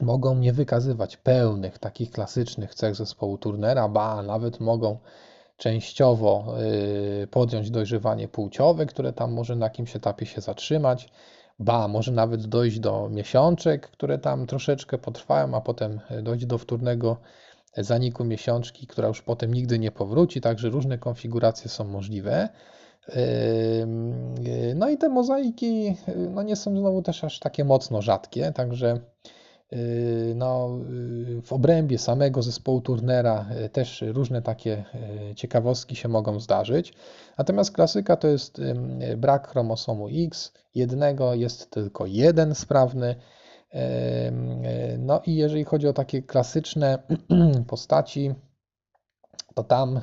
mogą 0.00 0.34
nie 0.34 0.52
wykazywać 0.52 1.16
pełnych, 1.16 1.78
takich 1.78 2.10
klasycznych 2.10 2.74
cech 2.74 2.94
zespołu 2.94 3.38
Turnera, 3.38 3.88
ba, 3.88 4.22
nawet 4.22 4.60
mogą 4.60 4.98
częściowo 5.56 6.54
y, 7.22 7.26
podjąć 7.26 7.70
dojrzewanie 7.70 8.28
płciowe, 8.28 8.86
które 8.86 9.12
tam 9.12 9.32
może 9.32 9.56
na 9.56 9.66
jakimś 9.66 9.96
etapie 9.96 10.26
się 10.26 10.40
zatrzymać, 10.40 11.08
ba, 11.58 11.88
może 11.88 12.12
nawet 12.12 12.46
dojść 12.46 12.80
do 12.80 13.08
miesiączek, 13.08 13.90
które 13.90 14.18
tam 14.18 14.46
troszeczkę 14.46 14.98
potrwają, 14.98 15.54
a 15.54 15.60
potem 15.60 16.00
dojść 16.22 16.46
do 16.46 16.58
wtórnego 16.58 17.16
zaniku 17.76 18.24
miesiączki, 18.24 18.86
która 18.86 19.08
już 19.08 19.22
potem 19.22 19.54
nigdy 19.54 19.78
nie 19.78 19.90
powróci, 19.90 20.40
także 20.40 20.68
różne 20.70 20.98
konfiguracje 20.98 21.70
są 21.70 21.84
możliwe. 21.84 22.48
Y, 23.08 24.74
no 24.74 24.88
i 24.88 24.98
te 24.98 25.08
mozaiki 25.08 25.96
no 26.30 26.42
nie 26.42 26.56
są 26.56 26.78
znowu 26.78 27.02
też 27.02 27.24
aż 27.24 27.38
takie 27.38 27.64
mocno 27.64 28.02
rzadkie, 28.02 28.52
także 28.52 29.00
Yy, 29.72 30.34
no, 30.34 30.78
yy, 31.28 31.42
w 31.42 31.52
obrębie 31.52 31.98
samego 31.98 32.42
zespołu 32.42 32.80
Turnera 32.80 33.46
yy, 33.60 33.68
też 33.68 34.04
różne 34.06 34.42
takie 34.42 34.84
ciekawostki 35.36 35.96
się 35.96 36.08
mogą 36.08 36.40
zdarzyć. 36.40 36.92
Natomiast 37.38 37.72
klasyka 37.72 38.16
to 38.16 38.28
jest 38.28 38.60
brak 39.16 39.48
chromosomu 39.48 40.08
X, 40.26 40.52
jednego 40.74 41.34
jest 41.34 41.70
tylko 41.70 42.06
jeden 42.06 42.54
sprawny. 42.54 43.14
No 44.98 45.20
i 45.26 45.34
jeżeli 45.34 45.64
chodzi 45.64 45.88
o 45.88 45.92
takie 45.92 46.22
klasyczne 46.22 46.98
postaci, 47.66 48.34
to 49.56 49.64
tam 49.64 50.00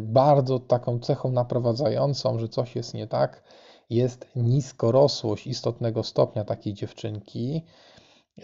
bardzo 0.00 0.58
taką 0.58 0.98
cechą 0.98 1.32
naprowadzającą, 1.32 2.38
że 2.38 2.48
coś 2.48 2.76
jest 2.76 2.94
nie 2.94 3.06
tak, 3.06 3.42
jest 3.90 4.26
niskorosłość 4.36 5.46
istotnego 5.46 6.02
stopnia 6.02 6.44
takiej 6.44 6.74
dziewczynki. 6.74 7.64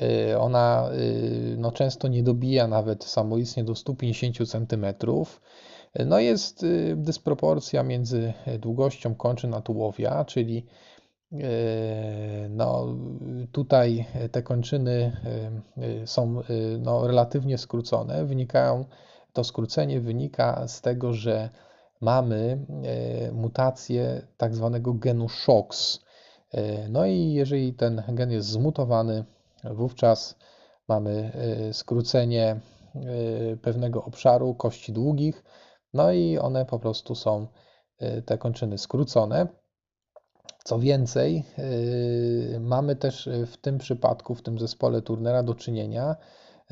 Y, 0.02 0.38
ona 0.38 0.90
y, 0.92 1.54
no, 1.58 1.72
często 1.72 2.08
nie 2.08 2.22
dobija 2.22 2.66
nawet 2.66 3.04
samoistnie 3.04 3.64
do 3.64 3.74
150 3.74 4.36
cm. 4.48 4.86
No 6.06 6.18
jest 6.18 6.62
y, 6.62 6.94
dysproporcja 6.96 7.82
między 7.82 8.32
długością 8.58 9.14
kończyn 9.14 9.54
a 9.54 9.60
tułowia, 9.60 10.24
czyli 10.24 10.66
no, 12.50 12.96
tutaj 13.52 14.06
te 14.32 14.42
kończyny 14.42 15.16
są 16.04 16.42
no, 16.78 17.06
relatywnie 17.06 17.58
skrócone. 17.58 18.24
Wynikają, 18.24 18.84
to 19.32 19.44
skrócenie 19.44 20.00
wynika 20.00 20.68
z 20.68 20.80
tego, 20.80 21.14
że 21.14 21.50
mamy 22.00 22.66
mutację 23.32 24.26
tak 24.36 24.54
zwanego 24.54 24.94
genu 24.94 25.28
SHOX. 25.28 26.00
No 26.88 27.06
i 27.06 27.32
jeżeli 27.32 27.74
ten 27.74 28.02
gen 28.08 28.30
jest 28.30 28.48
zmutowany, 28.48 29.24
Wówczas 29.64 30.36
mamy 30.88 31.32
y, 31.68 31.74
skrócenie 31.74 32.60
pewnego 33.62 34.04
obszaru 34.04 34.54
kości 34.54 34.92
długich, 34.92 35.44
no 35.94 36.12
i 36.12 36.38
one 36.38 36.66
po 36.66 36.78
prostu 36.78 37.14
są, 37.14 37.46
te 38.26 38.38
kończyny 38.38 38.78
skrócone. 38.78 39.46
Co 40.64 40.78
więcej, 40.78 41.44
mamy 42.60 42.96
też 42.96 43.28
w 43.46 43.56
tym 43.56 43.78
przypadku, 43.78 44.34
w 44.34 44.42
tym 44.42 44.58
zespole 44.58 45.02
Turnera 45.02 45.42
do 45.42 45.54
czynienia 45.54 46.16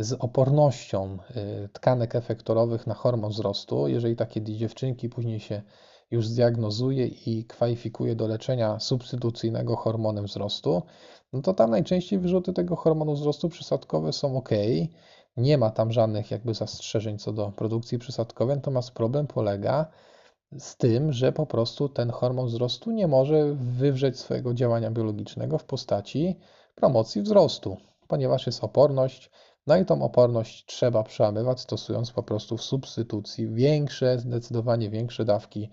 z 0.00 0.12
opornością 0.12 1.18
tkanek 1.72 2.14
efektorowych 2.14 2.86
na 2.86 2.94
hormon 2.94 3.30
wzrostu. 3.30 3.88
Jeżeli 3.88 4.16
takie 4.16 4.42
dziewczynki 4.42 5.08
później 5.08 5.40
się 5.40 5.62
już 6.10 6.28
zdiagnozuje 6.28 7.06
i 7.06 7.44
kwalifikuje 7.44 8.16
do 8.16 8.26
leczenia 8.26 8.80
substytucyjnego 8.80 9.76
hormonem 9.76 10.24
wzrostu, 10.24 10.82
no 11.32 11.42
to 11.42 11.54
tam 11.54 11.70
najczęściej 11.70 12.18
wyrzuty 12.18 12.52
tego 12.52 12.76
hormonu 12.76 13.14
wzrostu 13.14 13.48
przysadkowe 13.48 14.12
są 14.12 14.36
ok. 14.36 14.50
Nie 15.36 15.58
ma 15.58 15.70
tam 15.70 15.92
żadnych 15.92 16.30
jakby 16.30 16.54
zastrzeżeń 16.54 17.18
co 17.18 17.32
do 17.32 17.52
produkcji 17.56 17.98
przysadkowej, 17.98 18.56
natomiast 18.56 18.90
problem 18.90 19.26
polega 19.26 19.86
z 20.58 20.76
tym, 20.76 21.12
że 21.12 21.32
po 21.32 21.46
prostu 21.46 21.88
ten 21.88 22.10
hormon 22.10 22.46
wzrostu 22.46 22.90
nie 22.90 23.06
może 23.06 23.54
wywrzeć 23.54 24.18
swojego 24.18 24.54
działania 24.54 24.90
biologicznego 24.90 25.58
w 25.58 25.64
postaci 25.64 26.38
promocji 26.74 27.22
wzrostu, 27.22 27.76
ponieważ 28.08 28.46
jest 28.46 28.64
oporność, 28.64 29.30
no 29.70 29.76
i 29.76 29.84
tą 29.84 30.02
oporność 30.02 30.64
trzeba 30.66 31.02
przełamywać, 31.02 31.60
stosując 31.60 32.12
po 32.12 32.22
prostu 32.22 32.56
w 32.56 32.62
substytucji 32.62 33.48
większe, 33.48 34.18
zdecydowanie 34.18 34.90
większe 34.90 35.24
dawki 35.24 35.70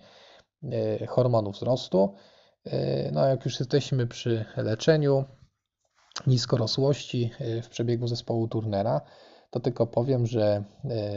e, 0.62 1.06
hormonu 1.06 1.50
wzrostu. 1.50 2.14
E, 2.64 3.10
no, 3.12 3.26
jak 3.26 3.44
już 3.44 3.60
jesteśmy 3.60 4.06
przy 4.06 4.44
leczeniu, 4.56 5.24
niskorosłości 6.26 7.30
e, 7.40 7.62
w 7.62 7.68
przebiegu 7.68 8.06
zespołu 8.06 8.48
Turnera, 8.48 9.00
to 9.50 9.60
tylko 9.60 9.86
powiem, 9.86 10.26
że 10.26 10.64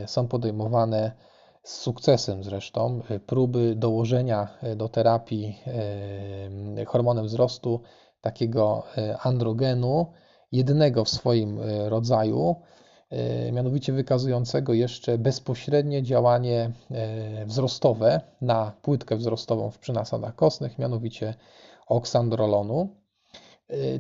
są 0.06 0.28
podejmowane 0.28 1.12
z 1.64 1.74
sukcesem 1.74 2.44
zresztą 2.44 3.02
próby 3.26 3.76
dołożenia 3.76 4.48
do 4.76 4.90
terapii 4.90 5.60
hormonem 6.88 7.26
wzrostu 7.26 7.82
takiego 8.22 8.84
androgenu, 9.24 10.14
jednego 10.52 11.06
w 11.06 11.10
swoim 11.10 11.60
rodzaju, 11.86 12.56
mianowicie 13.52 13.94
wykazującego 13.94 14.74
jeszcze 14.74 15.18
bezpośrednie 15.18 16.04
działanie 16.04 16.72
wzrostowe 17.46 18.22
na 18.42 18.72
płytkę 18.82 19.16
wzrostową 19.16 19.72
w 19.72 19.80
przynasadach 19.80 20.36
kostnych, 20.36 20.80
mianowicie 20.80 21.34
oksandrolonu. 21.88 22.90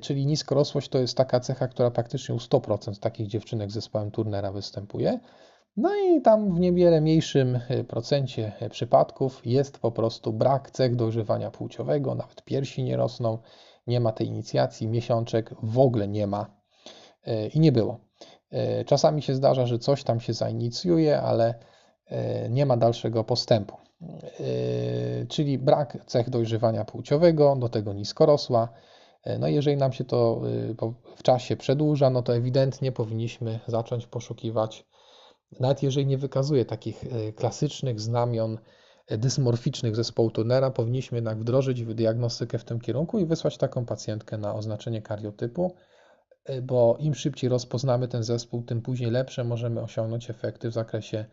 Czyli 0.01 0.25
niskorosłość 0.25 0.89
to 0.89 0.99
jest 0.99 1.17
taka 1.17 1.39
cecha, 1.39 1.67
która 1.67 1.91
praktycznie 1.91 2.35
u 2.35 2.37
100% 2.37 2.99
takich 2.99 3.27
dziewczynek 3.27 3.71
z 3.71 3.73
zespołem 3.73 4.11
Turnera 4.11 4.51
występuje. 4.51 5.19
No 5.77 5.95
i 5.95 6.21
tam 6.21 6.55
w 6.55 6.59
niewiele 6.59 7.01
mniejszym 7.01 7.59
procencie 7.87 8.51
przypadków 8.69 9.41
jest 9.45 9.79
po 9.79 9.91
prostu 9.91 10.33
brak 10.33 10.71
cech 10.71 10.95
dojrzewania 10.95 11.51
płciowego, 11.51 12.15
nawet 12.15 12.43
piersi 12.43 12.83
nie 12.83 12.97
rosną, 12.97 13.37
nie 13.87 13.99
ma 13.99 14.11
tej 14.11 14.27
inicjacji, 14.27 14.87
miesiączek 14.87 15.55
w 15.63 15.79
ogóle 15.79 16.07
nie 16.07 16.27
ma 16.27 16.61
i 17.53 17.59
nie 17.59 17.71
było. 17.71 17.99
Czasami 18.85 19.21
się 19.21 19.35
zdarza, 19.35 19.65
że 19.65 19.79
coś 19.79 20.03
tam 20.03 20.19
się 20.19 20.33
zainicjuje, 20.33 21.21
ale 21.21 21.55
nie 22.49 22.65
ma 22.65 22.77
dalszego 22.77 23.23
postępu. 23.23 23.75
Czyli 25.29 25.57
brak 25.57 25.97
cech 26.05 26.29
dojrzewania 26.29 26.85
płciowego, 26.85 27.55
do 27.55 27.69
tego 27.69 27.93
niskorosła, 27.93 28.69
E, 29.23 29.37
no 29.37 29.47
jeżeli 29.47 29.77
nam 29.77 29.93
się 29.93 30.03
to 30.03 30.41
y, 30.47 30.75
w 31.15 31.23
czasie 31.23 31.57
przedłuża, 31.57 32.09
no 32.09 32.21
to 32.21 32.35
ewidentnie 32.35 32.91
powinniśmy 32.91 33.59
zacząć 33.67 34.07
poszukiwać, 34.07 34.85
nawet 35.59 35.83
jeżeli 35.83 36.05
nie 36.05 36.17
wykazuje 36.17 36.65
takich 36.65 37.03
e, 37.03 37.33
klasycznych 37.33 37.99
znamion 37.99 38.53
e, 38.53 38.59
dysmorficznych 39.09 39.95
zespołu 39.95 40.31
Turnera, 40.31 40.71
powinniśmy 40.71 41.17
jednak 41.17 41.39
wdrożyć 41.39 41.85
diagnostykę 41.85 42.57
w 42.57 42.63
tym 42.63 42.79
kierunku 42.79 43.19
i 43.19 43.25
wysłać 43.25 43.57
taką 43.57 43.85
pacjentkę 43.85 44.37
na 44.37 44.55
oznaczenie 44.55 45.01
kariotypu, 45.01 45.75
bo 46.63 46.97
im 46.99 47.15
szybciej 47.15 47.49
rozpoznamy 47.49 48.07
ten 48.07 48.23
zespół, 48.23 48.63
tym 48.63 48.81
później 48.81 49.11
lepsze 49.11 49.43
możemy 49.43 49.81
osiągnąć 49.81 50.29
efekty 50.29 50.69
w 50.69 50.73
zakresie 50.73 51.25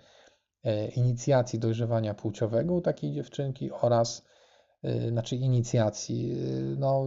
inicjacji 0.96 1.58
dojrzewania 1.58 2.14
płciowego 2.14 2.74
u 2.74 2.80
takiej 2.80 3.12
dziewczynki 3.12 3.70
oraz 3.72 4.24
znaczy 5.08 5.36
inicjacji, 5.36 6.36
no, 6.78 7.06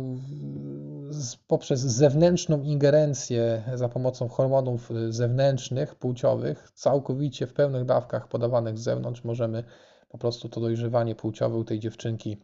poprzez 1.48 1.80
zewnętrzną 1.80 2.62
ingerencję 2.62 3.64
za 3.74 3.90
pomocą 3.90 4.28
hormonów 4.28 4.90
zewnętrznych, 5.10 5.96
płciowych, 5.96 6.72
całkowicie 6.72 7.48
w 7.48 7.54
pełnych 7.54 7.86
dawkach 7.86 8.28
podawanych 8.28 8.78
z 8.78 8.84
zewnątrz, 8.84 9.24
możemy 9.24 9.64
po 10.12 10.18
prostu 10.18 10.50
to 10.50 10.62
dojrzewanie 10.62 11.16
płciowe 11.16 11.58
u 11.58 11.64
tej 11.64 11.80
dziewczynki 11.80 12.38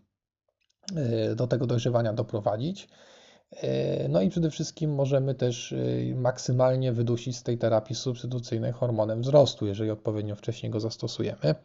do 1.36 1.47
tego 1.47 1.68
dojrzewania 1.68 2.13
doprowadzić. 2.13 2.89
No 4.09 4.22
i 4.22 4.30
przede 4.30 4.51
wszystkim 4.51 4.95
możemy 4.95 5.36
też 5.36 5.76
maksymalnie 6.15 6.93
wydusić 6.93 7.38
z 7.38 7.43
tej 7.43 7.57
terapii 7.57 7.95
substytucyjnej 7.95 8.72
hormonem 8.72 9.22
wzrostu, 9.22 9.68
jeżeli 9.68 9.91
odpowiednio 9.91 10.36
wcześniej 10.36 10.72
go 10.72 10.80
zastosujemy. 10.80 11.55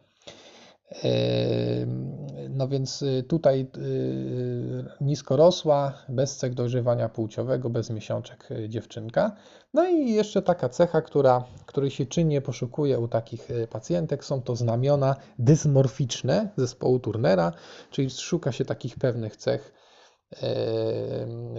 No 2.49 2.67
więc 2.67 3.01
y, 3.01 3.23
tutaj 3.23 3.67
y, 3.77 4.85
niskorosła, 5.01 5.93
bez 6.09 6.35
cech 6.35 6.53
dojrzewania 6.53 7.09
płciowego, 7.09 7.69
bez 7.69 7.89
miesiączek 7.89 8.51
y, 8.51 8.69
dziewczynka. 8.69 9.35
No 9.73 9.89
i 9.89 10.11
jeszcze 10.11 10.41
taka 10.41 10.69
cecha, 10.69 11.01
która, 11.01 11.43
której 11.65 11.91
się 11.91 12.05
czynnie 12.05 12.41
poszukuje 12.41 12.99
u 12.99 13.07
takich 13.07 13.47
pacjentek, 13.69 14.25
są 14.25 14.41
to 14.41 14.55
znamiona 14.55 15.15
dysmorficzne 15.39 16.49
zespołu 16.57 16.99
Turnera, 16.99 17.51
czyli 17.91 18.09
szuka 18.09 18.51
się 18.51 18.65
takich 18.65 18.95
pewnych 18.95 19.37
cech 19.37 19.73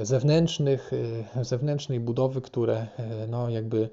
zewnętrznych, 0.02 0.90
zewnętrznej 1.42 2.00
budowy, 2.00 2.40
które 2.40 2.86
no 3.28 3.48
jakby 3.48 3.90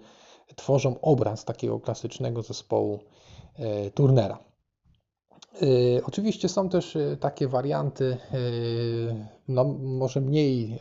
tworzą 0.56 1.02
obraz 1.02 1.46
takiego 1.46 1.80
klasycznego 1.80 2.42
zespołu 2.42 3.00
Turnera. 3.94 4.51
Y, 5.62 6.02
oczywiście 6.06 6.50
są 6.50 6.70
też 6.70 6.96
y, 6.96 7.18
takie 7.20 7.48
warianty, 7.48 8.18
y, 8.34 9.26
no 9.48 9.64
może 9.80 10.22
mniej, 10.22 10.80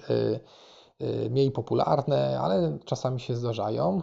mniej 1.30 1.50
popularne, 1.50 2.40
ale 2.40 2.78
czasami 2.84 3.20
się 3.20 3.36
zdarzają. 3.36 4.02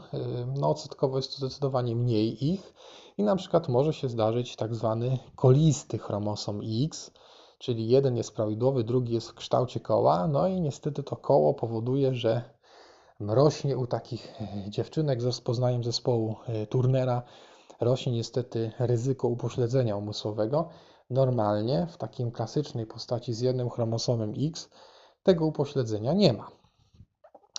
No 0.55 0.69
odsetkowo 0.69 1.17
jest 1.17 1.31
to 1.31 1.37
zdecydowanie 1.37 1.95
mniej 1.95 2.45
ich 2.51 2.73
i 3.17 3.23
na 3.23 3.35
przykład 3.35 3.69
może 3.69 3.93
się 3.93 4.09
zdarzyć 4.09 4.55
tak 4.55 4.75
zwany 4.75 5.19
kolisty 5.35 5.97
chromosom 5.97 6.61
X, 6.83 7.11
czyli 7.59 7.87
jeden 7.87 8.17
jest 8.17 8.35
prawidłowy, 8.35 8.83
drugi 8.83 9.13
jest 9.13 9.29
w 9.29 9.33
kształcie 9.33 9.79
koła, 9.79 10.27
no 10.27 10.47
i 10.47 10.61
niestety 10.61 11.03
to 11.03 11.15
koło 11.15 11.53
powoduje, 11.53 12.15
że 12.15 12.41
rośnie 13.19 13.77
u 13.77 13.87
takich 13.87 14.33
dziewczynek 14.67 15.21
z 15.21 15.25
rozpoznaniem 15.25 15.83
zespołu 15.83 16.35
Turnera 16.69 17.23
rośnie 17.79 18.11
niestety 18.11 18.71
ryzyko 18.79 19.27
upośledzenia 19.27 19.95
umysłowego. 19.95 20.69
Normalnie 21.09 21.87
w 21.89 21.97
takim 21.97 22.31
klasycznej 22.31 22.85
postaci 22.85 23.33
z 23.33 23.39
jednym 23.39 23.69
chromosomem 23.69 24.33
X 24.37 24.69
tego 25.23 25.45
upośledzenia 25.45 26.13
nie 26.13 26.33
ma. 26.33 26.51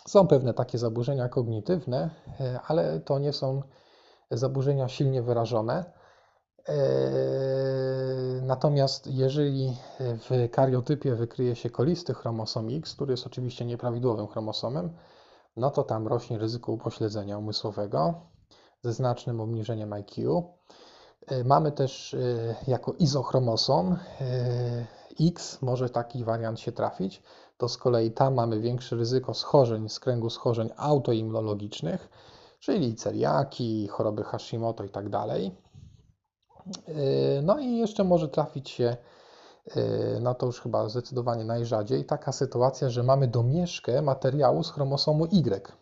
Są 0.07 0.27
pewne 0.27 0.55
takie 0.55 0.79
zaburzenia 0.79 1.29
kognitywne, 1.29 2.11
e, 2.41 2.61
ale 2.67 3.01
to 3.01 3.19
nie 3.19 3.33
są 3.33 3.63
zaburzenia 4.31 4.89
silnie 4.89 5.23
wyrażone. 5.23 5.85
E, 6.69 6.75
natomiast 8.43 9.07
jeżeli 9.07 9.77
w 10.01 10.49
kariotypie 10.53 11.15
wykryje 11.15 11.57
się 11.57 11.71
kolisty 11.71 12.15
chromosom 12.15 12.69
X, 12.71 12.95
który 12.95 13.13
jest 13.13 13.27
oczywiście 13.27 13.65
nieprawidłowym 13.65 14.27
chromosomem, 14.27 14.97
no 15.57 15.71
to 15.71 15.83
tam 15.83 16.07
rośnie 16.07 16.39
ryzyko 16.39 16.73
upośledzenia 16.73 17.39
umysłowego 17.39 18.15
ze 18.83 18.93
znacznym 18.93 19.41
obniżeniem 19.41 19.93
IQ. 19.93 20.43
E, 21.27 21.45
mamy 21.45 21.73
też 21.73 22.15
e, 22.15 22.55
jako 22.67 22.93
izochromosom 22.93 23.97
e, 24.21 24.87
X, 25.21 25.63
może 25.63 25.91
taki 25.91 26.25
wariant 26.25 26.61
się 26.61 26.73
trafić, 26.73 27.23
to 27.57 27.69
z 27.69 27.77
kolei 27.77 28.11
tam 28.11 28.35
mamy 28.35 28.61
większe 28.61 28.97
ryzyko 28.97 29.35
schorzeń 29.35 29.89
z 29.89 30.01
kręgu 30.01 30.31
schorzeń 30.31 30.71
autoimmunologicznych, 30.77 32.09
czyli 32.61 32.95
celiaki, 32.95 33.89
choroby 33.89 34.25
Hashimoto 34.25 34.85
i 34.85 34.89
tak 34.89 35.09
dalej. 35.09 35.55
No 37.43 37.59
i 37.59 37.77
jeszcze 37.77 38.05
może 38.05 38.29
trafić 38.29 38.71
się, 38.71 38.97
no 40.21 40.35
to 40.35 40.47
już 40.47 40.61
chyba 40.61 40.89
zdecydowanie 40.89 41.45
najrzadziej, 41.45 42.05
taka 42.05 42.33
sytuacja, 42.33 42.91
że 42.91 43.03
mamy 43.03 43.29
domieszkę 43.29 44.03
materiału 44.03 44.65
z 44.65 44.71
chromosomu 44.71 45.25
Y. 45.25 45.73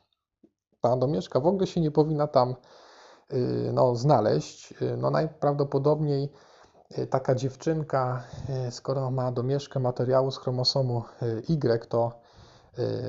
Ta 0.80 0.96
domieszka 0.96 1.40
w 1.40 1.46
ogóle 1.46 1.66
się 1.66 1.80
nie 1.80 1.90
powinna 1.90 2.26
tam 2.26 2.50
Y, 2.50 2.56
no, 3.72 3.94
znaleźć. 3.94 4.72
Y, 4.82 4.96
no, 4.96 5.10
najprawdopodobniej 5.10 6.32
y, 6.98 7.06
taka 7.06 7.34
dziewczynka, 7.34 8.22
skoro 8.70 9.10
ma 9.10 9.32
domieszkę 9.32 9.80
materiału 9.80 10.30
z 10.30 10.38
chromosomu 10.38 11.02
Y, 11.22 11.86
to 11.88 12.12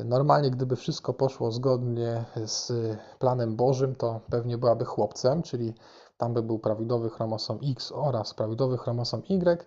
normalnie, 0.05 0.51
gdyby 0.51 0.75
wszystko 0.75 1.13
poszło 1.13 1.51
zgodnie 1.51 2.25
z 2.45 2.71
planem 3.19 3.55
Bożym, 3.55 3.95
to 3.95 4.19
pewnie 4.29 4.57
byłaby 4.57 4.85
chłopcem, 4.85 5.41
czyli 5.41 5.73
tam 6.17 6.33
by 6.33 6.43
był 6.43 6.59
prawidłowy 6.59 7.09
chromosom 7.09 7.59
X 7.71 7.91
oraz 7.91 8.33
prawidłowy 8.33 8.77
chromosom 8.77 9.23
Y. 9.29 9.65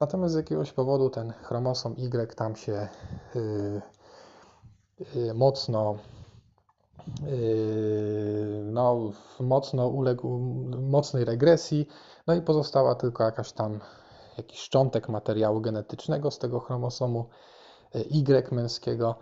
Natomiast 0.00 0.34
z 0.34 0.36
jakiegoś 0.36 0.72
powodu 0.72 1.10
ten 1.10 1.32
chromosom 1.32 1.94
Y 1.98 2.34
tam 2.34 2.56
się 2.56 2.88
mocno 5.34 5.94
Yy, 5.94 6.21
no, 8.64 9.10
mocno 9.40 9.88
uległ 9.88 10.38
mocnej 10.80 11.24
regresji, 11.24 11.86
no 12.26 12.34
i 12.34 12.42
pozostała 12.42 12.94
tylko 12.94 13.24
jakaś 13.24 13.52
tam 13.52 13.80
jakiś 14.38 14.60
szczątek 14.60 15.08
materiału 15.08 15.60
genetycznego 15.60 16.30
z 16.30 16.38
tego 16.38 16.60
chromosomu 16.60 17.28
yy, 17.94 18.02
Y 18.02 18.52
męskiego. 18.52 19.14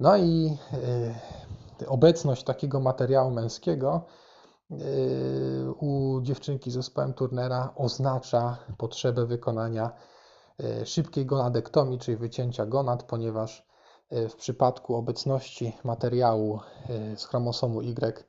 No 0.00 0.16
i 0.16 0.58
yy, 1.80 1.88
obecność 1.88 2.44
takiego 2.44 2.80
materiału 2.80 3.30
męskiego 3.30 4.06
u 5.80 6.20
dziewczynki 6.22 6.70
z 6.70 6.74
zespołem 6.74 7.14
Turnera 7.14 7.72
oznacza 7.76 8.56
potrzebę 8.78 9.26
wykonania 9.26 9.90
szybkiej 10.84 11.26
gonadektomii, 11.26 11.98
czyli 11.98 12.16
wycięcia 12.16 12.66
gonad, 12.66 13.02
ponieważ 13.02 13.66
w 14.14 14.36
przypadku 14.36 14.96
obecności 14.96 15.72
materiału 15.84 16.60
e, 16.88 17.16
z 17.16 17.24
chromosomu 17.24 17.82
Y 17.82 18.24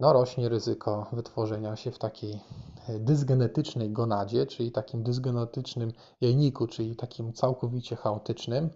no, 0.00 0.12
rośnie 0.12 0.48
ryzyko 0.48 1.06
wytworzenia 1.12 1.76
się 1.76 1.90
w 1.90 1.98
takiej 1.98 2.40
e, 2.88 2.98
dysgenetycznej 2.98 3.90
gonadzie, 3.90 4.46
czyli 4.46 4.72
takim 4.72 5.02
dysgenetycznym 5.02 5.92
jajniku, 6.20 6.66
czyli 6.66 6.96
takim 6.96 7.32
całkowicie 7.32 7.96
chaotycznym 7.96 8.70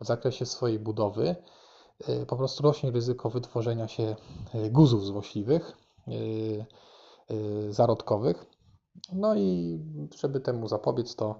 w 0.00 0.06
zakresie 0.06 0.46
swojej 0.46 0.78
budowy. 0.78 1.36
Po 2.26 2.36
prostu 2.36 2.62
rośnie 2.62 2.90
ryzyko 2.90 3.30
wytworzenia 3.30 3.88
się 3.88 4.16
guzów 4.70 5.04
złośliwych, 5.04 5.76
zarodkowych. 7.70 8.46
No 9.12 9.34
i 9.34 9.78
żeby 10.18 10.40
temu 10.40 10.68
zapobiec, 10.68 11.16
to 11.16 11.38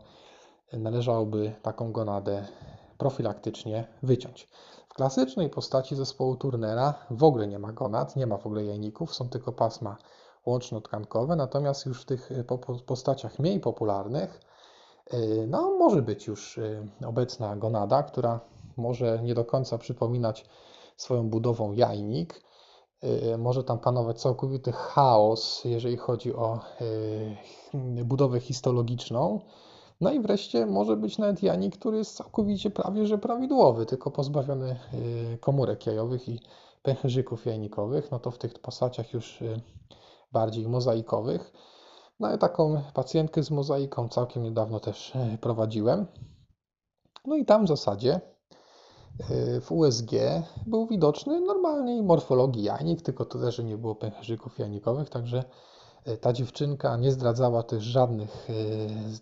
należałoby 0.72 1.52
taką 1.62 1.92
gonadę 1.92 2.48
profilaktycznie 3.00 3.86
wyciąć. 4.02 4.48
W 4.88 4.94
klasycznej 4.94 5.50
postaci 5.50 5.96
zespołu 5.96 6.36
Turnera 6.36 6.94
w 7.10 7.24
ogóle 7.24 7.46
nie 7.46 7.58
ma 7.58 7.72
gonad, 7.72 8.16
nie 8.16 8.26
ma 8.26 8.36
w 8.36 8.46
ogóle 8.46 8.64
jajników, 8.64 9.14
są 9.14 9.28
tylko 9.28 9.52
pasma 9.52 9.96
łączno-tkankowe, 10.46 11.36
natomiast 11.36 11.86
już 11.86 12.02
w 12.02 12.04
tych 12.04 12.32
e, 12.32 12.44
postaciach 12.86 13.38
mniej 13.38 13.60
popularnych 13.60 14.40
e, 15.10 15.16
no, 15.46 15.76
może 15.78 16.02
być 16.02 16.26
już 16.26 16.58
e, 16.58 16.86
obecna 17.06 17.56
gonada, 17.56 18.02
która 18.02 18.40
może 18.76 19.20
nie 19.22 19.34
do 19.34 19.44
końca 19.44 19.78
przypominać 19.78 20.46
swoją 20.96 21.30
budową 21.30 21.72
jajnik. 21.72 22.42
Może 23.38 23.64
tam 23.64 23.78
panować 23.78 24.20
całkowity 24.20 24.72
chaos, 24.72 25.62
jeżeli 25.64 25.96
chodzi 25.96 26.34
o 26.34 26.60
budowę 28.04 28.40
histologiczną. 28.40 29.40
No 30.00 30.12
i 30.12 30.20
wreszcie 30.20 30.66
może 30.66 30.96
być 30.96 31.18
nawet 31.18 31.42
janik, 31.42 31.78
który 31.78 31.98
jest 31.98 32.16
całkowicie 32.16 32.70
prawie 32.70 33.06
że 33.06 33.18
prawidłowy, 33.18 33.86
tylko 33.86 34.10
pozbawiony 34.10 34.76
y, 35.34 35.38
komórek 35.38 35.86
jajowych 35.86 36.28
i 36.28 36.40
pęcherzyków 36.82 37.46
jajnikowych. 37.46 38.10
No 38.10 38.18
to 38.18 38.30
w 38.30 38.38
tych 38.38 38.58
postaciach 38.58 39.12
już 39.12 39.42
y, 39.42 39.60
bardziej 40.32 40.68
mozaikowych. 40.68 41.52
No 42.20 42.34
i 42.34 42.38
taką 42.38 42.82
pacjentkę 42.94 43.42
z 43.42 43.50
mozaiką 43.50 44.08
całkiem 44.08 44.42
niedawno 44.42 44.80
też 44.80 45.14
y, 45.14 45.38
prowadziłem. 45.40 46.06
No 47.24 47.36
i 47.36 47.44
tam 47.44 47.64
w 47.64 47.68
zasadzie 47.68 48.20
w 49.60 49.72
USG 49.72 50.10
był 50.66 50.86
widoczny 50.86 51.40
normalnej 51.40 52.02
morfologii 52.02 52.62
jajnik, 52.62 53.02
tylko 53.02 53.24
to 53.24 53.38
też, 53.38 53.56
że 53.56 53.64
nie 53.64 53.78
było 53.78 53.94
pęcherzyków 53.94 54.58
jajnikowych, 54.58 55.10
także 55.10 55.44
ta 56.20 56.32
dziewczynka 56.32 56.96
nie 56.96 57.12
zdradzała 57.12 57.62
też 57.62 57.84
żadnych 57.84 58.48
e, 58.50 58.54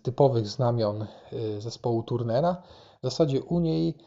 typowych 0.03 0.47
znamion 0.47 1.01
e, 1.01 1.07
zespołu 1.61 2.03
Turnera. 2.03 2.61
W 2.99 3.03
zasadzie 3.03 3.41
u 3.41 3.59
niej 3.59 3.97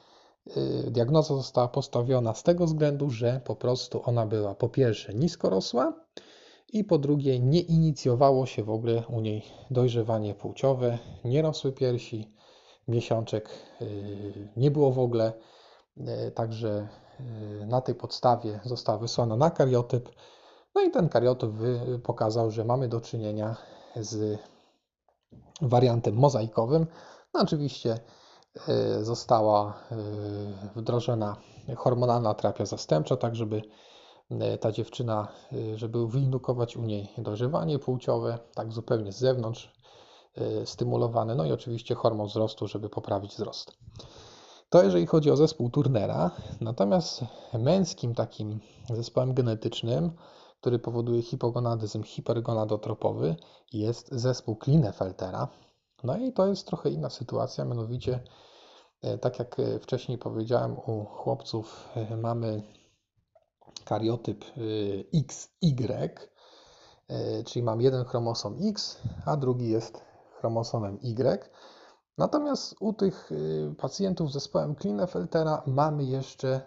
diagnoza 0.90 1.34
została 1.34 1.68
postawiona 1.68 2.34
z 2.34 2.42
tego 2.42 2.66
względu, 2.66 3.10
że 3.10 3.40
po 3.44 3.56
prostu 3.56 4.02
ona 4.04 4.26
była 4.26 4.54
po 4.54 4.68
pierwsze 4.68 5.14
niskorosła 5.14 5.92
i 6.72 6.84
po 6.84 6.98
drugie 6.98 7.40
nie 7.40 7.60
inicjowało 7.60 8.46
się 8.46 8.64
w 8.64 8.70
ogóle 8.70 9.02
u 9.08 9.20
niej 9.20 9.42
dojrzewanie 9.70 10.34
płciowe, 10.34 10.98
nie 11.24 11.42
rosły 11.42 11.72
piersi, 11.72 12.32
miesiączek 12.88 13.48
nie 14.56 14.70
było 14.70 14.92
w 14.92 14.98
ogóle, 14.98 15.32
także 16.34 16.88
na 17.66 17.80
tej 17.80 17.94
podstawie 17.94 18.60
została 18.64 18.98
wysłana 18.98 19.36
na 19.36 19.50
kariotyp. 19.50 20.08
No 20.74 20.82
i 20.82 20.90
ten 20.90 21.08
kariotyp 21.08 21.50
pokazał, 22.02 22.50
że 22.50 22.64
mamy 22.64 22.88
do 22.88 23.00
czynienia 23.00 23.56
z 23.96 24.38
wariantem 25.62 26.14
mozaikowym. 26.14 26.86
No 27.34 27.40
oczywiście 27.40 27.98
została 29.02 29.74
wdrożona 30.76 31.36
hormonalna 31.76 32.34
terapia 32.34 32.66
zastępcza, 32.66 33.16
tak 33.16 33.36
żeby 33.36 33.62
ta 34.60 34.72
dziewczyna, 34.72 35.28
żeby 35.74 36.08
wyindukować 36.08 36.76
u 36.76 36.82
niej 36.82 37.08
dojrzewanie 37.18 37.78
płciowe, 37.78 38.38
tak 38.54 38.72
zupełnie 38.72 39.12
z 39.12 39.18
zewnątrz, 39.18 39.72
stymulowane, 40.64 41.34
no 41.34 41.44
i 41.44 41.52
oczywiście 41.52 41.94
hormon 41.94 42.26
wzrostu, 42.26 42.68
żeby 42.68 42.88
poprawić 42.88 43.32
wzrost. 43.32 43.72
To 44.70 44.82
jeżeli 44.82 45.06
chodzi 45.06 45.30
o 45.30 45.36
zespół 45.36 45.70
Turnera, 45.70 46.30
natomiast 46.60 47.24
męskim 47.52 48.14
takim 48.14 48.60
zespołem 48.90 49.34
genetycznym, 49.34 50.10
który 50.62 50.78
powoduje 50.78 51.22
hipogonadyzm 51.22 52.02
hipergonadotropowy, 52.02 53.36
jest 53.72 54.08
zespół 54.12 54.56
Klinefeltera. 54.56 55.48
No 56.04 56.16
i 56.16 56.32
to 56.32 56.46
jest 56.46 56.66
trochę 56.66 56.90
inna 56.90 57.10
sytuacja, 57.10 57.64
mianowicie 57.64 58.20
y, 59.04 59.18
tak 59.18 59.38
jak 59.38 59.58
y, 59.58 59.78
wcześniej 59.78 60.18
powiedziałem, 60.18 60.78
u 60.78 61.04
chłopców 61.04 61.88
mamy 62.16 62.62
kariotyp 63.84 64.44
XY, 65.14 66.14
czyli 67.44 67.62
mam 67.62 67.80
jeden 67.80 68.04
chromosom 68.04 68.56
X, 68.68 68.98
a 69.26 69.36
drugi 69.36 69.70
jest 69.70 70.04
chromosomem 70.38 70.98
Y. 71.02 71.50
Natomiast 72.18 72.74
u 72.80 72.92
tych 72.92 73.30
pacjentów 73.78 74.30
z 74.30 74.32
zespołem 74.32 74.74
Klinefeltera 74.74 75.62
mamy 75.66 76.04
jeszcze 76.04 76.60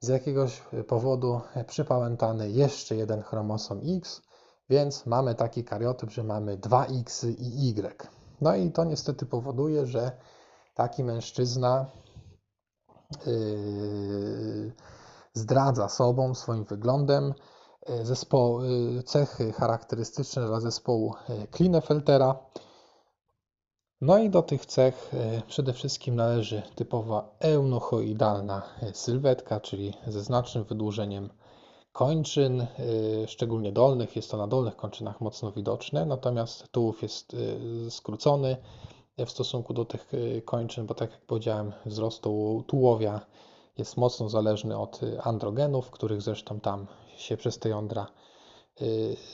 z 0.00 0.08
jakiegoś 0.08 0.62
powodu 0.86 1.40
przypałętany 1.66 2.50
jeszcze 2.50 2.96
jeden 2.96 3.22
chromosom 3.22 3.80
X, 3.96 4.22
więc 4.70 5.06
mamy 5.06 5.34
taki 5.34 5.64
kariotyp, 5.64 6.10
że 6.10 6.24
mamy 6.24 6.56
dwa 6.56 6.86
X 6.86 7.24
i 7.24 7.68
Y. 7.68 8.08
No 8.40 8.56
i 8.56 8.72
to 8.72 8.84
niestety 8.84 9.26
powoduje, 9.26 9.86
że 9.86 10.12
taki 10.74 11.04
mężczyzna 11.04 11.86
yy, 13.26 14.72
zdradza 15.32 15.88
sobą, 15.88 16.34
swoim 16.34 16.64
wyglądem 16.64 17.34
y, 17.90 18.06
zespoł, 18.06 18.60
y, 18.64 19.02
cechy 19.02 19.52
charakterystyczne 19.52 20.46
dla 20.46 20.60
zespołu 20.60 21.14
Klinefeltera. 21.50 22.38
No 24.00 24.18
i 24.18 24.30
do 24.30 24.42
tych 24.42 24.66
cech 24.66 25.14
e, 25.14 25.42
przede 25.46 25.72
wszystkim 25.72 26.16
należy 26.16 26.62
typowa 26.74 27.28
eunuchoidalna 27.40 28.62
e, 28.82 28.94
sylwetka, 28.94 29.60
czyli 29.60 29.92
ze 30.06 30.22
znacznym 30.22 30.64
wydłużeniem 30.64 31.30
kończyn, 31.92 32.60
e, 32.60 32.66
szczególnie 33.26 33.72
dolnych. 33.72 34.16
Jest 34.16 34.30
to 34.30 34.36
na 34.36 34.46
dolnych 34.46 34.76
kończynach 34.76 35.20
mocno 35.20 35.52
widoczne, 35.52 36.06
natomiast 36.06 36.68
tułów 36.72 37.02
jest 37.02 37.36
skrócony 37.90 38.56
w 39.18 39.30
stosunku 39.30 39.74
do 39.74 39.84
tych 39.84 40.12
kończyn, 40.44 40.86
bo 40.86 40.94
tak 40.94 41.10
jak 41.10 41.20
powiedziałem, 41.20 41.72
wzrost 41.86 42.22
tułowia 42.66 43.20
jest 43.78 43.96
mocno 43.96 44.28
zależny 44.28 44.78
od 44.78 45.00
androgenów, 45.22 45.90
których 45.90 46.22
zresztą 46.22 46.60
tam 46.60 46.86
się 47.16 47.36
przez 47.36 47.58
te 47.58 47.68
jądra 47.68 48.06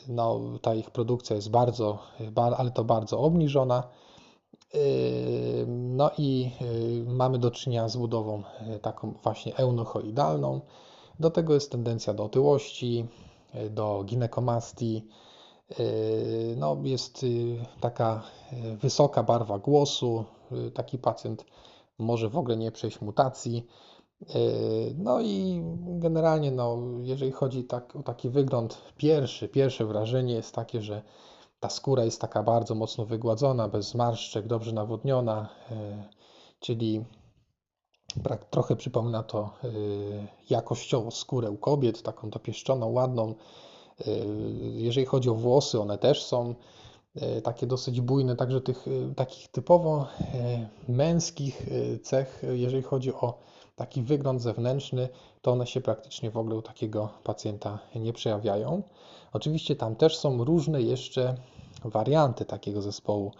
no, 0.08 0.40
ta 0.62 0.74
ich 0.74 0.90
produkcja 0.90 1.36
jest 1.36 1.50
bardzo, 1.50 1.98
ale 2.56 2.70
to 2.70 2.84
bardzo 2.84 3.18
obniżona. 3.18 3.88
No 5.68 6.10
i 6.18 6.50
y, 6.62 7.04
mamy 7.06 7.38
do 7.38 7.50
czynienia 7.50 7.88
z 7.88 7.96
budową 7.96 8.42
y, 8.76 8.78
taką 8.78 9.14
właśnie 9.22 9.56
eunuchoidalną. 9.56 10.60
Do 11.20 11.30
tego 11.30 11.54
jest 11.54 11.72
tendencja 11.72 12.14
do 12.14 12.24
otyłości, 12.24 13.06
y, 13.54 13.70
do 13.70 14.04
ginekomastii. 14.04 15.06
No, 16.56 16.76
jest 16.82 17.26
taka 17.80 18.22
wysoka 18.80 19.22
barwa 19.22 19.58
głosu. 19.58 20.24
Taki 20.74 20.98
pacjent 20.98 21.44
może 21.98 22.28
w 22.28 22.36
ogóle 22.36 22.56
nie 22.56 22.72
przejść 22.72 23.00
mutacji. 23.00 23.66
No 24.98 25.20
i 25.20 25.62
generalnie, 25.76 26.50
no, 26.50 26.78
jeżeli 27.00 27.32
chodzi 27.32 27.64
tak, 27.64 27.96
o 27.96 28.02
taki 28.02 28.28
wygląd 28.28 28.82
pierwszy, 28.96 29.48
pierwsze 29.48 29.86
wrażenie 29.86 30.34
jest 30.34 30.54
takie, 30.54 30.82
że 30.82 31.02
ta 31.62 31.68
skóra 31.68 32.04
jest 32.04 32.20
taka 32.20 32.42
bardzo 32.42 32.74
mocno 32.74 33.06
wygładzona, 33.06 33.68
bez 33.68 33.88
zmarszczek, 33.88 34.46
dobrze 34.46 34.72
nawodniona, 34.72 35.48
e, 35.70 36.04
czyli 36.60 37.04
trochę 38.50 38.76
przypomina 38.76 39.22
to 39.22 39.50
e, 39.64 39.68
jakościowo 40.50 41.10
skórę 41.10 41.50
u 41.50 41.56
kobiet, 41.56 42.02
taką 42.02 42.30
dopieszczoną, 42.30 42.92
ładną. 42.92 43.34
E, 44.00 44.04
jeżeli 44.60 45.06
chodzi 45.06 45.30
o 45.30 45.34
włosy, 45.34 45.80
one 45.80 45.98
też 45.98 46.24
są 46.24 46.54
takie 47.44 47.66
dosyć 47.66 48.00
bujne, 48.00 48.36
także 48.36 48.60
tych 48.60 48.86
takich 49.16 49.48
typowo 49.48 50.06
męskich 50.88 51.66
cech, 52.02 52.42
jeżeli 52.52 52.82
chodzi 52.82 53.12
o 53.14 53.38
taki 53.76 54.02
wygląd 54.02 54.42
zewnętrzny, 54.42 55.08
to 55.42 55.52
one 55.52 55.66
się 55.66 55.80
praktycznie 55.80 56.30
w 56.30 56.36
ogóle 56.36 56.56
u 56.56 56.62
takiego 56.62 57.08
pacjenta 57.24 57.78
nie 57.94 58.12
przejawiają. 58.12 58.82
Oczywiście 59.32 59.76
tam 59.76 59.96
też 59.96 60.16
są 60.16 60.44
różne 60.44 60.82
jeszcze 60.82 61.36
warianty 61.84 62.44
takiego 62.44 62.82
zespołu 62.82 63.32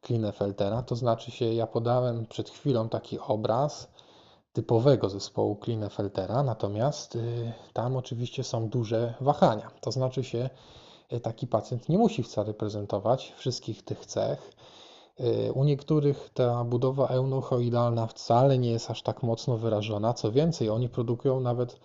Klinefeltera, 0.00 0.82
to 0.82 0.96
znaczy 0.96 1.30
się 1.30 1.44
ja 1.54 1.66
podałem 1.66 2.26
przed 2.26 2.50
chwilą 2.50 2.88
taki 2.88 3.18
obraz 3.18 3.88
typowego 4.52 5.08
zespołu 5.08 5.56
Klinefeltera, 5.56 6.42
natomiast 6.42 7.16
y, 7.16 7.52
tam 7.72 7.96
oczywiście 7.96 8.44
są 8.44 8.68
duże 8.68 9.14
wahania. 9.20 9.70
To 9.80 9.92
znaczy 9.92 10.24
się 10.24 10.50
y, 11.12 11.20
taki 11.20 11.46
pacjent 11.46 11.88
nie 11.88 11.98
musi 11.98 12.22
wcale 12.22 12.54
prezentować 12.54 13.32
wszystkich 13.36 13.82
tych 13.82 14.06
cech. 14.06 14.52
Y, 15.20 15.52
u 15.52 15.64
niektórych 15.64 16.30
ta 16.34 16.64
budowa 16.64 17.06
eunuchoidalna 17.06 18.06
wcale 18.06 18.58
nie 18.58 18.70
jest 18.70 18.90
aż 18.90 19.02
tak 19.02 19.22
mocno 19.22 19.56
wyrażona. 19.56 20.14
Co 20.14 20.32
więcej, 20.32 20.70
oni 20.70 20.88
produkują 20.88 21.40
nawet 21.40 21.80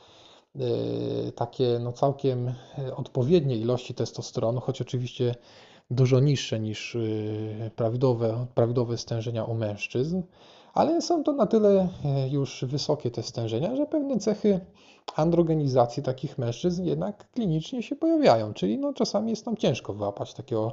takie 1.36 1.80
no, 1.80 1.91
całkiem 1.91 2.53
odpowiednie 2.95 3.57
ilości 3.57 3.93
testosteronu, 3.93 4.61
choć 4.61 4.82
oczywiście 4.82 5.36
dużo 5.92 6.20
niższe 6.20 6.60
niż 6.60 6.96
y, 6.96 7.72
prawidłowe, 7.76 8.46
prawidłowe 8.56 8.98
stężenia 8.98 9.44
u 9.44 9.54
mężczyzn, 9.54 10.22
ale 10.74 11.02
są 11.02 11.24
to 11.24 11.34
na 11.34 11.46
tyle 11.46 11.90
y, 12.26 12.30
już 12.30 12.66
wysokie 12.68 13.12
te 13.12 13.24
stężenia, 13.24 13.76
że 13.76 13.86
pewne 13.86 14.20
cechy 14.20 14.60
androgenizacji 15.16 16.04
takich 16.04 16.38
mężczyzn 16.38 16.84
jednak 16.84 17.32
klinicznie 17.32 17.84
się 17.84 17.96
pojawiają, 17.96 18.54
czyli 18.54 18.78
no 18.78 18.94
czasami 18.94 19.30
jest 19.30 19.46
nam 19.46 19.58
ciężko 19.58 19.94
wyłapać 19.94 20.34
takiego 20.34 20.72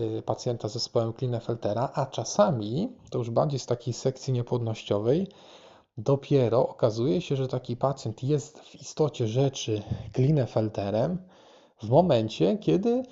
y, 0.00 0.22
pacjenta 0.22 0.68
z 0.68 0.72
zespołem 0.72 1.12
Klinefeltera, 1.12 1.90
a 1.94 2.06
czasami, 2.06 2.88
to 3.10 3.18
już 3.18 3.30
bardziej 3.30 3.58
z 3.58 3.66
takiej 3.66 3.94
sekcji 3.94 4.32
niepłodnościowej, 4.32 5.28
dopiero 5.98 6.68
okazuje 6.68 7.20
się, 7.20 7.36
że 7.36 7.48
taki 7.48 7.76
pacjent 7.76 8.22
jest 8.22 8.60
w 8.60 8.74
istocie 8.74 9.28
rzeczy 9.28 9.82
Klinefelterem 10.12 11.18
w 11.82 11.88
momencie, 11.88 12.58
kiedy 12.58 13.02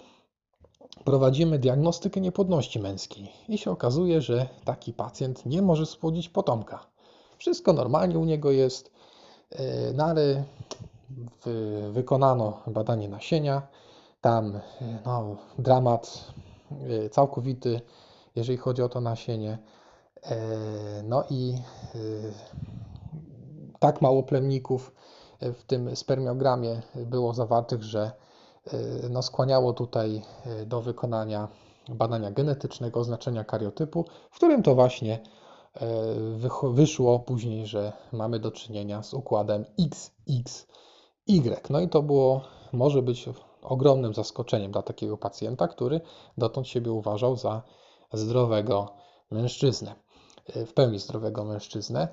prowadzimy 1.05 1.59
diagnostykę 1.59 2.21
niepłodności 2.21 2.81
męskiej 2.81 3.33
i 3.49 3.59
się 3.59 3.71
okazuje, 3.71 4.21
że 4.21 4.49
taki 4.65 4.93
pacjent 4.93 5.47
nie 5.47 5.63
może 5.63 5.87
spłodzić 5.87 6.29
potomka. 6.29 6.87
Wszystko 7.39 7.73
normalnie 7.73 8.19
u 8.19 8.25
niego 8.25 8.51
jest, 8.51 8.91
e, 9.51 9.93
no 9.93 10.05
ale 10.05 10.45
wykonano 11.93 12.61
badanie 12.67 13.09
nasienia, 13.09 13.63
tam 14.21 14.57
e, 14.57 14.61
no, 15.07 15.37
dramat 15.59 16.25
e, 16.71 17.09
całkowity, 17.09 17.81
jeżeli 18.37 18.59
chodzi 18.59 18.83
o 18.83 18.89
to 18.89 19.01
nasienie. 19.01 19.59
No 21.05 21.25
i 21.31 21.55
tak 23.79 24.03
mało 24.03 24.23
plemników 24.23 24.95
w 25.41 25.65
tym 25.67 25.97
spermiogramie 25.97 26.83
było 26.95 27.35
zawartych, 27.35 27.83
że 27.83 28.13
no, 29.11 29.23
skłaniało 29.23 29.73
tutaj 29.73 30.23
y, 30.63 30.67
do 30.67 30.83
wykonania 30.83 31.49
badania 31.89 32.31
genetycznego 32.31 33.01
oznaczenia 33.01 33.45
kariotypu, 33.45 34.05
w 34.31 34.37
którym 34.37 34.63
to 34.63 34.75
właśnie 34.75 35.21
y, 36.63 36.71
wyszło 36.73 37.19
później, 37.19 37.67
że 37.67 37.93
mamy 38.13 38.39
do 38.39 38.51
czynienia 38.51 39.03
z 39.03 39.15
układem 39.15 39.65
XXY. 39.79 41.61
No 41.71 41.81
i 41.81 41.89
to 41.89 42.03
było, 42.03 42.41
może 42.73 43.03
być 43.03 43.29
ogromnym 43.63 44.15
zaskoczeniem 44.15 44.73
dla 44.73 44.83
takiego 44.83 45.19
pacjenta, 45.19 45.69
który 45.69 46.01
dotąd 46.39 46.69
siebie 46.69 46.93
uważał 46.93 47.37
za 47.37 47.63
zdrowego 48.13 48.89
mężczyznę, 49.31 49.95
w 50.67 50.73
pełni 50.73 50.99
zdrowego 50.99 51.45
mężczyznę. 51.45 52.09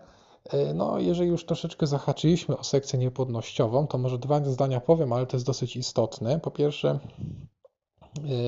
E, 0.49 0.73
no, 0.73 0.99
jeżeli 0.99 1.29
już 1.29 1.45
troszeczkę 1.45 1.87
zahaczyliśmy 1.87 2.57
o 2.57 2.63
sekcję 2.63 2.99
niepłodnościową, 2.99 3.87
to 3.87 3.97
może 3.97 4.17
dwa 4.19 4.43
zdania 4.43 4.81
powiem, 4.81 5.13
ale 5.13 5.25
to 5.25 5.37
jest 5.37 5.45
dosyć 5.45 5.75
istotne. 5.75 6.39
Po 6.39 6.51
pierwsze, 6.51 6.99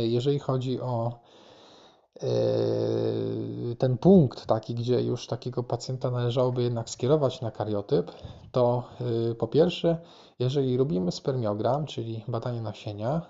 jeżeli 0.03 0.39
chodzi 0.39 0.81
o 0.81 1.19
ten 3.77 3.97
punkt 3.97 4.45
taki, 4.45 4.75
gdzie 4.75 5.01
już 5.01 5.27
takiego 5.27 5.63
pacjenta 5.63 6.11
należałoby 6.11 6.63
jednak 6.63 6.89
skierować 6.89 7.41
na 7.41 7.51
kariotyp, 7.51 8.11
to 8.51 8.83
po 9.39 9.47
pierwsze, 9.47 9.97
jeżeli 10.39 10.77
robimy 10.77 11.11
spermiogram, 11.11 11.85
czyli 11.85 12.23
badanie 12.27 12.61
nasienia, 12.61 13.21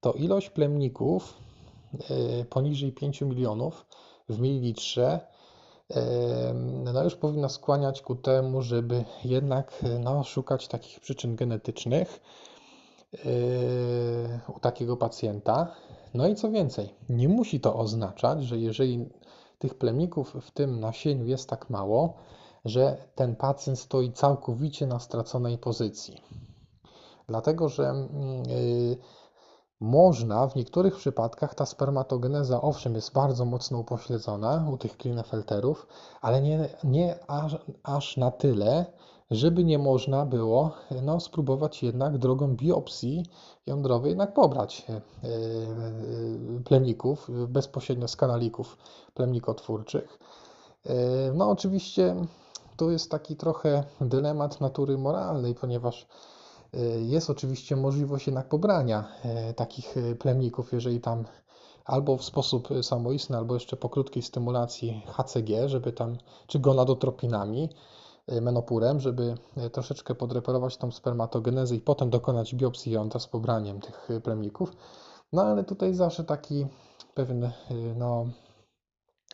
to 0.00 0.12
ilość 0.12 0.50
plemników 0.50 1.38
poniżej 2.50 2.92
5 2.92 3.20
milionów 3.20 3.86
w 4.28 4.40
mililitrze 4.40 5.20
no 6.84 7.04
już 7.04 7.16
powinna 7.16 7.48
skłaniać 7.48 8.02
ku 8.02 8.16
temu, 8.16 8.62
żeby 8.62 9.04
jednak 9.24 9.84
no, 10.00 10.24
szukać 10.24 10.68
takich 10.68 11.00
przyczyn 11.00 11.36
genetycznych 11.36 12.20
u 14.56 14.60
takiego 14.60 14.96
pacjenta. 14.96 15.74
No 16.14 16.28
i 16.28 16.34
co 16.34 16.50
więcej, 16.50 16.94
nie 17.08 17.28
musi 17.28 17.60
to 17.60 17.76
oznaczać, 17.76 18.44
że 18.44 18.58
jeżeli 18.58 19.08
tych 19.58 19.74
plemników 19.74 20.36
w 20.40 20.50
tym 20.50 20.80
nasieniu 20.80 21.26
jest 21.26 21.48
tak 21.48 21.70
mało, 21.70 22.14
że 22.64 22.96
ten 23.14 23.36
pacjent 23.36 23.78
stoi 23.78 24.12
całkowicie 24.12 24.86
na 24.86 24.98
straconej 24.98 25.58
pozycji. 25.58 26.20
Dlatego, 27.28 27.68
że 27.68 27.94
yy, 28.90 28.96
można, 29.80 30.48
w 30.48 30.56
niektórych 30.56 30.96
przypadkach 30.96 31.54
ta 31.54 31.66
spermatogeneza 31.66 32.60
owszem 32.60 32.94
jest 32.94 33.12
bardzo 33.12 33.44
mocno 33.44 33.78
upośledzona 33.78 34.68
u 34.72 34.76
tych 34.76 34.96
Klinefelterów, 34.96 35.86
ale 36.20 36.42
nie, 36.42 36.68
nie 36.84 37.18
aż, 37.30 37.58
aż 37.82 38.16
na 38.16 38.30
tyle, 38.30 38.86
żeby 39.30 39.64
nie 39.64 39.78
można 39.78 40.26
było 40.26 40.70
no, 41.02 41.20
spróbować 41.20 41.82
jednak 41.82 42.18
drogą 42.18 42.56
biopsji 42.56 43.26
jądrowej 43.66 44.08
jednak 44.08 44.34
pobrać 44.34 44.86
e, 44.88 44.92
e, 44.94 45.00
plemników 46.64 47.30
bezpośrednio 47.48 48.08
z 48.08 48.16
kanalików 48.16 48.76
plemnikotwórczych. 49.14 50.18
E, 50.86 50.94
no 51.32 51.50
oczywiście 51.50 52.16
tu 52.76 52.90
jest 52.90 53.10
taki 53.10 53.36
trochę 53.36 53.84
dylemat 54.00 54.60
natury 54.60 54.98
moralnej, 54.98 55.54
ponieważ 55.54 56.06
jest 56.98 57.30
oczywiście 57.30 57.76
możliwość 57.76 58.26
jednak 58.26 58.48
pobrania 58.48 59.08
takich 59.56 59.94
plemników, 60.18 60.72
jeżeli 60.72 61.00
tam 61.00 61.24
albo 61.84 62.16
w 62.16 62.24
sposób 62.24 62.68
samoistny, 62.82 63.36
albo 63.36 63.54
jeszcze 63.54 63.76
po 63.76 63.88
krótkiej 63.88 64.22
stymulacji 64.22 65.02
HCG, 65.06 65.68
żeby 65.68 65.92
tam, 65.92 66.16
czy 66.46 66.58
gonadotropinami, 66.58 67.68
menopurem, 68.42 69.00
żeby 69.00 69.34
troszeczkę 69.72 70.14
podreperować 70.14 70.76
tą 70.76 70.90
spermatogenezę 70.92 71.74
i 71.74 71.80
potem 71.80 72.10
dokonać 72.10 72.54
biopsji 72.54 72.92
jądra 72.92 73.20
z 73.20 73.26
pobraniem 73.26 73.80
tych 73.80 74.08
plemników. 74.24 74.72
No 75.32 75.42
ale 75.42 75.64
tutaj 75.64 75.94
zawsze 75.94 76.24
taki 76.24 76.66
pewien, 77.14 77.50
no, 77.96 78.26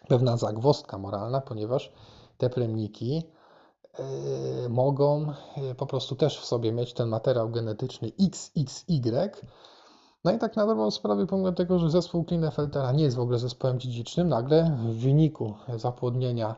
pewna 0.08 0.36
zagwostka 0.36 0.98
moralna, 0.98 1.40
ponieważ 1.40 1.92
te 2.38 2.50
plemniki 2.50 3.22
mogą 4.68 5.32
po 5.76 5.86
prostu 5.86 6.16
też 6.16 6.38
w 6.38 6.44
sobie 6.44 6.72
mieć 6.72 6.92
ten 6.92 7.08
materiał 7.08 7.50
genetyczny 7.50 8.12
XXY. 8.20 9.30
No 10.24 10.32
i 10.32 10.38
tak 10.38 10.56
na 10.56 10.66
dobrą 10.66 10.90
sprawę, 10.90 11.26
pomimo 11.26 11.52
tego, 11.52 11.78
że 11.78 11.90
zespół 11.90 12.24
Klinefeltera 12.24 12.92
nie 12.92 13.04
jest 13.04 13.16
w 13.16 13.20
ogóle 13.20 13.38
zespołem 13.38 13.80
dziedzicznym, 13.80 14.28
nagle 14.28 14.76
w 14.78 14.98
wyniku 14.98 15.54
zapłodnienia 15.76 16.56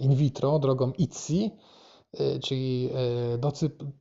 in 0.00 0.14
vitro 0.14 0.58
drogą 0.58 0.92
ITSI, 0.98 1.50
y, 2.20 2.40
czyli 2.40 2.90
y, 3.34 3.38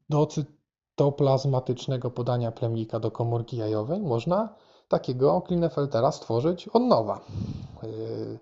docytoplazmatycznego 0.09 2.11
podania 2.11 2.51
plemnika 2.51 2.99
do 2.99 3.11
komórki 3.11 3.57
jajowej, 3.57 4.01
można 4.01 4.55
takiego 4.87 5.41
Klinefeltera 5.41 6.11
stworzyć 6.11 6.67
od 6.67 6.83
nowa, 6.83 7.21
y, 7.83 8.39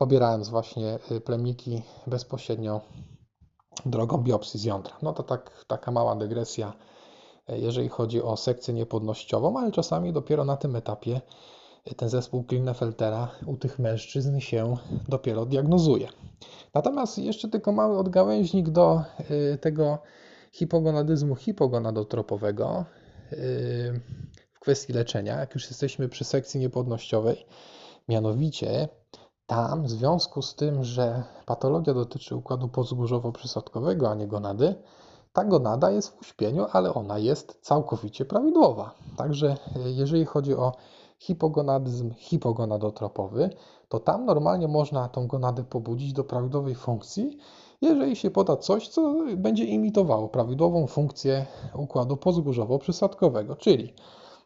pobierając 0.00 0.48
właśnie 0.48 0.98
plemniki 1.24 1.82
bezpośrednio 2.06 2.80
drogą 3.86 4.18
biopsji 4.18 4.60
z 4.60 4.64
jądra. 4.64 4.96
No 5.02 5.12
to 5.12 5.22
tak, 5.22 5.64
taka 5.66 5.90
mała 5.90 6.16
dygresja, 6.16 6.72
jeżeli 7.48 7.88
chodzi 7.88 8.22
o 8.22 8.36
sekcję 8.36 8.74
niepłodnościową, 8.74 9.58
ale 9.58 9.72
czasami 9.72 10.12
dopiero 10.12 10.44
na 10.44 10.56
tym 10.56 10.76
etapie 10.76 11.20
ten 11.96 12.08
zespół 12.08 12.44
Klinefeltera 12.44 13.30
u 13.46 13.56
tych 13.56 13.78
mężczyzn 13.78 14.38
się 14.38 14.76
dopiero 15.08 15.46
diagnozuje. 15.46 16.08
Natomiast 16.74 17.18
jeszcze 17.18 17.48
tylko 17.48 17.72
mały 17.72 17.98
odgałęźnik 17.98 18.70
do 18.70 19.02
y, 19.30 19.58
tego 19.58 19.98
hipogonadyzmu 20.52 21.36
hipogonadotropowego 21.36 22.84
y, 23.32 23.36
w 24.52 24.60
kwestii 24.60 24.92
leczenia, 24.92 25.40
jak 25.40 25.54
już 25.54 25.66
jesteśmy 25.66 26.08
przy 26.08 26.24
sekcji 26.24 26.60
niepłodnościowej, 26.60 27.46
mianowicie 28.08 28.88
tam 29.50 29.82
w 29.82 29.90
związku 29.90 30.42
z 30.42 30.54
tym, 30.54 30.84
że 30.84 31.22
patologia 31.46 31.94
dotyczy 31.94 32.36
układu 32.36 32.66
podzgórzowo-przysadkowego, 32.66 34.10
a 34.10 34.14
nie 34.14 34.26
gonady, 34.26 34.74
ta 35.32 35.44
gonada 35.44 35.90
jest 35.90 36.08
w 36.08 36.20
uśpieniu, 36.20 36.66
ale 36.72 36.94
ona 36.94 37.18
jest 37.18 37.58
całkowicie 37.60 38.24
prawidłowa. 38.24 38.94
Także 39.16 39.56
y, 39.86 39.90
jeżeli 39.90 40.24
chodzi 40.24 40.54
o 40.54 40.72
hipogonadyzm 41.18 42.14
hipogonadotropowy, 42.14 43.50
to 43.88 44.00
tam 44.00 44.24
normalnie 44.24 44.68
można 44.68 45.08
tą 45.08 45.26
gonadę 45.26 45.64
pobudzić 45.64 46.12
do 46.12 46.24
prawidłowej 46.24 46.74
funkcji, 46.74 47.38
jeżeli 47.80 48.16
się 48.16 48.30
poda 48.30 48.56
coś, 48.56 48.88
co 48.88 49.14
będzie 49.36 49.64
imitowało 49.64 50.28
prawidłową 50.28 50.86
funkcję 50.86 51.46
układu 51.74 52.14
pozgórzowo-przysadkowego, 52.16 53.56
czyli 53.56 53.94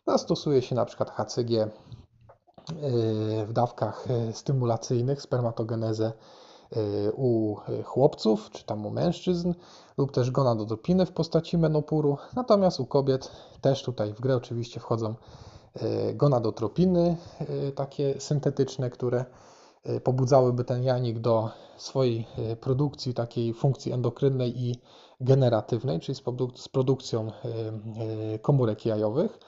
zastosuje 0.07 0.63
się 0.63 0.75
na 0.75 0.85
przykład 0.85 1.11
HCG 1.11 1.71
w 3.47 3.53
dawkach 3.53 4.07
yy, 4.27 4.33
stymulacyjnych, 4.33 5.23
spermatogenezę 5.23 6.13
yy, 6.77 7.13
u 7.17 7.57
chłopców, 7.85 8.51
czy 8.51 8.65
tam 8.65 8.87
u 8.87 8.91
mężczyzn, 8.91 9.55
lub 9.99 10.13
też 10.13 10.31
gonadotropiny 10.31 11.07
w 11.07 11.13
postaci 11.13 11.59
menopuru. 11.59 12.17
Natomiast 12.37 12.81
u 12.81 12.87
kobiet 12.87 13.31
też 13.61 13.83
tutaj 13.83 14.13
w 14.13 14.21
grę 14.21 14.37
oczywiście 14.37 14.81
wchodzą 14.81 15.15
E, 15.75 16.15
gonadotropiny, 16.15 17.17
e, 17.39 17.73
takie 17.73 18.21
syntetyczne, 18.21 18.91
które 18.91 19.25
e, 19.85 20.01
pobudzałyby 20.01 20.65
ten 20.65 20.85
janik 20.85 21.19
do 21.19 21.51
swojej 21.77 22.27
produkcji 22.61 23.15
takiej 23.15 23.55
funkcji 23.55 23.93
endokrynnej 23.93 24.63
i 24.63 24.81
generatywnej, 25.21 26.01
czyli 26.01 26.15
z, 26.55 26.69
produkcją 26.69 27.33
komórek 28.43 28.87
jajowych. 28.87 29.39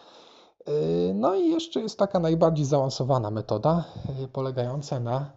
No 1.15 1.35
i 1.35 1.51
jeszcze 1.51 1.81
jest 1.81 1.99
taka 1.99 2.21
najbardziej 2.21 2.65
zaawansowana 2.65 3.31
metoda, 3.31 3.85
polegająca 4.33 5.01
na 5.01 5.37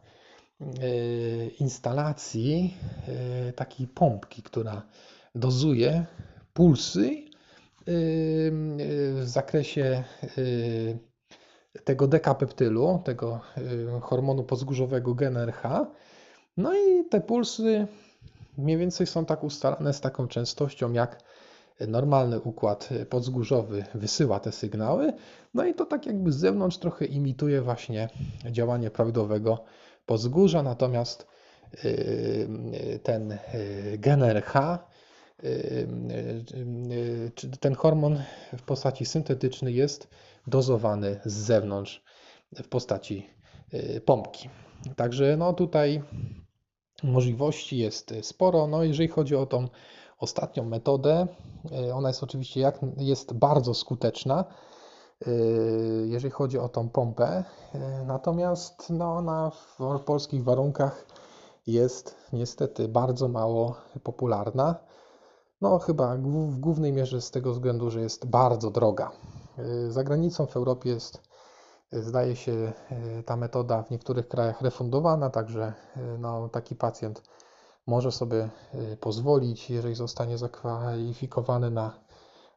instalacji 1.59 2.77
takiej 3.55 3.87
pompki, 3.87 4.43
która 4.43 4.81
dozuje 5.35 6.05
pulsy 6.53 7.09
w 9.13 9.21
zakresie 9.23 10.03
tego 11.83 12.07
dekapeptylu, 12.07 13.01
tego 13.05 13.41
hormonu 14.01 14.43
pozgórzowego 14.43 15.15
GNRH. 15.15 15.63
No 16.57 16.73
i 16.73 17.05
te 17.09 17.21
pulsy 17.21 17.87
mniej 18.57 18.77
więcej 18.77 19.07
są 19.07 19.25
tak 19.25 19.43
ustalane 19.43 19.93
z 19.93 20.01
taką 20.01 20.27
częstością, 20.27 20.93
jak 20.93 21.23
normalny 21.87 22.39
układ 22.39 22.89
podzgórzowy 23.09 23.85
wysyła 23.93 24.39
te 24.39 24.51
sygnały. 24.51 25.13
No 25.53 25.65
i 25.65 25.73
to 25.73 25.85
tak 25.85 26.05
jakby 26.05 26.31
z 26.31 26.37
zewnątrz 26.37 26.77
trochę 26.77 27.05
imituje 27.05 27.61
właśnie 27.61 28.09
działanie 28.51 28.91
prawidłowego 28.91 29.63
podzgórza, 30.05 30.63
natomiast 30.63 31.27
ten 33.03 33.37
GNRH 33.97 34.53
ten 37.59 37.75
hormon 37.75 38.21
w 38.57 38.61
postaci 38.61 39.05
syntetycznej 39.05 39.75
jest 39.75 40.07
dozowany 40.47 41.19
z 41.25 41.33
zewnątrz 41.33 42.03
w 42.63 42.67
postaci 42.67 43.29
pompki. 44.05 44.49
Także 44.95 45.37
no 45.37 45.53
tutaj 45.53 46.01
możliwości 47.03 47.77
jest 47.77 48.13
sporo. 48.21 48.67
No 48.67 48.83
jeżeli 48.83 49.09
chodzi 49.09 49.35
o 49.35 49.45
tą 49.45 49.67
ostatnią 50.19 50.63
metodę, 50.65 51.27
y, 51.87 51.93
ona 51.93 52.07
jest 52.07 52.23
oczywiście 52.23 52.61
jak, 52.61 52.79
jest 52.97 53.33
bardzo 53.33 53.73
skuteczna, 53.73 54.45
y, 55.27 56.05
jeżeli 56.09 56.31
chodzi 56.31 56.59
o 56.59 56.69
tą 56.69 56.89
pompę. 56.89 57.43
Natomiast 58.05 58.89
no, 58.89 59.15
ona 59.15 59.51
w 59.79 59.99
polskich 59.99 60.43
warunkach 60.43 61.05
jest 61.67 62.15
niestety 62.33 62.87
bardzo 62.87 63.27
mało 63.27 63.75
popularna. 64.03 64.75
No, 65.61 65.79
chyba 65.79 66.15
w 66.47 66.59
głównej 66.59 66.93
mierze 66.93 67.21
z 67.21 67.31
tego 67.31 67.53
względu, 67.53 67.89
że 67.89 68.01
jest 68.01 68.25
bardzo 68.25 68.71
droga. 68.71 69.11
Za 69.89 70.03
granicą 70.03 70.45
w 70.45 70.57
Europie 70.57 70.89
jest, 70.89 71.21
zdaje 71.91 72.35
się, 72.35 72.73
ta 73.25 73.35
metoda 73.35 73.83
w 73.83 73.91
niektórych 73.91 74.27
krajach 74.27 74.61
refundowana, 74.61 75.29
także 75.29 75.73
no, 76.19 76.49
taki 76.49 76.75
pacjent 76.75 77.21
może 77.89 78.11
sobie 78.11 78.49
pozwolić, 78.99 79.69
jeżeli 79.69 79.95
zostanie 79.95 80.37
zakwalifikowany 80.37 81.71
na 81.71 81.91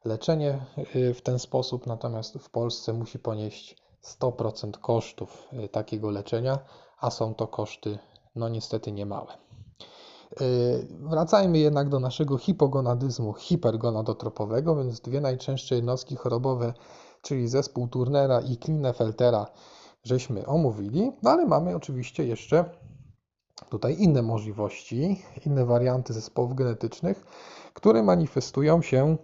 leczenie 0.05 0.67
w 1.15 1.21
ten 1.23 1.39
sposób, 1.39 1.87
natomiast 1.87 2.39
w 2.39 2.51
Polsce 2.51 2.93
musi 2.93 3.19
ponieść 3.19 3.77
100% 4.21 4.71
kosztów 4.71 5.49
takiego 5.71 6.11
leczenia, 6.11 6.59
a 7.01 7.11
są 7.11 7.35
to 7.35 7.47
koszty 7.47 7.99
no 8.37 8.49
niestety 8.49 8.93
niemałe. 8.93 9.33
Wracajmy 10.91 11.59
jednak 11.59 11.89
do 11.89 12.01
naszego 12.01 12.39
hipogonadyzmu 12.39 13.33
hipergonadotropowego, 13.33 14.77
więc 14.77 15.01
dwie 15.01 15.21
najczęstsze 15.21 15.75
jednostki 15.75 16.17
chorobowe, 16.17 16.75
czyli 17.23 17.49
zespół 17.49 17.89
Turnera 17.89 18.41
i 18.41 18.57
Klinefeltera, 18.57 19.47
żeśmy 20.05 20.47
omówili, 20.47 21.13
no 21.23 21.31
ale 21.31 21.47
mamy 21.47 21.77
oczywiście 21.77 22.27
jeszcze 22.27 22.65
tutaj 23.71 23.97
inne 23.99 24.23
możliwości, 24.23 25.23
inne 25.47 25.65
warianty 25.65 26.13
zespołów 26.13 26.55
genetycznych, 26.55 27.25
które 27.75 28.03
manifestują 28.03 28.83
się 28.83 29.17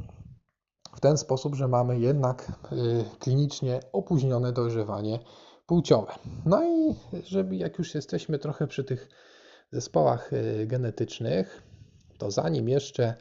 w 0.97 1.01
ten 1.01 1.19
sposób, 1.19 1.55
że 1.55 1.69
mamy 1.69 1.99
jednak 1.99 2.53
y, 2.73 3.05
klinicznie 3.19 3.81
opóźnione 3.93 4.53
dojrzewanie 4.53 5.19
płciowe. 5.67 6.13
No 6.47 6.65
i 6.65 6.95
żeby 7.25 7.57
jak 7.57 7.79
już 7.79 7.95
jesteśmy 7.95 8.39
trochę 8.39 8.67
przy 8.67 8.85
tych 8.85 9.09
zespołach 9.73 10.33
y, 10.33 10.67
genetycznych, 10.67 11.63
to 12.19 12.31
zanim 12.31 12.69
jeszcze 12.69 13.15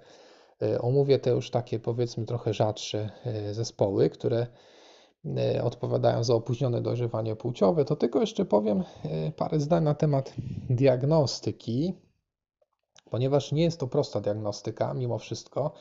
y, 0.64 0.82
omówię 0.82 1.20
te 1.20 1.30
już 1.30 1.52
takie 1.52 1.80
powiedzmy 1.80 2.26
trochę 2.26 2.54
rzadsze 2.54 3.10
zespoły, 3.52 4.10
które 4.10 4.48
odpowiadają 5.64 6.24
za 6.24 6.34
opóźnione 6.34 6.82
dojrzewanie 6.82 7.36
płciowe, 7.36 7.86
to 7.86 7.96
tylko 7.96 8.20
jeszcze 8.20 8.46
powiem 8.46 8.84
parę 9.36 9.60
zdań 9.60 9.84
na 9.84 9.94
temat 9.94 10.34
diagnostyki, 10.70 11.94
ponieważ 13.10 13.52
nie 13.52 13.64
jest 13.64 13.80
to 13.80 13.88
prosta 13.88 14.22
diagnostyka 14.22 14.94
mimo 14.94 15.18
wszystko 15.18 15.72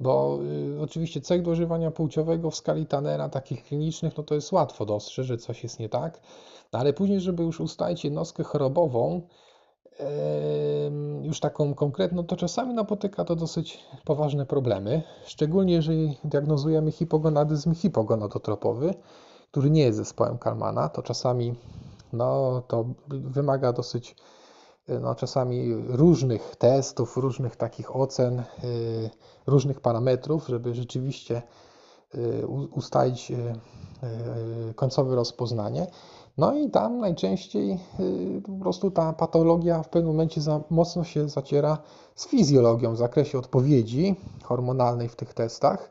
bo 0.00 0.38
y, 0.76 0.80
oczywiście 0.80 1.20
cech 1.20 1.42
dojrzewania 1.42 1.90
płciowego 1.90 2.50
w 2.50 2.56
skali 2.56 2.86
Tannera, 2.86 3.28
takich 3.28 3.64
klinicznych, 3.64 4.16
no 4.16 4.22
to 4.22 4.34
jest 4.34 4.52
łatwo 4.52 4.86
dostrzec, 4.86 5.26
że 5.26 5.38
coś 5.38 5.62
jest 5.62 5.80
nie 5.80 5.88
tak, 5.88 6.20
no 6.72 6.78
ale 6.78 6.92
później, 6.92 7.20
żeby 7.20 7.42
już 7.42 7.60
ustalić 7.60 8.04
jednostkę 8.04 8.44
chorobową, 8.44 9.22
już 11.22 11.40
taką 11.40 11.74
konkretną, 11.74 12.24
to 12.24 12.36
czasami 12.36 12.74
napotyka 12.74 13.24
to 13.24 13.36
dosyć 13.36 13.78
poważne 14.04 14.46
problemy, 14.46 15.02
szczególnie 15.26 15.74
jeżeli 15.74 16.18
diagnozujemy 16.24 16.92
hipogonadyzm 16.92 17.74
hipogonadotropowy, 17.74 18.94
który 19.50 19.70
nie 19.70 19.82
jest 19.82 19.98
zespołem 19.98 20.38
Kalmana, 20.38 20.88
to 20.88 21.02
czasami 21.02 21.54
no, 22.12 22.62
to 22.68 22.84
wymaga 23.08 23.72
dosyć 23.72 24.16
no, 24.88 25.14
czasami 25.14 25.74
różnych 25.88 26.56
testów, 26.56 27.16
różnych 27.16 27.56
takich 27.56 27.96
ocen, 27.96 28.40
y, 28.40 29.10
różnych 29.46 29.80
parametrów, 29.80 30.46
żeby 30.48 30.74
rzeczywiście 30.74 31.42
y, 32.14 32.46
ustalić 32.74 33.30
y, 33.30 33.54
końcowe 34.74 35.16
rozpoznanie. 35.16 35.86
No 36.38 36.54
i 36.54 36.70
tam 36.70 36.98
najczęściej 36.98 37.78
po 38.46 38.52
prostu 38.52 38.90
ta 38.90 39.12
patologia 39.12 39.82
w 39.82 39.88
pewnym 39.88 40.12
momencie 40.12 40.40
za 40.40 40.60
mocno 40.70 41.04
się 41.04 41.28
zaciera 41.28 41.78
z 42.14 42.26
fizjologią 42.26 42.94
w 42.94 42.96
zakresie 42.96 43.38
odpowiedzi 43.38 44.16
hormonalnej 44.44 45.08
w 45.08 45.16
tych 45.16 45.34
testach. 45.34 45.90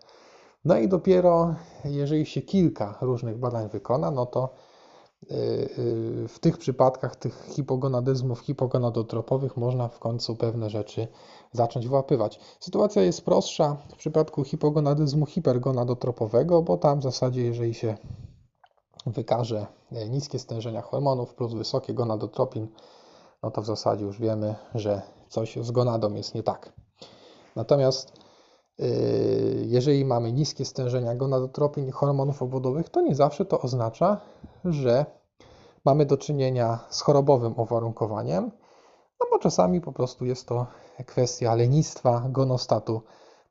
No 0.65 0.77
i 0.77 0.87
dopiero 0.87 1.55
jeżeli 1.85 2.25
się 2.25 2.41
kilka 2.41 2.97
różnych 3.01 3.37
badań 3.37 3.69
wykona, 3.69 4.11
no 4.11 4.25
to 4.25 4.49
Y, 5.31 5.35
y, 5.35 6.27
w 6.27 6.39
tych 6.39 6.57
przypadkach 6.57 7.15
tych 7.15 7.45
hipogonadyzmów 7.49 8.39
hipogonadotropowych 8.39 9.57
można 9.57 9.87
w 9.87 9.99
końcu 9.99 10.35
pewne 10.35 10.69
rzeczy 10.69 11.07
zacząć 11.51 11.87
włapywać. 11.87 12.39
Sytuacja 12.59 13.01
jest 13.01 13.25
prostsza 13.25 13.77
w 13.89 13.95
przypadku 13.95 14.43
hipogonadyzmu 14.43 15.25
hipergonadotropowego, 15.25 16.61
bo 16.61 16.77
tam 16.77 16.99
w 16.99 17.03
zasadzie 17.03 17.41
jeżeli 17.41 17.73
się 17.73 17.97
wykaże 19.05 19.67
e, 19.91 20.09
niskie 20.09 20.39
stężenia 20.39 20.81
hormonów 20.81 21.33
plus 21.33 21.53
wysokie 21.53 21.93
gonadotropin, 21.93 22.67
no 23.43 23.51
to 23.51 23.61
w 23.61 23.65
zasadzie 23.65 24.05
już 24.05 24.19
wiemy, 24.19 24.55
że 24.75 25.01
coś 25.29 25.55
z 25.61 25.71
gonadą 25.71 26.13
jest 26.13 26.35
nie 26.35 26.43
tak. 26.43 26.73
Natomiast 27.55 28.11
y, 28.79 29.65
jeżeli 29.67 30.05
mamy 30.05 30.31
niskie 30.31 30.65
stężenia 30.65 31.15
gonadotropin 31.15 31.87
i 31.87 31.91
hormonów 31.91 32.41
obwodowych, 32.41 32.89
to 32.89 33.01
nie 33.01 33.15
zawsze 33.15 33.45
to 33.45 33.61
oznacza, 33.61 34.21
że 34.65 35.05
mamy 35.85 36.05
do 36.05 36.17
czynienia 36.17 36.79
z 36.89 37.01
chorobowym 37.01 37.59
uwarunkowaniem, 37.59 38.51
no 39.19 39.27
bo 39.31 39.39
czasami 39.39 39.81
po 39.81 39.91
prostu 39.91 40.25
jest 40.25 40.47
to 40.47 40.67
kwestia 41.05 41.55
lenistwa 41.55 42.23
gonostatu 42.29 43.01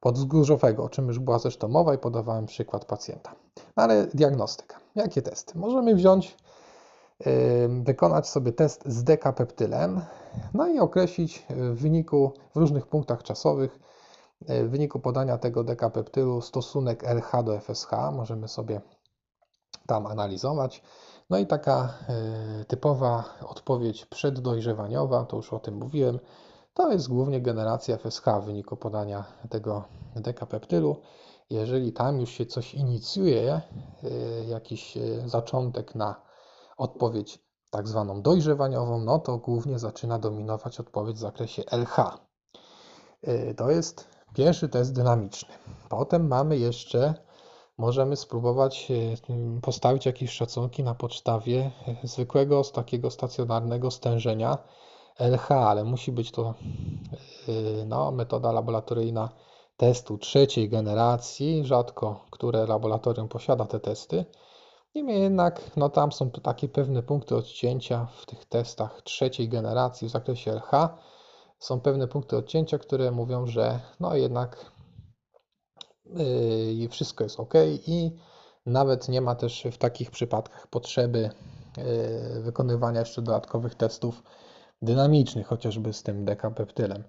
podwzgórzowego, 0.05 0.84
o 0.84 0.88
czym 0.88 1.09
już 1.09 1.18
była 1.18 1.38
zresztą 1.38 1.68
mowa 1.68 1.94
i 1.94 1.98
podawałem 1.98 2.46
przykład 2.46 2.84
pacjenta. 2.84 3.34
No 3.76 3.82
ale 3.82 4.07
diagnostyka. 4.07 4.76
Jakie 4.94 5.22
testy? 5.22 5.59
Możemy 5.59 5.94
wziąć, 5.94 6.36
yy, 7.26 7.34
wykonać 7.82 8.28
sobie 8.28 8.52
test 8.52 8.82
z 8.86 9.05
dekapeptylem, 9.05 10.00
no 10.55 10.68
i 10.68 10.78
określić 10.78 11.46
w 11.50 11.80
wyniku, 11.80 12.32
w 12.55 12.57
różnych 12.57 12.86
punktach 12.86 13.22
czasowych, 13.22 13.78
yy, 14.48 14.64
w 14.64 14.70
wyniku 14.70 15.00
podania 15.00 15.38
tego 15.38 15.64
dekapeptylu 15.64 16.40
stosunek 16.40 17.05
LH 17.05 17.42
do 17.44 17.61
FSH. 17.61 17.90
Możemy 18.12 18.48
sobie 18.48 18.80
tam 19.86 20.07
analizować. 20.07 20.82
No 21.30 21.38
i 21.38 21.46
taka 21.46 21.94
e, 22.09 22.64
typowa 22.64 23.24
odpowiedź 23.48 24.07
przeddojrzewaniowa, 24.07 25.24
to 25.24 25.36
już 25.36 25.52
o 25.52 25.59
tym 25.59 25.74
mówiłem, 25.74 26.18
to 26.74 26.92
jest 26.92 27.08
głównie 27.08 27.40
generacja 27.40 27.96
FSH 27.96 28.24
w 28.42 28.44
wyniku 28.44 28.76
podania 28.76 29.24
tego 29.50 29.84
dekapeptylu. 30.16 30.96
Jeżeli 31.50 31.92
tam 31.92 32.20
już 32.20 32.30
się 32.30 32.46
coś 32.46 32.74
inicjuje, 32.74 33.60
e, 34.02 34.10
jakiś 34.44 34.96
e, 34.96 35.28
zaczątek 35.28 35.94
na 35.94 36.22
odpowiedź 36.76 37.44
tak 37.70 37.88
zwaną 37.88 38.22
dojrzewaniową, 38.22 39.00
no 39.00 39.18
to 39.18 39.38
głównie 39.38 39.78
zaczyna 39.78 40.18
dominować 40.18 40.80
odpowiedź 40.80 41.16
w 41.16 41.20
zakresie 41.20 41.62
LH. 41.70 41.96
To 43.56 43.70
jest 43.70 44.08
pierwszy 44.34 44.68
test 44.68 44.94
dynamiczny. 44.94 45.54
Potem 45.88 46.28
mamy 46.28 46.58
jeszcze 46.58 47.14
możemy 47.78 48.16
spróbować 48.16 48.90
e, 48.90 49.60
postawić 49.60 50.06
jakieś 50.06 50.30
szacunki 50.30 50.82
na 50.82 50.94
podstawie 50.94 51.70
e, 51.86 52.08
zwykłego, 52.08 52.64
takiego 52.64 53.10
stacjonarnego 53.10 53.90
stężenia 53.90 54.58
LH, 55.18 55.50
ale 55.50 55.84
musi 55.84 56.12
być 56.12 56.30
to 56.30 56.54
e, 57.48 57.84
no, 57.86 58.10
metoda 58.10 58.52
laboratoryjna 58.52 59.28
testu 59.76 60.18
trzeciej 60.18 60.68
generacji, 60.68 61.64
rzadko 61.64 62.24
które 62.30 62.66
laboratorium 62.66 63.28
posiada 63.28 63.64
te 63.64 63.80
testy. 63.80 64.24
Niemniej 64.94 65.22
jednak 65.22 65.60
no, 65.76 65.88
tam 65.88 66.12
są 66.12 66.30
takie 66.30 66.68
pewne 66.68 67.02
punkty 67.02 67.36
odcięcia 67.36 68.06
w 68.16 68.26
tych 68.26 68.44
testach 68.44 69.02
trzeciej 69.02 69.48
generacji 69.48 70.08
w 70.08 70.10
zakresie 70.10 70.52
LH. 70.52 70.88
Są 71.58 71.80
pewne 71.80 72.08
punkty 72.08 72.36
odcięcia, 72.36 72.78
które 72.78 73.10
mówią, 73.10 73.46
że 73.46 73.80
no 74.00 74.16
jednak 74.16 74.72
i 76.72 76.88
wszystko 76.90 77.24
jest 77.24 77.40
ok 77.40 77.54
i 77.86 78.16
nawet 78.66 79.08
nie 79.08 79.20
ma 79.20 79.34
też 79.34 79.66
w 79.72 79.78
takich 79.78 80.10
przypadkach 80.10 80.66
potrzeby 80.66 81.30
e, 81.78 82.40
wykonywania 82.40 83.00
jeszcze 83.00 83.22
dodatkowych 83.22 83.74
testów 83.74 84.22
dynamicznych, 84.85 85.47
chociażby 85.47 85.93
z 85.93 86.03
tym 86.03 86.24
dekapeptylem. 86.24 87.05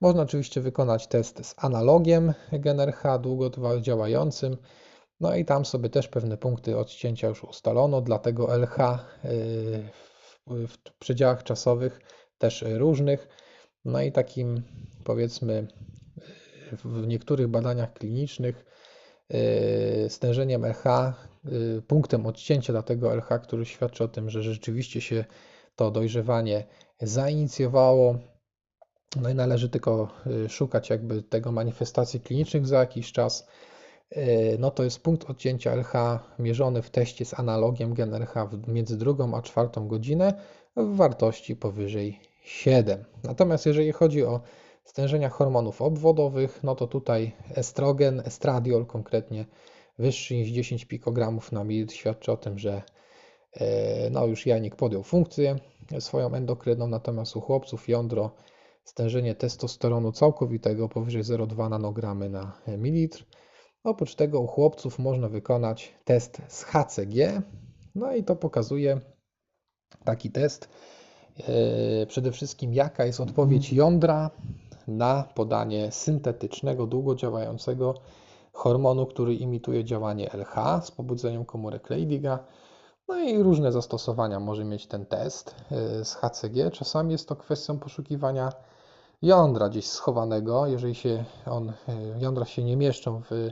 Można 0.00 0.22
oczywiście 0.22 0.60
wykonać 0.60 1.06
test 1.06 1.46
z 1.46 1.54
analogiem 1.56 2.34
GNRH 2.52 3.02
długodziałającym, 3.20 4.56
no 5.20 5.34
i 5.34 5.44
tam 5.44 5.64
sobie 5.64 5.90
też 5.90 6.08
pewne 6.08 6.36
punkty 6.36 6.78
odcięcia 6.78 7.28
już 7.28 7.44
ustalono, 7.44 8.00
dlatego 8.00 8.56
LH 8.56 8.78
e, 8.80 8.98
w 10.46 10.76
przedziałach 10.98 11.42
czasowych 11.42 12.00
też 12.38 12.64
różnych. 12.68 13.28
No 13.84 14.02
i 14.02 14.12
takim 14.12 14.62
powiedzmy 15.04 15.66
w 16.84 17.06
niektórych 17.06 17.48
badaniach 17.48 17.92
klinicznych 17.92 18.64
e, 19.28 20.10
stężeniem 20.10 20.64
LH, 20.64 20.86
e, 20.86 21.12
punktem 21.86 22.26
odcięcia 22.26 22.72
dla 22.72 22.82
tego 22.82 23.14
LH, 23.14 23.28
który 23.42 23.64
świadczy 23.64 24.04
o 24.04 24.08
tym, 24.08 24.30
że 24.30 24.42
rzeczywiście 24.42 25.00
się 25.00 25.24
to 25.76 25.90
dojrzewanie 25.90 26.64
zainicjowało. 27.02 28.18
No 29.20 29.28
i 29.28 29.34
należy 29.34 29.68
tylko 29.68 30.08
e, 30.44 30.48
szukać 30.48 30.90
jakby 30.90 31.22
tego 31.22 31.52
manifestacji 31.52 32.20
klinicznych 32.20 32.66
za 32.66 32.78
jakiś 32.78 33.12
czas. 33.12 33.46
No 34.58 34.70
to 34.70 34.84
jest 34.84 35.02
punkt 35.02 35.30
odcięcia 35.30 35.74
LH 35.76 35.92
mierzony 36.38 36.82
w 36.82 36.90
teście 36.90 37.24
z 37.24 37.34
analogiem 37.34 37.94
GNRH 37.94 38.34
między 38.66 38.98
drugą 38.98 39.34
a 39.34 39.42
czwartą 39.42 39.88
godzinę 39.88 40.34
w 40.76 40.96
wartości 40.96 41.56
powyżej 41.56 42.20
7. 42.42 43.04
Natomiast 43.24 43.66
jeżeli 43.66 43.92
chodzi 43.92 44.24
o 44.24 44.40
stężenia 44.84 45.28
hormonów 45.28 45.82
obwodowych, 45.82 46.62
no 46.62 46.74
to 46.74 46.86
tutaj 46.86 47.32
estrogen, 47.54 48.22
estradiol 48.24 48.86
konkretnie 48.86 49.44
wyższy 49.98 50.34
niż 50.34 50.48
10 50.48 50.84
pikogramów 50.84 51.52
na 51.52 51.64
mililitr 51.64 51.94
świadczy 51.94 52.32
o 52.32 52.36
tym, 52.36 52.58
że 52.58 52.82
no 54.10 54.26
już 54.26 54.46
jajnik 54.46 54.76
podjął 54.76 55.02
funkcję 55.02 55.56
swoją 56.00 56.34
endokryną, 56.34 56.86
natomiast 56.86 57.36
u 57.36 57.40
chłopców 57.40 57.88
jądro 57.88 58.30
stężenie 58.84 59.34
testosteronu 59.34 60.12
całkowitego 60.12 60.88
powyżej 60.88 61.22
0,2 61.22 61.70
nanogramy 61.70 62.28
na 62.28 62.52
mililitr. 62.78 63.24
Oprócz 63.84 64.14
tego 64.14 64.40
u 64.40 64.46
chłopców 64.46 64.98
można 64.98 65.28
wykonać 65.28 65.94
test 66.04 66.42
z 66.48 66.64
HCG. 66.64 67.42
No 67.94 68.14
i 68.14 68.24
to 68.24 68.36
pokazuje 68.36 69.00
taki 70.04 70.30
test. 70.30 70.68
e, 71.38 72.06
Przede 72.06 72.32
wszystkim, 72.32 72.74
jaka 72.74 73.04
jest 73.04 73.20
odpowiedź 73.20 73.72
jądra 73.72 74.30
na 74.88 75.24
podanie 75.34 75.92
syntetycznego, 75.92 76.86
długo 76.86 77.14
działającego 77.14 77.94
hormonu, 78.52 79.06
który 79.06 79.34
imituje 79.34 79.84
działanie 79.84 80.30
LH 80.32 80.84
z 80.84 80.90
pobudzeniem 80.90 81.44
komórek 81.44 81.90
Leydiga. 81.90 82.38
No 83.10 83.18
i 83.18 83.42
różne 83.42 83.72
zastosowania 83.72 84.40
może 84.40 84.64
mieć 84.64 84.86
ten 84.86 85.06
test 85.06 85.54
e, 85.70 86.04
z 86.04 86.14
HCG. 86.14 86.70
Czasami 86.72 87.12
jest 87.12 87.28
to 87.28 87.36
kwestią 87.36 87.78
poszukiwania 87.78 88.52
jądra 89.22 89.68
gdzieś 89.68 89.86
schowanego. 89.86 90.66
Jeżeli 90.66 90.94
się 90.94 91.24
on, 91.46 91.68
e, 91.68 91.74
jądra 92.18 92.44
się 92.44 92.64
nie 92.64 92.76
mieszczą 92.76 93.22
w 93.30 93.50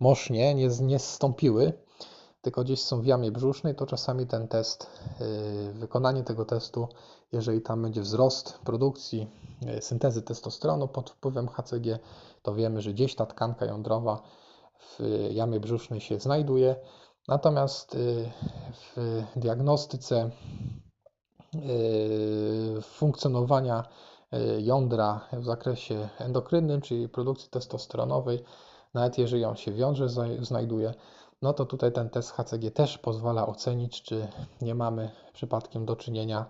mosznie, 0.00 0.54
nie, 0.54 0.68
nie 0.80 0.98
zstąpiły, 0.98 1.72
tylko 2.42 2.64
gdzieś 2.64 2.82
są 2.82 3.00
w 3.00 3.06
jamie 3.06 3.32
brzusznej, 3.32 3.74
to 3.74 3.86
czasami 3.86 4.26
ten 4.26 4.48
test, 4.48 4.86
e, 5.20 5.72
wykonanie 5.72 6.22
tego 6.22 6.44
testu, 6.44 6.88
jeżeli 7.32 7.62
tam 7.62 7.82
będzie 7.82 8.00
wzrost 8.00 8.58
produkcji 8.58 9.30
syntezy 9.80 10.22
testosteronu 10.22 10.88
pod 10.88 11.10
wpływem 11.10 11.48
HCG, 11.48 11.98
to 12.42 12.54
wiemy, 12.54 12.80
że 12.82 12.92
gdzieś 12.92 13.14
ta 13.14 13.26
tkanka 13.26 13.66
jądrowa 13.66 14.22
w 14.80 15.28
jamie 15.30 15.60
brzusznej 15.60 16.00
się 16.00 16.20
znajduje. 16.20 16.76
Natomiast 17.28 17.98
w 18.96 19.24
diagnostyce 19.36 20.30
funkcjonowania 22.82 23.84
jądra 24.58 25.28
w 25.32 25.44
zakresie 25.44 26.08
endokrynnym, 26.18 26.80
czyli 26.80 27.08
produkcji 27.08 27.50
testosteronowej, 27.50 28.44
nawet 28.94 29.18
jeżeli 29.18 29.44
on 29.44 29.56
się 29.56 29.72
wiąże, 29.72 30.08
znajduje, 30.40 30.94
no 31.42 31.52
to 31.52 31.66
tutaj 31.66 31.92
ten 31.92 32.10
test 32.10 32.30
HCG 32.30 32.70
też 32.70 32.98
pozwala 32.98 33.46
ocenić, 33.46 34.02
czy 34.02 34.28
nie 34.60 34.74
mamy 34.74 35.10
przypadkiem 35.32 35.86
do 35.86 35.96
czynienia 35.96 36.46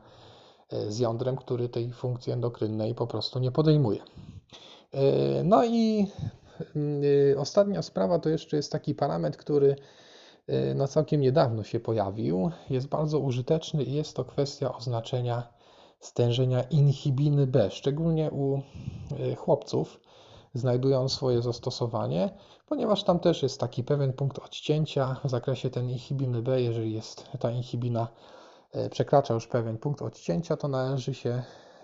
z 0.89 0.99
jądrem, 0.99 1.37
który 1.37 1.68
tej 1.68 1.93
funkcji 1.93 2.33
endokrynnej 2.33 2.95
po 2.95 3.07
prostu 3.07 3.39
nie 3.39 3.53
podejmuje. 3.53 4.01
No 5.45 5.64
i 5.64 6.07
ostatnia 7.39 7.83
sprawa 7.83 8.18
to 8.18 8.29
jeszcze 8.29 8.57
jest 8.57 8.72
taki 8.72 8.95
parametr, 8.95 9.39
który 9.39 9.77
no 10.74 10.88
całkiem 10.88 11.20
niedawno 11.20 11.62
się 11.62 11.80
pojawił. 11.80 12.51
Jest 12.70 12.88
bardzo 12.88 13.18
użyteczny 13.18 13.82
i 13.82 13.92
jest 13.92 14.16
to 14.16 14.24
kwestia 14.24 14.76
oznaczenia 14.76 15.49
stężenia 16.01 16.62
inhibiny 16.62 17.47
B, 17.47 17.70
szczególnie 17.70 18.30
u 18.30 18.61
chłopców 19.36 20.01
znajdują 20.55 21.09
swoje 21.09 21.42
zastosowanie, 21.42 22.30
ponieważ 22.66 23.05
tam 23.05 23.18
też 23.18 23.42
jest 23.42 23.61
taki 23.61 23.84
pewien 23.84 24.12
punkt 24.12 24.38
odcięcia 24.38 25.16
w 25.24 25.30
zakresie 25.30 25.70
ten 25.70 25.90
inhibiny 25.90 26.42
B, 26.42 26.62
jeżeli 26.62 26.92
jest 26.92 27.26
ta 27.40 27.51
inhibina 27.51 28.09
przekracza 28.90 29.34
już 29.34 29.47
pewien 29.47 29.78
punkt 29.78 30.03
odcięcia, 30.03 30.57
to 30.57 30.68
należy 30.68 31.14
się 31.14 31.42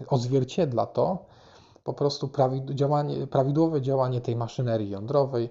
odzwierciedla 0.08 0.86
to 0.86 1.18
po 1.84 1.92
prostu 1.92 2.28
prawidłowe 3.30 3.82
działanie 3.82 4.20
tej 4.20 4.36
maszynerii 4.36 4.90
jądrowej. 4.90 5.48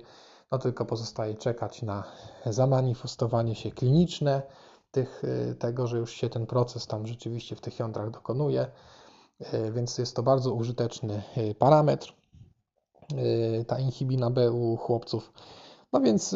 No 0.51 0.57
tylko 0.57 0.85
pozostaje 0.85 1.35
czekać 1.35 1.81
na 1.81 2.03
zamanifestowanie 2.45 3.55
się 3.55 3.71
kliniczne 3.71 4.41
tych, 4.91 5.23
tego, 5.59 5.87
że 5.87 5.97
już 5.97 6.11
się 6.11 6.29
ten 6.29 6.45
proces 6.47 6.87
tam 6.87 7.07
rzeczywiście 7.07 7.55
w 7.55 7.61
tych 7.61 7.79
jądrach 7.79 8.11
dokonuje, 8.11 8.67
więc 9.71 9.97
jest 9.97 10.15
to 10.15 10.23
bardzo 10.23 10.53
użyteczny 10.53 11.23
parametr, 11.59 12.13
ta 13.67 13.79
inhibina 13.79 14.29
B 14.29 14.51
u 14.51 14.77
chłopców. 14.77 15.33
No 15.93 15.99
więc 15.99 16.35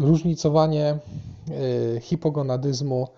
różnicowanie 0.00 0.98
hipogonadyzmu 2.00 3.08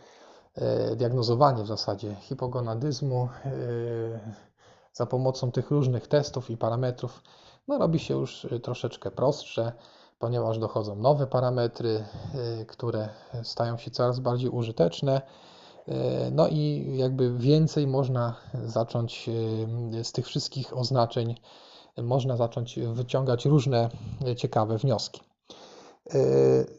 diagnozowanie 0.96 1.62
w 1.62 1.66
zasadzie 1.66 2.14
hipogonadyzmu 2.14 3.28
za 4.92 5.06
pomocą 5.06 5.52
tych 5.52 5.70
różnych 5.70 6.08
testów 6.08 6.50
i 6.50 6.56
parametrów 6.56 7.22
no, 7.68 7.78
robi 7.78 7.98
się 7.98 8.14
już 8.14 8.46
troszeczkę 8.62 9.10
prostsze, 9.10 9.72
ponieważ 10.18 10.58
dochodzą 10.58 10.96
nowe 10.96 11.26
parametry, 11.26 12.04
e, 12.60 12.64
które 12.64 13.08
stają 13.42 13.76
się 13.76 13.90
coraz 13.90 14.20
bardziej 14.20 14.50
użyteczne. 14.50 15.22
No 16.32 16.48
i 16.48 16.92
jakby 16.96 17.38
więcej 17.38 17.86
można 17.86 18.36
zacząć 18.64 19.30
z 20.02 20.12
tych 20.12 20.26
wszystkich 20.26 20.76
oznaczeń, 20.76 21.34
można 22.02 22.36
zacząć 22.36 22.78
wyciągać 22.92 23.44
różne 23.46 23.88
ciekawe 24.36 24.78
wnioski. 24.78 25.20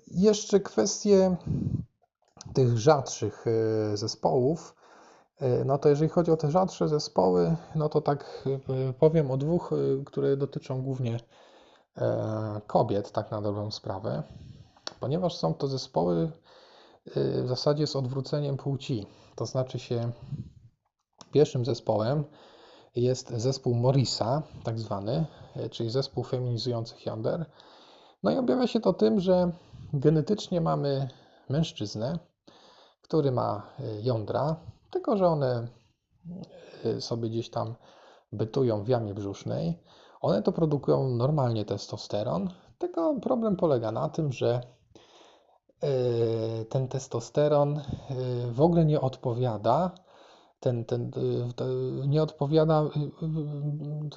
Jeszcze 0.07 0.59
kwestie 0.59 1.35
tych 2.53 2.77
rzadszych 2.77 3.45
zespołów, 3.93 4.75
no 5.65 5.77
to 5.77 5.89
jeżeli 5.89 6.09
chodzi 6.09 6.31
o 6.31 6.37
te 6.37 6.51
rzadsze 6.51 6.87
zespoły, 6.87 7.55
no 7.75 7.89
to 7.89 8.01
tak 8.01 8.47
e, 8.69 8.93
powiem 8.93 9.31
o 9.31 9.37
dwóch, 9.37 9.71
które 10.05 10.37
dotyczą 10.37 10.81
głównie 10.81 11.19
kobiet, 12.67 13.11
tak 13.11 13.31
na 13.31 13.41
dobrą 13.41 13.71
sprawę, 13.71 14.23
ponieważ 14.99 15.37
są 15.37 15.53
to 15.53 15.67
zespoły 15.67 16.31
w 17.15 17.47
zasadzie 17.47 17.87
z 17.87 17.95
odwróceniem 17.95 18.57
płci. 18.57 19.05
To 19.35 19.45
znaczy 19.45 19.79
się 19.79 20.11
pierwszym 21.31 21.65
zespołem 21.65 22.23
jest 22.95 23.29
zespół 23.29 23.75
Morisa, 23.75 24.41
tak 24.63 24.79
zwany, 24.79 25.25
czyli 25.71 25.89
zespół 25.89 26.23
feminizujących 26.23 27.05
jąder. 27.05 27.45
No 28.23 28.31
i 28.31 28.37
objawia 28.37 28.67
się 28.67 28.79
to 28.79 28.93
tym, 28.93 29.19
że 29.19 29.51
genetycznie 29.93 30.61
mamy 30.61 31.07
mężczyznę, 31.49 32.19
który 33.01 33.31
ma 33.31 33.61
jądra, 34.01 34.55
tylko 34.89 35.17
że 35.17 35.27
one 35.27 35.67
y, 36.85 37.01
sobie 37.01 37.29
gdzieś 37.29 37.49
tam 37.49 37.75
bytują 38.31 38.83
w 38.83 38.87
jamie 38.87 39.13
brzusznej. 39.13 39.79
One 40.21 40.41
to 40.41 40.51
produkują 40.51 41.09
normalnie 41.09 41.65
testosteron, 41.65 42.49
tylko 42.77 43.19
problem 43.19 43.55
polega 43.55 43.91
na 43.91 44.09
tym, 44.09 44.31
że 44.31 44.61
y, 45.83 46.65
ten 46.65 46.87
testosteron 46.87 47.81
w 48.51 48.61
ogóle 48.61 48.85
nie 48.85 49.01
odpowiada, 49.01 49.91
ten, 50.59 50.85
ten, 50.85 51.11
nie 52.07 52.23
odpowiada, 52.23 52.83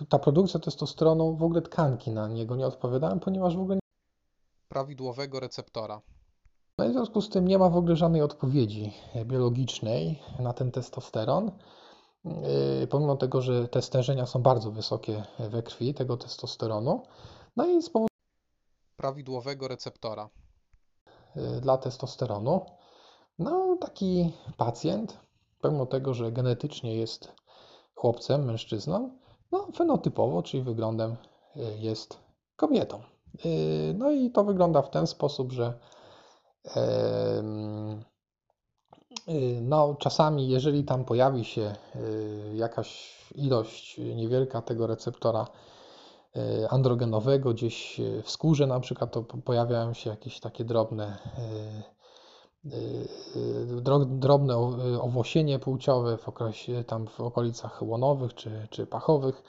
ta 0.08 0.18
produkcja 0.18 0.60
testosteronu, 0.60 1.36
w 1.36 1.42
ogóle 1.42 1.62
tkanki 1.62 2.10
na 2.10 2.28
niego 2.28 2.56
nie 2.56 2.66
odpowiadają, 2.66 3.20
ponieważ 3.20 3.56
w 3.56 3.60
ogóle 3.60 3.74
nie 3.74 3.80
prawidłowego 4.68 5.40
receptora. 5.40 6.00
No 6.78 6.84
i 6.84 6.88
w 6.88 6.92
związku 6.92 7.20
z 7.20 7.28
tym 7.28 7.48
nie 7.48 7.58
ma 7.58 7.68
w 7.68 7.76
ogóle 7.76 7.96
żadnej 7.96 8.22
odpowiedzi 8.22 8.92
biologicznej 9.24 10.22
na 10.38 10.52
ten 10.52 10.70
testosteron. 10.70 11.50
Yy, 12.24 12.86
pomimo 12.86 13.16
tego, 13.16 13.40
że 13.40 13.68
te 13.68 13.82
stężenia 13.82 14.26
są 14.26 14.42
bardzo 14.42 14.70
wysokie 14.70 15.22
we 15.38 15.62
krwi 15.62 15.94
tego 15.94 16.16
testosteronu, 16.16 17.02
no 17.56 17.66
i 17.66 17.82
z 17.82 17.90
powodu 17.90 18.08
prawidłowego 18.96 19.68
receptora 19.68 20.28
dla 21.60 21.78
testosteronu, 21.78 22.66
no 23.38 23.76
taki 23.80 24.32
pacjent, 24.56 25.18
pomimo 25.60 25.86
tego, 25.86 26.14
że 26.14 26.32
genetycznie 26.32 26.96
jest 26.96 27.32
chłopcem, 27.94 28.44
mężczyzną, 28.44 29.18
no 29.52 29.66
fenotypowo, 29.76 30.42
czyli 30.42 30.62
wyglądem 30.62 31.16
jest 31.78 32.18
kobietą. 32.56 33.02
No 33.94 34.10
i 34.10 34.30
to 34.30 34.44
wygląda 34.44 34.82
w 34.82 34.90
ten 34.90 35.06
sposób, 35.06 35.52
że 35.52 35.78
no, 39.62 39.94
czasami, 39.98 40.48
jeżeli 40.48 40.84
tam 40.84 41.04
pojawi 41.04 41.44
się 41.44 41.74
y, 41.96 42.56
jakaś 42.56 43.18
ilość 43.34 43.98
niewielka 43.98 44.62
tego 44.62 44.86
receptora 44.86 45.46
y, 46.36 46.68
androgenowego 46.70 47.50
gdzieś 47.52 48.00
w 48.22 48.30
skórze, 48.30 48.66
na 48.66 48.80
przykład, 48.80 49.12
to 49.12 49.22
pojawiają 49.22 49.94
się 49.94 50.10
jakieś 50.10 50.40
takie 50.40 50.64
drobne, 50.64 51.18
drobne 54.06 54.56
owłosienie 55.00 55.58
płciowe 55.58 56.18
w 56.18 56.28
okresie, 56.28 56.84
tam 56.84 57.06
w 57.06 57.20
okolicach 57.20 57.82
łonowych 57.82 58.34
czy, 58.34 58.66
czy 58.70 58.86
pachowych. 58.86 59.42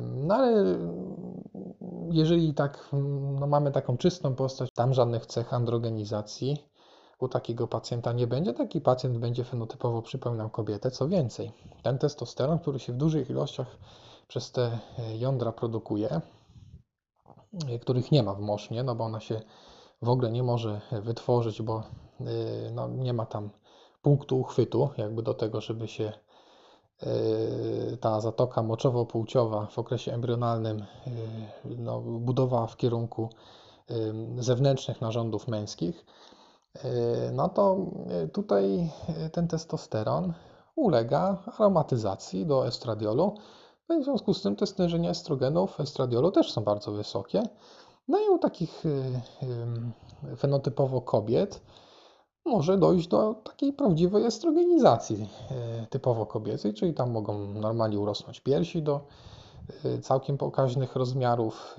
No 0.00 0.34
ale 0.34 0.78
jeżeli 2.10 2.54
tak 2.54 2.88
no 3.40 3.46
mamy 3.46 3.72
taką 3.72 3.96
czystą 3.96 4.34
postać, 4.34 4.70
tam 4.74 4.94
żadnych 4.94 5.26
cech 5.26 5.54
androgenizacji 5.54 6.56
u 7.18 7.28
takiego 7.28 7.68
pacjenta 7.68 8.12
nie 8.12 8.26
będzie. 8.26 8.52
Taki 8.52 8.80
pacjent 8.80 9.18
będzie 9.18 9.44
fenotypowo 9.44 10.02
przypominał 10.02 10.50
kobietę. 10.50 10.90
Co 10.90 11.08
więcej, 11.08 11.52
ten 11.82 11.98
testosteron, 11.98 12.58
który 12.58 12.78
się 12.78 12.92
w 12.92 12.96
dużych 12.96 13.30
ilościach 13.30 13.76
przez 14.28 14.52
te 14.52 14.78
e, 14.98 15.16
jądra 15.16 15.52
produkuje, 15.52 16.20
e, 17.68 17.78
których 17.78 18.12
nie 18.12 18.22
ma 18.22 18.34
w 18.34 18.40
mosznie, 18.40 18.82
no 18.82 18.94
bo 18.94 19.04
ona 19.04 19.20
się 19.20 19.40
w 20.02 20.08
ogóle 20.08 20.30
nie 20.30 20.42
może 20.42 20.80
wytworzyć, 21.02 21.62
bo 21.62 21.82
e, 22.20 22.70
no, 22.70 22.88
nie 22.88 23.12
ma 23.12 23.26
tam 23.26 23.50
punktu 24.02 24.40
uchwytu 24.40 24.90
jakby 24.96 25.22
do 25.22 25.34
tego, 25.34 25.60
żeby 25.60 25.88
się 25.88 26.12
ta 28.00 28.20
zatoka 28.20 28.62
moczowo-płciowa 28.62 29.66
w 29.66 29.78
okresie 29.78 30.12
embrionalnym 30.12 30.84
yy, 31.66 31.76
no, 31.78 32.02
w 32.68 32.76
kierunku 32.76 33.28
zewnętrznych 34.38 35.00
narządów 35.00 35.48
męskich, 35.48 36.06
no 37.32 37.48
to 37.48 37.76
tutaj 38.32 38.90
ten 39.32 39.48
testosteron 39.48 40.32
ulega 40.76 41.42
aromatyzacji 41.58 42.46
do 42.46 42.66
estradiolu. 42.66 43.34
No 43.88 43.96
i 43.96 44.00
w 44.00 44.04
związku 44.04 44.34
z 44.34 44.42
tym 44.42 44.56
te 44.56 44.66
stężenia 44.66 45.10
estrogenów, 45.10 45.80
estradiolu 45.80 46.30
też 46.30 46.52
są 46.52 46.64
bardzo 46.64 46.92
wysokie. 46.92 47.42
No 48.08 48.18
i 48.18 48.28
u 48.28 48.38
takich 48.38 48.82
fenotypowo 50.36 51.00
kobiet 51.00 51.60
może 52.46 52.78
dojść 52.78 53.08
do 53.08 53.34
takiej 53.34 53.72
prawdziwej 53.72 54.24
estrogenizacji 54.24 55.28
typowo 55.90 56.26
kobiecej, 56.26 56.74
czyli 56.74 56.94
tam 56.94 57.10
mogą 57.10 57.46
normalnie 57.54 57.98
urosnąć 57.98 58.40
piersi 58.40 58.82
do 58.82 59.00
Y, 59.84 59.98
całkiem 59.98 60.38
pokaźnych 60.38 60.96
rozmiarów. 60.96 61.76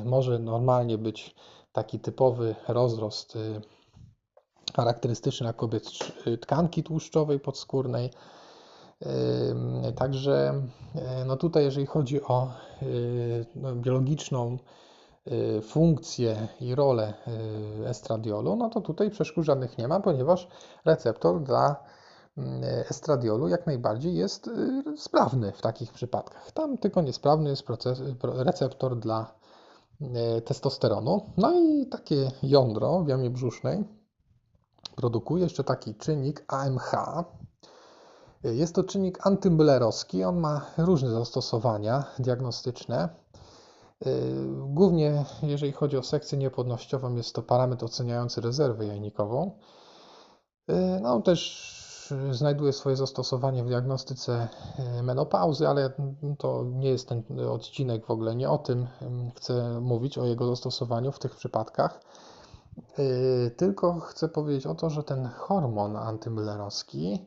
Y, 0.00 0.04
może 0.04 0.38
normalnie 0.38 0.98
być 0.98 1.34
taki 1.72 2.00
typowy 2.00 2.54
rozrost 2.68 3.38
charakterystyczny 4.76 5.44
dla 5.44 5.52
kobiet 5.52 5.84
tkanki 6.40 6.82
tłuszczowej 6.82 7.40
podskórnej. 7.40 8.10
Także 9.96 10.62
no 11.26 11.36
tutaj, 11.36 11.64
jeżeli 11.64 11.86
chodzi 11.86 12.22
o 12.22 12.52
no, 13.54 13.74
biologiczną 13.74 14.58
funkcję 15.62 16.48
i 16.60 16.74
rolę 16.74 17.14
estradiolu, 17.84 18.56
no 18.56 18.70
to 18.70 18.80
tutaj 18.80 19.10
przeszkód 19.10 19.44
żadnych 19.44 19.78
nie 19.78 19.88
ma, 19.88 20.00
ponieważ 20.00 20.48
receptor 20.84 21.42
dla 21.42 21.76
estradiolu 22.90 23.48
jak 23.48 23.66
najbardziej 23.66 24.14
jest 24.14 24.48
y, 24.48 24.82
sprawny 24.96 25.52
w 25.52 25.62
takich 25.62 25.92
przypadkach. 25.92 26.52
Tam 26.52 26.78
tylko 26.78 27.02
niesprawny 27.02 27.50
jest 27.50 27.62
proces, 27.62 28.02
receptor 28.22 28.98
dla 28.98 29.34
y, 30.00 30.40
testosteronu. 30.40 31.32
No 31.36 31.52
i 31.52 31.86
takie 31.86 32.30
jądro 32.42 33.00
w 33.00 33.08
jamie 33.08 33.30
brzusznej 33.30 33.84
produkuje 34.96 35.44
jeszcze 35.44 35.64
taki 35.64 35.94
czynnik 35.94 36.44
AMH. 36.48 36.92
Jest 38.44 38.74
to 38.74 38.84
czynnik 38.84 39.26
antymüllerowski. 39.26 40.24
On 40.24 40.40
ma 40.40 40.66
różne 40.78 41.10
zastosowania 41.10 42.04
diagnostyczne. 42.18 43.08
Y, 44.06 44.10
głównie 44.58 45.24
jeżeli 45.42 45.72
chodzi 45.72 45.96
o 45.96 46.02
sekcję 46.02 46.38
niepłodnościową, 46.38 47.14
jest 47.14 47.34
to 47.34 47.42
parametr 47.42 47.84
oceniający 47.84 48.40
rezerwę 48.40 48.86
jajnikową. 48.86 49.58
No 51.02 51.20
też 51.20 51.78
znajduje 52.30 52.72
swoje 52.72 52.96
zastosowanie 52.96 53.64
w 53.64 53.68
diagnostyce 53.68 54.48
e, 54.78 55.02
menopauzy, 55.02 55.68
ale 55.68 55.92
to 56.38 56.64
nie 56.64 56.88
jest 56.88 57.08
ten 57.08 57.22
odcinek 57.50 58.06
w 58.06 58.10
ogóle, 58.10 58.36
nie 58.36 58.50
o 58.50 58.58
tym 58.58 58.86
chcę 59.36 59.80
mówić, 59.80 60.18
o 60.18 60.24
jego 60.24 60.46
zastosowaniu 60.46 61.12
w 61.12 61.18
tych 61.18 61.36
przypadkach. 61.36 62.00
Tylko 63.56 64.00
chcę 64.00 64.28
powiedzieć 64.28 64.66
o 64.66 64.74
to, 64.74 64.90
że 64.90 65.02
ten 65.02 65.28
hormon 65.28 65.96
antymüllerowski 65.96 67.26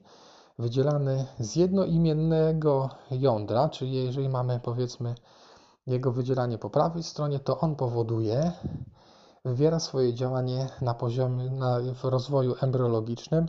wydzielany 0.59 1.26
z 1.39 1.55
jednoimiennego 1.55 2.89
jądra, 3.11 3.69
czyli 3.69 3.93
jeżeli 4.05 4.30
mamy 4.30 4.59
powiedzmy 4.63 5.15
jego 5.88 6.11
wydzielanie 6.11 6.57
po 6.57 6.69
prawej 6.69 7.03
stronie, 7.03 7.39
to 7.39 7.59
on 7.59 7.75
powoduje, 7.75 8.51
wywiera 9.45 9.79
swoje 9.79 10.13
działanie 10.13 10.69
na 10.82 10.93
poziomie, 10.93 11.49
na, 11.49 11.79
w 11.93 12.03
rozwoju 12.03 12.55
embryologicznym, 12.61 13.47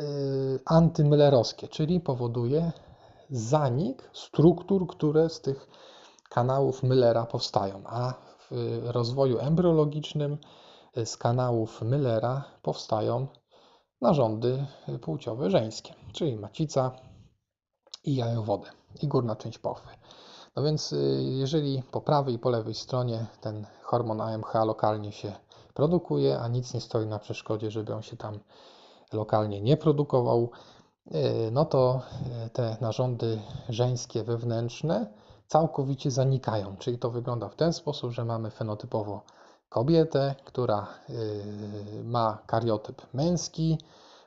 Y, 0.00 0.60
antymüllerowskie, 0.66 1.68
czyli 1.68 2.00
powoduje 2.00 2.72
zanik 3.30 4.10
struktur, 4.12 4.86
które 4.86 5.28
z 5.28 5.40
tych 5.40 5.68
kanałów 6.30 6.82
Müllera 6.82 7.26
powstają, 7.26 7.82
a 7.86 8.14
w 8.50 8.80
rozwoju 8.84 9.38
embryologicznym 9.38 10.38
y, 10.98 11.06
z 11.06 11.16
kanałów 11.16 11.82
Müllera 11.82 12.42
powstają 12.62 13.26
narządy 14.00 14.66
płciowe 15.00 15.50
żeńskie, 15.50 15.94
czyli 16.12 16.36
macica 16.36 16.90
i 18.04 18.14
jajowody 18.14 18.68
i 19.02 19.08
górna 19.08 19.36
część 19.36 19.58
pochwy. 19.58 19.88
No 20.58 20.64
więc 20.64 20.92
y, 20.92 21.22
jeżeli 21.22 21.82
po 21.90 22.00
prawej 22.00 22.34
i 22.34 22.38
po 22.38 22.50
lewej 22.50 22.74
stronie 22.74 23.26
ten 23.40 23.66
hormon 23.82 24.20
AMH 24.20 24.54
lokalnie 24.54 25.12
się 25.12 25.32
produkuje, 25.74 26.40
a 26.40 26.48
nic 26.48 26.74
nie 26.74 26.80
stoi 26.80 27.06
na 27.06 27.18
przeszkodzie, 27.18 27.70
żeby 27.70 27.94
on 27.94 28.02
się 28.02 28.16
tam 28.16 28.38
lokalnie 29.12 29.60
nie 29.60 29.76
produkował, 29.76 30.50
e, 31.10 31.50
no 31.50 31.64
to 31.64 32.00
e, 32.44 32.50
te 32.50 32.76
narządy 32.80 33.40
żeńskie 33.68 34.24
wewnętrzne 34.24 35.06
całkowicie 35.46 36.10
zanikają. 36.10 36.76
Czyli 36.76 36.98
to 36.98 37.10
wygląda 37.10 37.48
w 37.48 37.56
ten 37.56 37.72
sposób, 37.72 38.10
że 38.10 38.24
mamy 38.24 38.50
fenotypowo 38.50 39.22
kobietę, 39.68 40.34
która 40.44 40.86
ma 42.04 42.38
kariotyp 42.46 43.14
męski 43.14 43.78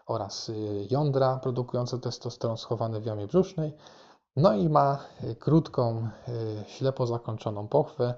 oraz 0.08 0.52
jądra 0.90 1.38
produkujące 1.38 2.00
testosteron 2.00 2.58
schowane 2.58 3.00
w 3.00 3.06
jamie 3.06 3.28
brzusznej, 3.28 3.74
no 4.36 4.54
i 4.54 4.70
ma 4.70 5.00
krótką, 5.40 6.10
ślepo 6.68 7.08
zakończoną 7.08 7.68
pochwę 7.68 8.14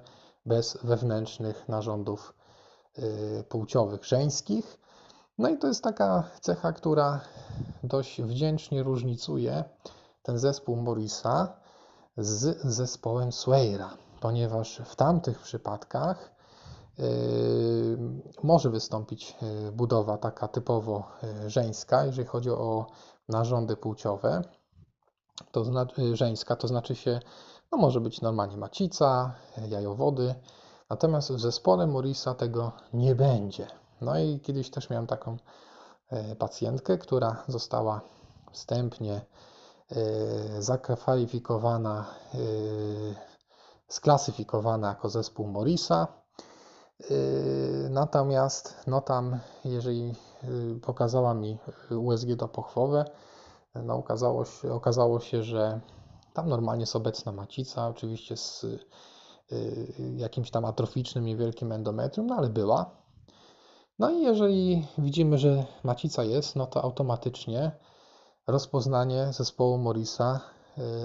bez 0.45 0.77
wewnętrznych 0.83 1.69
narządów 1.69 2.33
płciowych 3.49 4.05
żeńskich. 4.05 4.79
No 5.37 5.49
i 5.49 5.57
to 5.57 5.67
jest 5.67 5.83
taka 5.83 6.23
cecha, 6.41 6.73
która 6.73 7.21
dość 7.83 8.21
wdzięcznie 8.21 8.83
różnicuje 8.83 9.63
ten 10.23 10.37
zespół 10.37 10.75
Morisa 10.75 11.53
z 12.17 12.61
zespołem 12.63 13.31
Swayra, 13.31 13.89
ponieważ 14.21 14.81
w 14.85 14.95
tamtych 14.95 15.39
przypadkach 15.39 16.33
może 18.43 18.69
wystąpić 18.69 19.37
budowa 19.71 20.17
taka 20.17 20.47
typowo 20.47 21.03
żeńska, 21.47 22.05
jeżeli 22.05 22.27
chodzi 22.27 22.49
o 22.49 22.85
narządy 23.29 23.77
płciowe, 23.77 24.41
to 25.51 25.65
znaczy 25.65 26.15
żeńska, 26.15 26.55
to 26.55 26.67
znaczy 26.67 26.95
się, 26.95 27.19
no 27.71 27.77
może 27.77 28.01
być 28.01 28.21
normalnie 28.21 28.57
macica, 28.57 29.35
jajowody, 29.69 30.35
natomiast 30.89 31.31
w 31.31 31.39
zespole 31.39 31.87
Morisa 31.87 32.33
tego 32.35 32.71
nie 32.93 33.15
będzie. 33.15 33.67
No 34.01 34.19
i 34.19 34.39
kiedyś 34.39 34.69
też 34.69 34.89
miałem 34.89 35.07
taką 35.07 35.37
e, 36.09 36.35
pacjentkę, 36.35 36.97
która 36.97 37.43
została 37.47 38.01
wstępnie 38.51 39.21
e, 39.91 40.61
zakwalifikowana, 40.61 42.05
e, 42.33 42.37
sklasyfikowana 43.87 44.87
jako 44.87 45.09
zespół 45.09 45.47
Morisa. 45.47 46.07
Natomiast 47.89 48.75
no 48.87 49.01
tam, 49.01 49.39
jeżeli 49.65 50.15
pokazała 50.81 51.33
mi 51.33 51.57
USG 51.89 52.35
dopochwowe, 52.35 53.05
no 53.75 53.95
okazało, 53.95 54.45
się, 54.45 54.73
okazało 54.73 55.19
się, 55.19 55.43
że 55.43 55.79
tam 56.33 56.49
normalnie 56.49 56.81
jest 56.81 56.95
obecna 56.95 57.31
macica, 57.31 57.87
oczywiście 57.87 58.37
z 58.37 58.65
jakimś 60.15 60.51
tam 60.51 60.65
atroficznym, 60.65 61.25
niewielkim 61.25 61.71
endometrium, 61.71 62.27
no 62.27 62.35
ale 62.35 62.49
była. 62.49 62.91
No 63.99 64.09
i 64.09 64.21
jeżeli 64.21 64.87
widzimy, 64.97 65.37
że 65.37 65.65
macica 65.83 66.23
jest, 66.23 66.55
no 66.55 66.65
to 66.65 66.83
automatycznie 66.83 67.71
rozpoznanie 68.47 69.33
zespołu 69.33 69.77
Morisa, 69.77 70.39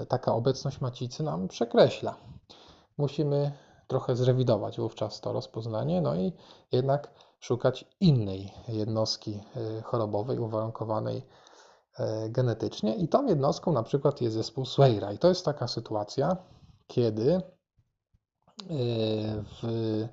y, 0.01 0.05
taka 0.05 0.33
obecność 0.33 0.81
macicy 0.81 1.23
nam 1.23 1.47
przekreśla. 1.47 2.15
Musimy 2.97 3.51
trochę 3.87 4.15
zrewidować 4.15 4.77
wówczas 4.77 5.21
to 5.21 5.33
rozpoznanie, 5.33 6.01
no 6.01 6.15
i 6.15 6.33
jednak 6.71 7.11
szukać 7.39 7.85
innej 7.99 8.51
jednostki 8.67 9.43
y, 9.79 9.81
chorobowej 9.81 10.39
uwarunkowanej 10.39 11.17
y, 11.17 11.48
genetycznie 12.29 12.95
i 12.95 13.07
tą 13.07 13.25
jednostką 13.25 13.71
na 13.71 13.83
przykład 13.83 14.21
jest 14.21 14.35
zespół 14.35 14.65
Swayra 14.65 15.11
i 15.11 15.17
to 15.17 15.27
jest 15.27 15.45
taka 15.45 15.67
sytuacja, 15.67 16.37
kiedy 16.87 17.41
w 19.61 20.07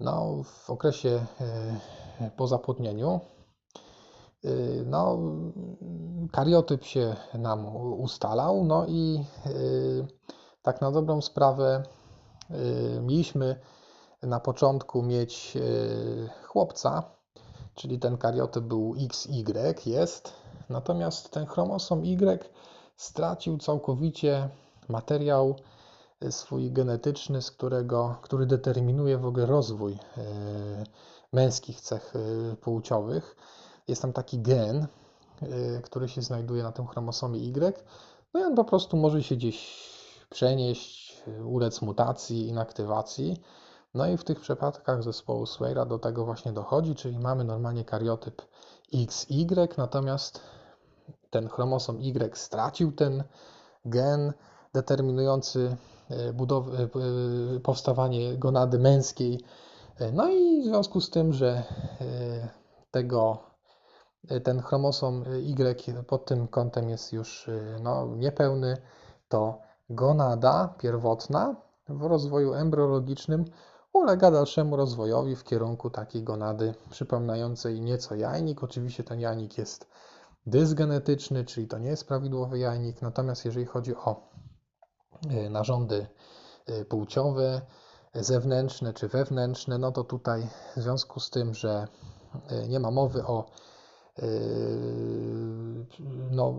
no, 0.00 0.42
w 0.44 0.70
okresie 0.70 1.26
e, 2.20 2.30
po 2.36 2.46
zapłodnieniu 2.46 3.20
e, 4.44 4.48
no, 4.86 5.18
kariotyp 6.32 6.84
się 6.84 7.16
nam 7.34 7.76
ustalał, 7.76 8.64
no 8.64 8.86
i 8.86 9.24
e, 9.46 9.50
tak 10.62 10.80
na 10.80 10.90
dobrą 10.90 11.22
sprawę 11.22 11.82
mieliśmy 13.00 13.60
na 14.22 14.40
początku 14.40 15.02
mieć 15.02 15.58
chłopca, 16.46 17.02
czyli 17.74 17.98
ten 17.98 18.18
kariotyp 18.18 18.64
był 18.64 18.94
XY, 19.04 19.74
jest, 19.86 20.32
natomiast 20.68 21.30
ten 21.30 21.46
chromosom 21.46 22.04
Y 22.04 22.48
stracił 22.96 23.58
całkowicie 23.58 24.48
materiał 24.88 25.56
swój 26.30 26.72
genetyczny, 26.72 27.42
z 27.42 27.50
którego, 27.50 28.16
który 28.22 28.46
determinuje 28.46 29.18
w 29.18 29.26
ogóle 29.26 29.46
rozwój 29.46 29.92
e, 29.92 29.98
męskich 31.32 31.80
cech 31.80 32.12
e, 32.16 32.56
płciowych. 32.56 33.36
Jest 33.88 34.02
tam 34.02 34.12
taki 34.12 34.38
gen, 34.38 34.86
e, 35.42 35.80
który 35.82 36.08
się 36.08 36.22
znajduje 36.22 36.62
na 36.62 36.72
tym 36.72 36.86
chromosomie 36.86 37.40
Y, 37.40 37.84
no 38.34 38.40
i 38.40 38.44
on 38.44 38.54
po 38.54 38.64
prostu 38.64 38.96
może 38.96 39.22
się 39.22 39.36
gdzieś 39.36 39.88
przenieść, 40.30 41.22
ulec 41.44 41.82
mutacji, 41.82 42.48
inaktywacji. 42.48 43.42
No 43.94 44.06
i 44.06 44.16
w 44.16 44.24
tych 44.24 44.40
przypadkach 44.40 45.02
zespołu 45.02 45.46
Swayra 45.46 45.84
do 45.84 45.98
tego 45.98 46.24
właśnie 46.24 46.52
dochodzi, 46.52 46.94
czyli 46.94 47.18
mamy 47.18 47.44
normalnie 47.44 47.84
kariotyp 47.84 48.42
XY, 48.94 49.46
natomiast 49.78 50.40
ten 51.30 51.48
chromosom 51.48 52.00
Y 52.00 52.36
stracił 52.38 52.92
ten 52.92 53.24
gen 53.84 54.32
determinujący 54.74 55.76
e, 56.10 56.32
budowę, 56.32 56.78
e, 56.78 57.60
powstawanie 57.60 58.38
gonady 58.38 58.78
męskiej. 58.78 59.40
E, 59.98 60.12
no 60.12 60.28
i 60.28 60.62
w 60.62 60.64
związku 60.64 61.00
z 61.00 61.10
tym, 61.10 61.32
że 61.32 61.62
tego, 62.90 63.38
ten 64.44 64.62
chromosom 64.62 65.24
Y 65.26 66.04
pod 66.06 66.24
tym 66.24 66.48
kątem 66.48 66.90
jest 66.90 67.12
już 67.12 67.50
no, 67.80 68.06
niepełny, 68.06 68.76
to 69.28 69.58
gonada 69.90 70.74
pierwotna 70.78 71.56
w 71.88 72.02
rozwoju 72.02 72.54
embryologicznym 72.54 73.44
ulega 73.94 74.30
dalszemu 74.30 74.76
rozwojowi 74.76 75.36
w 75.36 75.44
kierunku 75.44 75.90
takiej 75.90 76.22
gonady 76.22 76.74
przypominającej 76.90 77.80
nieco 77.80 78.14
jajnik. 78.14 78.64
Oczywiście 78.64 79.04
ten 79.04 79.20
jajnik 79.20 79.58
jest 79.58 79.88
dysgenetyczny, 80.46 81.44
czyli 81.44 81.68
to 81.68 81.78
nie 81.78 81.88
jest 81.88 82.08
prawidłowy 82.08 82.58
jajnik. 82.58 83.02
Natomiast 83.02 83.44
jeżeli 83.44 83.66
chodzi 83.66 83.96
o 83.96 84.30
e, 85.30 85.50
narządy 85.50 86.06
e, 86.66 86.84
płciowe, 86.84 87.60
zewnętrzne 88.14 88.92
czy 88.92 89.08
wewnętrzne, 89.08 89.78
no 89.78 89.92
to 89.92 90.04
tutaj 90.04 90.46
w 90.76 90.80
związku 90.80 91.20
z 91.20 91.30
tym, 91.30 91.54
że 91.54 91.88
e, 92.48 92.68
nie 92.68 92.80
ma 92.80 92.90
mowy 92.90 93.26
o 93.26 93.46
no, 96.30 96.54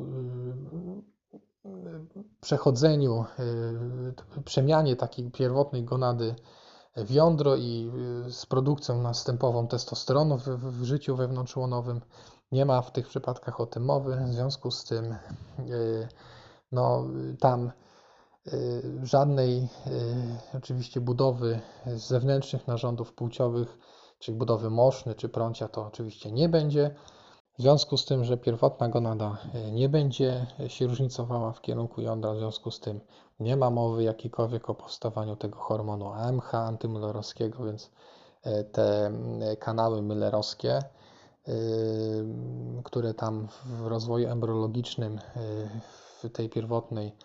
przechodzeniu, 2.42 3.26
przemianie 4.46 4.96
takiej 4.96 5.32
pierwotnej 5.32 5.84
gonady 5.84 6.36
w 6.96 7.12
jądro 7.12 7.56
i 7.56 7.92
z 8.30 8.46
produkcją 8.46 9.02
następową 9.02 9.68
testosteronu 9.68 10.38
w, 10.38 10.48
w 10.48 10.84
życiu 10.84 11.16
wewnątrzłonowym, 11.16 12.02
nie 12.52 12.66
ma 12.66 12.82
w 12.82 12.92
tych 12.92 13.08
przypadkach 13.08 13.60
o 13.62 13.66
tym 13.66 13.86
mowy, 13.86 14.18
w 14.26 14.34
związku 14.34 14.72
z 14.72 14.84
tym 14.84 15.16
y, 15.60 16.08
no, 16.72 17.04
tam 17.40 17.72
y, 18.48 19.00
żadnej 19.04 19.58
y, 19.58 20.58
oczywiście 20.58 21.02
budowy 21.02 21.60
zewnętrznych 21.86 22.68
narządów 22.68 23.14
płciowych, 23.14 23.78
czyli 24.20 24.38
budowy 24.38 24.70
moszny 24.70 25.16
czy 25.16 25.30
prącia 25.30 25.68
to 25.68 25.86
oczywiście 25.86 26.32
nie 26.32 26.50
będzie. 26.50 26.96
W 27.58 27.62
związku 27.62 27.98
z 27.98 28.06
tym, 28.06 28.24
że 28.24 28.38
pierwotna 28.38 28.90
gonada 28.90 29.38
nie 29.72 29.90
będzie 29.90 30.48
się 30.68 30.88
różnicowała 30.88 31.52
w 31.52 31.62
kierunku 31.62 32.02
jądra, 32.02 32.34
w 32.34 32.38
związku 32.38 32.72
z 32.72 32.80
tym 32.80 33.00
nie 33.40 33.58
ma 33.58 33.70
mowy 33.70 34.04
jakiejkolwiek 34.04 34.70
o 34.70 34.76
powstawaniu 34.76 35.36
tego 35.36 35.60
hormonu 35.60 36.10
AMH 36.10 36.56
antymüllerowskiego, 36.56 37.66
więc 37.66 37.92
te 38.72 39.12
kanały 39.60 40.02
müllerowskie 40.02 40.84
które 42.84 43.14
tam 43.14 43.48
w 43.66 43.88
rozwoju 43.88 44.30
embryologicznym 44.30 45.20
w 46.22 46.30
tej 46.30 46.50
pierwotnej 46.50 47.16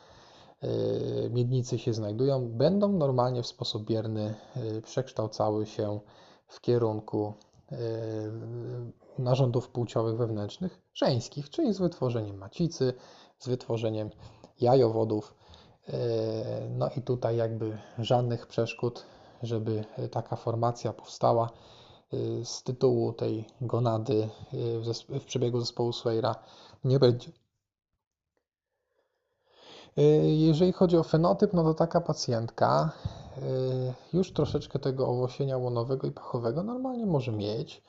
miednicy 1.31 1.79
się 1.79 1.93
znajdują, 1.95 2.49
będą 2.49 2.93
normalnie 2.93 3.43
w 3.43 3.47
sposób 3.47 3.85
bierny 3.85 4.35
przekształcały 4.83 5.67
się 5.67 6.01
w 6.47 6.61
kierunku 6.61 7.35
narządów 9.19 9.69
płciowych 9.69 10.17
wewnętrznych 10.17 10.81
żeńskich, 10.95 11.51
czyli 11.51 11.75
z 11.75 11.79
wytworzeniem 11.79 12.39
macicy, 12.39 12.95
z 13.39 13.49
wytworzeniem 13.49 14.11
jajowodów. 14.61 15.35
No 16.71 16.89
i 16.97 17.03
tutaj 17.03 17.37
jakby 17.37 17.79
żadnych 17.99 18.47
przeszkód, 18.47 19.07
żeby 19.43 19.85
taka 20.11 20.37
formacja 20.37 20.93
powstała, 20.93 21.51
Y, 22.15 22.45
z 22.45 22.63
tytułu 22.63 23.13
tej 23.13 23.45
gonady 23.61 24.29
y, 24.55 24.81
w, 25.21 25.25
przebiegu 25.25 25.61
zespołu 25.61 25.93
Swayra 25.93 26.35
nie 26.85 26.99
będzie. 26.99 27.33
Jeżeli 30.23 30.73
chodzi 30.73 30.97
o 30.97 31.03
fenotyp, 31.03 31.53
no 31.53 31.63
to 31.63 31.75
taka 31.75 32.01
pacjentka 32.01 32.93
już 34.13 34.33
troszeczkę 34.33 34.79
tego 34.79 35.09
owłosienia 35.09 35.57
łonowego 35.57 36.07
i 36.07 36.13
pachowego 36.13 36.63
normalnie 36.63 37.07
może 37.07 37.33
mieć, 37.33 37.83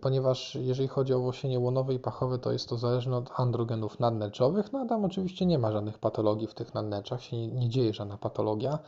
ponieważ 0.00 0.54
jeżeli 0.54 0.88
chodzi 0.88 1.14
o 1.14 1.16
owłosienie 1.16 1.60
łonowe 1.60 1.94
i 1.94 1.98
pachowe, 1.98 2.38
to 2.38 2.52
jest 2.52 2.68
to 2.68 2.76
zależne 2.76 3.16
od 3.16 3.30
androgenów 3.40 4.00
nadnerczowych. 4.00 4.72
No 4.72 4.78
a 4.78 4.86
tam 4.86 5.04
oczywiście 5.04 5.46
nie 5.46 5.58
ma 5.58 5.72
żadnych 5.72 5.98
patologii 5.98 6.46
w 6.46 6.54
tych 6.54 6.74
nadnerczach, 6.74 7.22
się 7.22 7.36
nie, 7.36 7.48
nie 7.48 7.68
dzieje 7.68 7.94
żadna 7.94 8.18
patologia. 8.18 8.78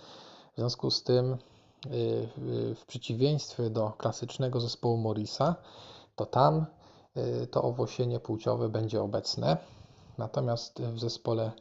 W 0.53 0.57
związku 0.57 0.91
z 0.91 1.03
tym 1.03 1.37
Y, 1.87 2.29
w 2.75 2.85
przeciwieństwie 2.87 3.71
do 3.71 3.91
klasycznego 3.91 4.61
zespołu 4.61 4.97
Morisa, 4.97 5.55
to 6.17 6.27
tam 6.27 6.67
y, 7.17 7.47
to 7.47 7.63
owłosienie 7.63 8.21
płciowe 8.21 8.69
będzie 8.69 9.03
obecne. 9.03 9.57
Natomiast 10.19 10.83
w 10.83 10.99
zespole 10.99 11.53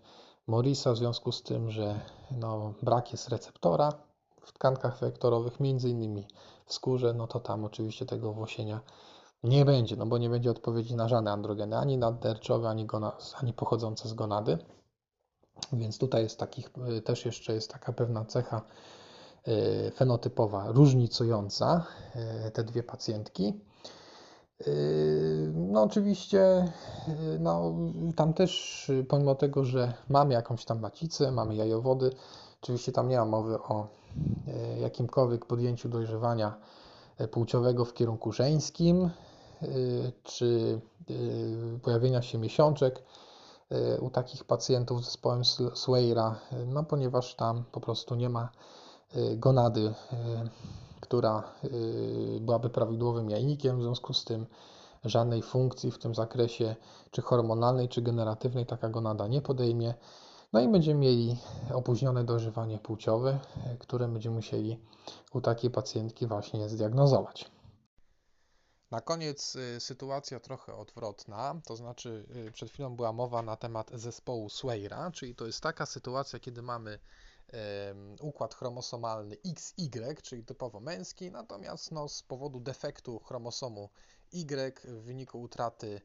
Morisa, 0.47 0.93
w 0.93 0.97
związku 0.97 1.31
z 1.31 1.43
tym, 1.43 1.71
że 1.71 1.99
no, 2.31 2.73
brak 2.81 3.11
jest 3.11 3.29
receptora 3.29 3.93
w 4.47 4.53
tkankach 4.53 4.99
wektorowych, 4.99 5.59
między 5.59 5.89
innymi 5.89 6.27
w 6.65 6.73
skórze, 6.73 7.13
no 7.13 7.27
to 7.27 7.39
tam 7.39 7.65
oczywiście 7.65 8.05
tego 8.05 8.29
owłosienia 8.29 8.79
nie 9.43 9.65
będzie, 9.65 9.95
no 9.95 10.05
bo 10.05 10.17
nie 10.17 10.29
będzie 10.29 10.51
odpowiedzi 10.51 10.95
na 10.95 11.07
żadne 11.07 11.31
androgeny, 11.31 11.77
ani 11.77 11.97
nadnerczowe, 11.97 12.69
ani, 12.69 12.87
ani 13.41 13.53
pochodzące 13.53 14.09
z 14.09 14.13
gonady. 14.13 14.57
Więc 15.73 15.97
tutaj 15.97 16.23
jest 16.23 16.39
takich, 16.39 16.71
y, 16.97 17.01
też 17.01 17.25
jeszcze 17.25 17.53
jest 17.53 17.71
taka 17.71 17.93
pewna 17.93 18.25
cecha 18.25 18.61
E, 19.47 19.91
fenotypowa 19.91 20.71
różnicująca 20.71 21.85
e, 22.15 22.51
te 22.51 22.63
dwie 22.63 22.83
pacjentki. 22.83 23.53
No 25.53 25.83
oczywiście, 25.83 26.71
no, 27.39 27.73
tam 28.15 28.33
też 28.33 28.91
pomimo 29.07 29.35
tego, 29.35 29.63
że 29.63 29.93
mamy 30.09 30.33
jakąś 30.33 30.65
tam 30.65 30.79
macicę, 30.79 31.31
mamy 31.31 31.55
jajowody, 31.55 32.11
oczywiście 32.67 32.91
tam 32.91 33.09
nie 33.09 33.17
ma 33.17 33.25
mowy 33.25 33.59
o 33.59 33.87
jakimkolwiek 34.81 35.45
podjęciu 35.45 35.89
dojrzewania 35.89 36.57
płciowego 37.31 37.85
w 37.85 37.93
kierunku 37.93 38.31
żeńskim, 38.31 39.09
czy 40.23 40.81
pojawienia 41.81 42.21
się 42.21 42.37
miesiączek 42.37 43.03
u 44.01 44.09
takich 44.09 44.43
pacjentów 44.43 45.01
z 45.01 45.05
zespołem 45.05 45.41
Swayra, 45.73 46.35
no 46.65 46.83
ponieważ 46.83 47.35
tam 47.35 47.63
po 47.71 47.79
prostu 47.79 48.15
nie 48.15 48.29
ma 48.29 48.49
gonady, 49.35 49.93
która 50.99 51.43
byłaby 52.41 52.69
prawidłowym 52.69 53.29
jajnikiem, 53.29 53.79
w 53.79 53.81
związku 53.81 54.13
z 54.13 54.25
tym 54.25 54.45
żadnej 55.05 55.41
funkcji 55.41 55.91
w 55.91 55.97
tym 55.97 56.15
zakresie, 56.15 56.75
czy 57.11 57.21
hormonalnej, 57.21 57.89
czy 57.89 58.01
generatywnej, 58.01 58.65
taka 58.65 58.89
gonada 58.89 59.27
nie 59.27 59.41
podejmie. 59.41 59.93
No 60.53 60.59
i 60.59 60.67
będziemy 60.67 60.99
mieli 60.99 61.37
opóźnione 61.73 62.23
dojrzewanie 62.23 62.77
płciowe, 62.77 63.39
które 63.79 64.07
będziemy 64.07 64.35
musieli 64.35 64.79
u 65.33 65.41
takiej 65.41 65.71
pacjentki 65.71 66.27
właśnie 66.27 66.69
zdiagnozować. 66.69 67.51
Na 68.91 69.01
koniec 69.01 69.57
sytuacja 69.79 70.39
trochę 70.39 70.75
odwrotna, 70.75 71.61
to 71.65 71.75
znaczy 71.75 72.25
przed 72.53 72.69
chwilą 72.69 72.95
była 72.95 73.13
mowa 73.13 73.41
na 73.41 73.55
temat 73.55 73.91
zespołu 73.93 74.49
Swayra, 74.49 75.11
czyli 75.11 75.35
to 75.35 75.45
jest 75.45 75.61
taka 75.61 75.85
sytuacja, 75.85 76.39
kiedy 76.39 76.61
mamy 76.61 76.99
układ 78.21 78.55
chromosomalny 78.55 79.37
XY, 79.45 80.15
czyli 80.23 80.43
typowo 80.43 80.79
męski, 80.79 81.31
natomiast 81.31 81.91
no, 81.91 82.09
z 82.09 82.23
powodu 82.23 82.59
defektu 82.59 83.19
chromosomu 83.19 83.89
Y 84.33 84.81
w 84.83 85.03
wyniku 85.03 85.41
utraty 85.41 85.87
e, 85.97 86.01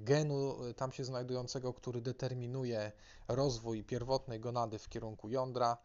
genu 0.00 0.64
e, 0.64 0.74
tam 0.74 0.92
się 0.92 1.04
znajdującego, 1.04 1.74
który 1.74 2.00
determinuje 2.00 2.92
rozwój 3.28 3.84
pierwotnej 3.84 4.40
gonady 4.40 4.78
w 4.78 4.88
kierunku 4.88 5.28
jądra, 5.28 5.78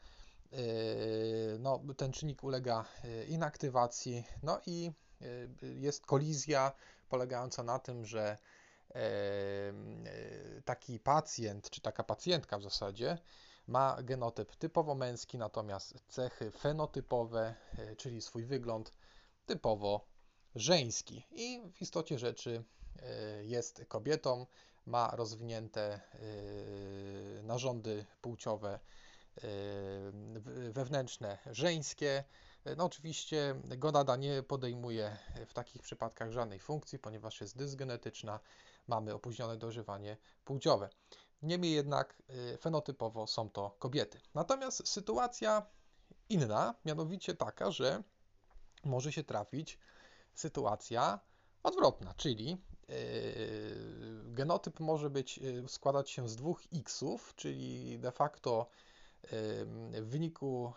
e, 0.51 0.57
no, 1.60 1.81
ten 1.97 2.11
czynnik 2.11 2.43
ulega 2.43 2.85
inaktywacji, 3.27 4.23
no 4.43 4.60
i 4.65 4.91
jest 5.61 6.05
kolizja 6.05 6.72
polegająca 7.10 7.64
na 7.64 7.80
tym, 7.80 8.05
że 8.05 8.38
taki 10.65 10.99
pacjent, 10.99 11.69
czy 11.69 11.81
taka 11.81 12.03
pacjentka 12.03 12.57
w 12.57 12.64
zasadzie, 12.64 13.18
ma 13.68 13.97
genotyp 14.03 14.55
typowo 14.55 14.95
męski, 14.95 15.38
natomiast 15.38 16.03
cechy 16.07 16.51
fenotypowe, 16.51 17.55
e, 17.77 17.95
czyli 17.95 18.22
swój 18.22 18.45
wygląd 18.45 18.93
typowo 19.45 20.07
żeński. 20.55 21.27
I 21.31 21.61
w 21.73 21.81
istocie 21.81 22.19
rzeczy 22.19 22.64
e, 22.81 22.82
jest 23.44 23.86
kobietą, 23.88 24.45
ma 24.86 25.11
rozwinięte 25.15 25.94
e, 25.94 27.44
narządy 27.44 28.06
płciowe 28.22 28.80
wewnętrzne 30.72 31.38
żeńskie. 31.52 32.24
No 32.78 32.86
oczywiście 32.86 33.56
gonada 33.78 34.15
nie 34.15 34.44
podejmuje 34.44 35.18
w 35.48 35.53
takich 35.53 35.82
przypadkach 35.82 36.32
żadnej 36.32 36.60
funkcji, 36.60 36.99
ponieważ 36.99 37.41
jest 37.41 37.57
dysgenetyczna, 37.57 38.40
mamy 38.88 39.14
opóźnione 39.14 39.57
dożywanie 39.57 40.18
płciowe. 40.45 40.90
Niemniej 41.41 41.74
jednak 41.74 42.24
y, 42.53 42.57
fenotypowo 42.57 43.28
są 43.28 43.49
to 43.49 43.76
kobiety. 43.80 44.20
Natomiast 44.34 44.88
sytuacja 44.88 45.65
inna, 46.30 46.76
mianowicie 46.86 47.36
taka, 47.36 47.72
że 47.72 48.03
może 48.84 49.11
się 49.11 49.24
trafić 49.24 49.80
sytuacja 50.34 51.20
odwrotna, 51.64 52.14
czyli 52.18 52.57
genotyp 54.26 54.80
może 54.80 55.10
być 55.10 55.38
yy, 55.38 55.64
składać 55.68 56.10
się 56.10 56.30
z 56.30 56.35
dwóch 56.35 56.61
xów, 56.73 57.34
czyli 57.35 57.99
de 57.99 58.11
facto 58.11 58.68
yy, 59.23 60.01
w 60.01 60.07
wyniku 60.07 60.73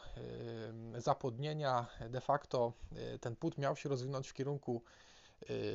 zapłodnienia 0.97 1.87
de 2.11 2.20
facto 2.20 2.73
ten 3.20 3.37
płód 3.37 3.59
miał 3.59 3.77
się 3.77 3.89
rozwinąć 3.89 4.28
w 4.28 4.35
kierunku 4.35 4.83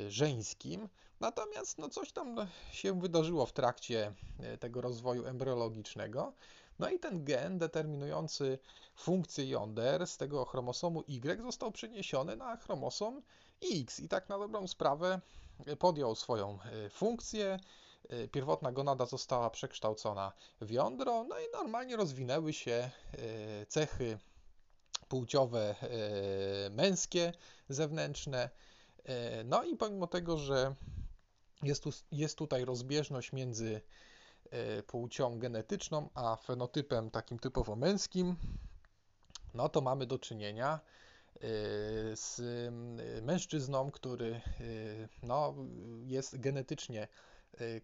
żeńskim, 0.08 0.88
natomiast 1.20 1.78
no 1.78 1.88
coś 1.88 2.12
tam 2.12 2.36
się 2.72 3.00
wydarzyło 3.00 3.46
w 3.46 3.52
trakcie 3.52 4.12
tego 4.60 4.80
rozwoju 4.80 5.26
embryologicznego, 5.26 6.32
no 6.78 6.90
i 6.90 6.98
ten 6.98 7.24
gen 7.24 7.58
determinujący 7.58 8.58
funkcję 8.96 9.46
jąder 9.46 10.06
z 10.06 10.16
tego 10.16 10.44
chromosomu 10.44 11.04
Y 11.08 11.42
został 11.42 11.72
przeniesiony 11.72 12.36
na 12.36 12.56
chromosom 12.56 13.22
X. 13.72 14.00
I 14.00 14.08
tak 14.08 14.28
na 14.28 14.38
dobrą 14.38 14.66
sprawę 14.68 15.20
podjął 15.78 16.14
swoją 16.14 16.58
e, 16.62 16.90
funkcję. 16.90 17.58
E, 18.08 18.28
pierwotna 18.28 18.72
gonada 18.72 19.06
została 19.06 19.50
przekształcona 19.50 20.32
w 20.60 20.70
jądro, 20.70 21.24
no 21.24 21.38
i 21.38 21.44
normalnie 21.52 21.96
rozwinęły 21.96 22.52
się 22.52 22.72
e, 22.72 23.66
cechy 23.66 24.18
płciowe 25.08 25.74
męskie, 26.70 27.32
zewnętrzne. 27.68 28.50
No 29.44 29.64
i 29.64 29.76
pomimo 29.76 30.06
tego, 30.06 30.38
że 30.38 30.74
jest, 31.62 31.82
tu, 31.82 31.90
jest 32.12 32.38
tutaj 32.38 32.64
rozbieżność 32.64 33.32
między 33.32 33.80
płcią 34.86 35.38
genetyczną 35.38 36.08
a 36.14 36.36
fenotypem 36.36 37.10
takim 37.10 37.38
typowo 37.38 37.76
męskim, 37.76 38.36
no 39.54 39.68
to 39.68 39.80
mamy 39.80 40.06
do 40.06 40.18
czynienia 40.18 40.80
z 42.14 42.38
y, 42.38 43.22
mężczyzną, 43.22 43.90
który 43.90 44.40
y, 44.60 45.08
no, 45.22 45.54
jest 46.04 46.40
genetycznie 46.40 47.08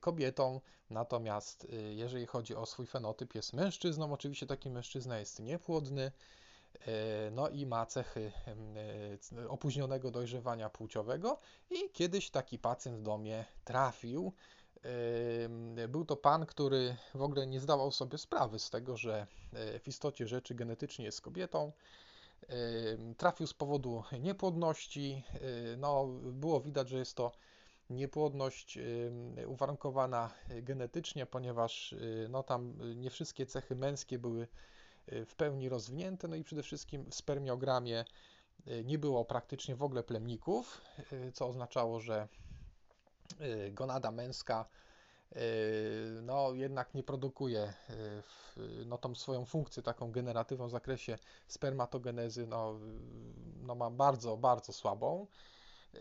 kobietą, 0.01 0.61
natomiast 0.91 1.67
jeżeli 1.91 2.27
chodzi 2.27 2.55
o 2.55 2.67
swój 2.67 2.87
fenotyp, 2.87 3.35
jest 3.35 3.53
mężczyzną. 3.53 4.13
Oczywiście 4.13 4.47
taki 4.47 4.71
mężczyzna 4.71 5.19
jest 5.19 5.41
niepłodny, 5.41 6.13
no 7.33 7.49
i 7.49 7.67
ma 7.67 7.87
cechy 7.87 8.33
opóźnionego 9.49 10.11
dojrzewania 10.11 10.71
płciowego. 10.71 11.39
I 11.71 11.91
kiedyś 11.93 12.31
taki 12.31 12.59
pacjent 12.59 13.03
do 13.03 13.19
mnie 13.19 13.45
trafił. 13.65 14.33
Był 15.89 16.05
to 16.05 16.17
pan, 16.17 16.47
który 16.47 16.97
w 17.15 17.23
ogóle 17.23 17.47
nie 17.47 17.61
zdawał 17.61 17.93
sobie 17.93 18.19
sprawy 18.19 18.59
z 18.59 18.71
tego, 18.71 18.97
że 18.97 19.27
w 19.53 19.89
istocie 19.89 20.27
rzeczy 20.27 20.55
genetycznie 20.55 21.05
jest 21.05 21.21
kobietą 21.21 21.73
Trafił 23.17 23.47
z 23.47 23.55
powodu 23.55 24.03
niepłodności. 24.21 25.25
No, 25.79 26.07
było 26.33 26.61
widać, 26.61 26.89
że 26.89 26.99
jest 26.99 27.17
to 27.17 27.33
niepłodność 27.91 28.79
uwarunkowana 29.47 30.31
genetycznie, 30.63 31.27
ponieważ 31.27 31.95
no, 32.29 32.43
tam 32.43 32.75
nie 32.97 33.11
wszystkie 33.11 33.47
cechy 33.47 33.77
męskie 33.77 34.19
były 34.19 34.49
w 35.27 35.35
pełni 35.35 35.69
rozwinięte, 35.69 36.29
no 36.29 36.37
i 36.37 36.45
przede 36.45 36.63
wszystkim 36.63 37.11
w 37.11 37.15
spermiogramie 37.15 38.05
nie 38.85 38.99
było 38.99 39.25
praktycznie 39.25 39.77
w 39.77 39.83
ogóle 39.83 40.03
plemników, 40.03 40.81
co 41.35 41.49
oznaczało, 41.49 42.01
że 42.01 42.29
gonada 43.73 44.11
męska 44.11 44.65
Yy, 44.65 44.88
no 46.23 46.55
jednak 46.55 46.95
nie 46.95 47.03
produkuje 47.03 47.73
yy, 48.57 48.85
no, 48.87 48.99
tą 48.99 49.15
swoją 49.15 49.45
funkcję 49.45 49.83
taką 49.83 50.13
generatywną 50.13 50.69
w 50.69 50.71
zakresie 50.71 51.19
spermatogenezy, 51.49 52.47
no, 52.47 52.81
no 53.63 53.75
ma 53.75 53.91
bardzo, 53.91 54.37
bardzo 54.37 54.73
słabą. 54.73 55.27
Yy, 55.95 56.01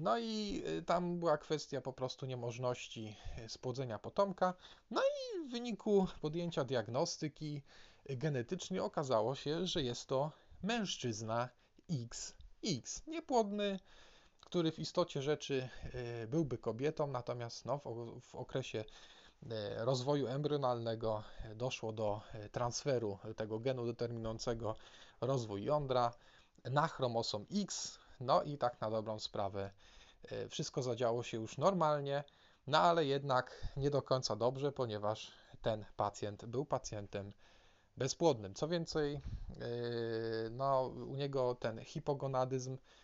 no 0.00 0.18
i 0.18 0.62
tam 0.86 1.18
była 1.18 1.38
kwestia 1.38 1.80
po 1.80 1.92
prostu 1.92 2.26
niemożności 2.26 3.16
spłodzenia 3.48 3.98
potomka. 3.98 4.54
No 4.90 5.00
i 5.00 5.48
w 5.48 5.50
wyniku 5.50 6.06
podjęcia 6.20 6.64
diagnostyki 6.64 7.62
genetycznej 8.08 8.80
okazało 8.80 9.34
się, 9.34 9.66
że 9.66 9.82
jest 9.82 10.06
to 10.06 10.32
mężczyzna 10.62 11.48
XX, 11.90 13.02
niepłodny, 13.06 13.78
który 14.44 14.72
w 14.72 14.78
istocie 14.78 15.22
rzeczy 15.22 15.68
e, 15.82 16.26
byłby 16.26 16.58
kobietą, 16.58 17.06
natomiast 17.06 17.64
no, 17.64 17.80
w, 18.20 18.34
okresie 18.34 18.84
e, 19.50 19.84
rozwoju 19.84 20.26
embrionalnego 20.26 21.22
doszło 21.54 21.92
do 21.92 22.20
e, 22.32 22.48
transferu 22.48 23.18
tego 23.36 23.58
genu 23.58 23.86
determinującego 23.86 24.76
rozwój 25.20 25.64
jądra 25.64 26.12
na 26.64 26.88
chromosom 26.88 27.46
X, 27.54 27.98
no 28.20 28.42
i 28.42 28.58
tak 28.58 28.80
na 28.80 28.90
dobrą 28.90 29.18
sprawę 29.18 29.70
wszystko 30.48 30.82
zadziało 30.82 31.22
się 31.22 31.36
już 31.36 31.58
normalnie, 31.58 32.24
no 32.66 32.78
ale 32.78 33.04
jednak 33.04 33.68
nie 33.76 33.90
do 33.90 34.02
końca 34.02 34.36
dobrze, 34.36 34.72
ponieważ 34.72 35.32
ten 35.62 35.84
pacjent 35.96 36.44
był 36.44 36.64
pacjentem 36.64 37.32
bezpłodnym. 37.96 38.54
Co 38.54 38.68
więcej, 38.68 39.20
no, 40.50 40.82
u 40.86 41.16
niego 41.16 41.54
ten 41.54 41.84
hipogonadyzm 41.84 42.76
E, 42.76 43.03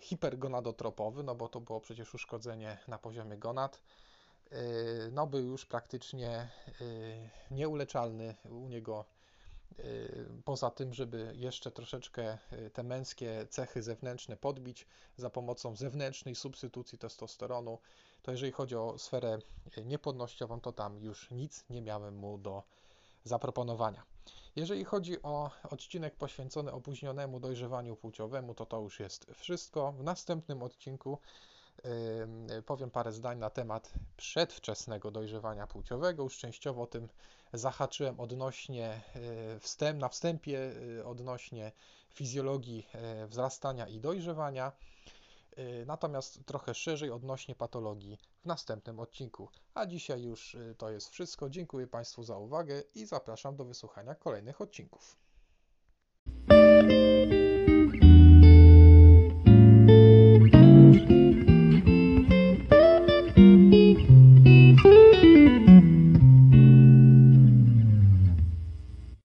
hipergonadotropowy, 0.00 1.22
no 1.22 1.34
bo 1.34 1.48
to 1.48 1.60
było 1.60 1.80
przecież 1.80 2.14
uszkodzenie 2.14 2.78
na 2.88 2.98
poziomie 2.98 3.38
gonad, 3.38 3.82
e, 4.50 4.58
no 5.12 5.26
był 5.26 5.46
już 5.46 5.66
praktycznie 5.66 6.28
e, 6.30 6.48
nieuleczalny 7.50 8.34
u 8.50 8.68
niego. 8.68 9.04
Poza 10.44 10.70
tym, 10.70 10.94
żeby 10.94 11.32
jeszcze 11.34 11.70
troszeczkę 11.70 12.38
te 12.72 12.82
męskie 12.82 13.46
cechy 13.50 13.82
zewnętrzne 13.82 14.36
podbić 14.36 14.86
za 15.16 15.30
pomocą 15.30 15.76
zewnętrznej 15.76 16.34
substytucji 16.34 16.98
testosteronu, 16.98 17.78
to 18.22 18.30
jeżeli 18.30 18.52
chodzi 18.52 18.76
o 18.76 18.98
sferę 18.98 19.38
niepłodnościową, 19.84 20.60
to 20.60 20.72
tam 20.72 20.98
już 20.98 21.30
nic 21.30 21.64
nie 21.70 21.82
miałem 21.82 22.16
mu 22.16 22.38
do 22.38 22.62
zaproponowania. 23.24 24.15
Jeżeli 24.56 24.84
chodzi 24.84 25.22
o 25.22 25.50
odcinek 25.70 26.16
poświęcony 26.16 26.72
opóźnionemu 26.72 27.40
dojrzewaniu 27.40 27.96
płciowemu, 27.96 28.54
to 28.54 28.66
to 28.66 28.80
już 28.80 29.00
jest 29.00 29.26
wszystko. 29.34 29.92
W 29.92 30.02
następnym 30.02 30.62
odcinku 30.62 31.18
yy, 31.84 32.62
powiem 32.62 32.90
parę 32.90 33.12
zdań 33.12 33.38
na 33.38 33.50
temat 33.50 33.92
przedwczesnego 34.16 35.10
dojrzewania 35.10 35.66
płciowego. 35.66 36.22
Już 36.22 36.38
częściowo 36.38 36.82
o 36.82 36.86
tym 36.86 37.08
zahaczyłem 37.52 38.20
odnośnie 38.20 39.00
yy, 39.14 39.60
wstęp, 39.60 40.00
na 40.00 40.08
wstępie 40.08 40.72
yy, 40.96 41.04
odnośnie 41.04 41.72
fizjologii 42.10 42.86
yy, 43.20 43.26
wzrastania 43.26 43.88
i 43.88 44.00
dojrzewania. 44.00 44.72
Y, 45.58 45.84
natomiast 45.86 46.46
trochę 46.46 46.74
szerzej 46.74 47.10
odnośnie 47.10 47.54
patologii 47.54 48.18
w 48.42 48.46
następnym 48.46 49.00
odcinku. 49.00 49.48
A 49.74 49.86
dzisiaj 49.86 50.22
już 50.22 50.54
y, 50.54 50.74
to 50.78 50.90
jest 50.90 51.10
wszystko. 51.10 51.50
Dziękuję 51.50 51.86
Państwu 51.86 52.22
za 52.22 52.38
uwagę 52.38 52.82
i 52.94 53.06
zapraszam 53.06 53.56
do 53.56 53.64
wysłuchania 53.64 54.14
kolejnych 54.14 54.60
odcinków. 54.60 55.16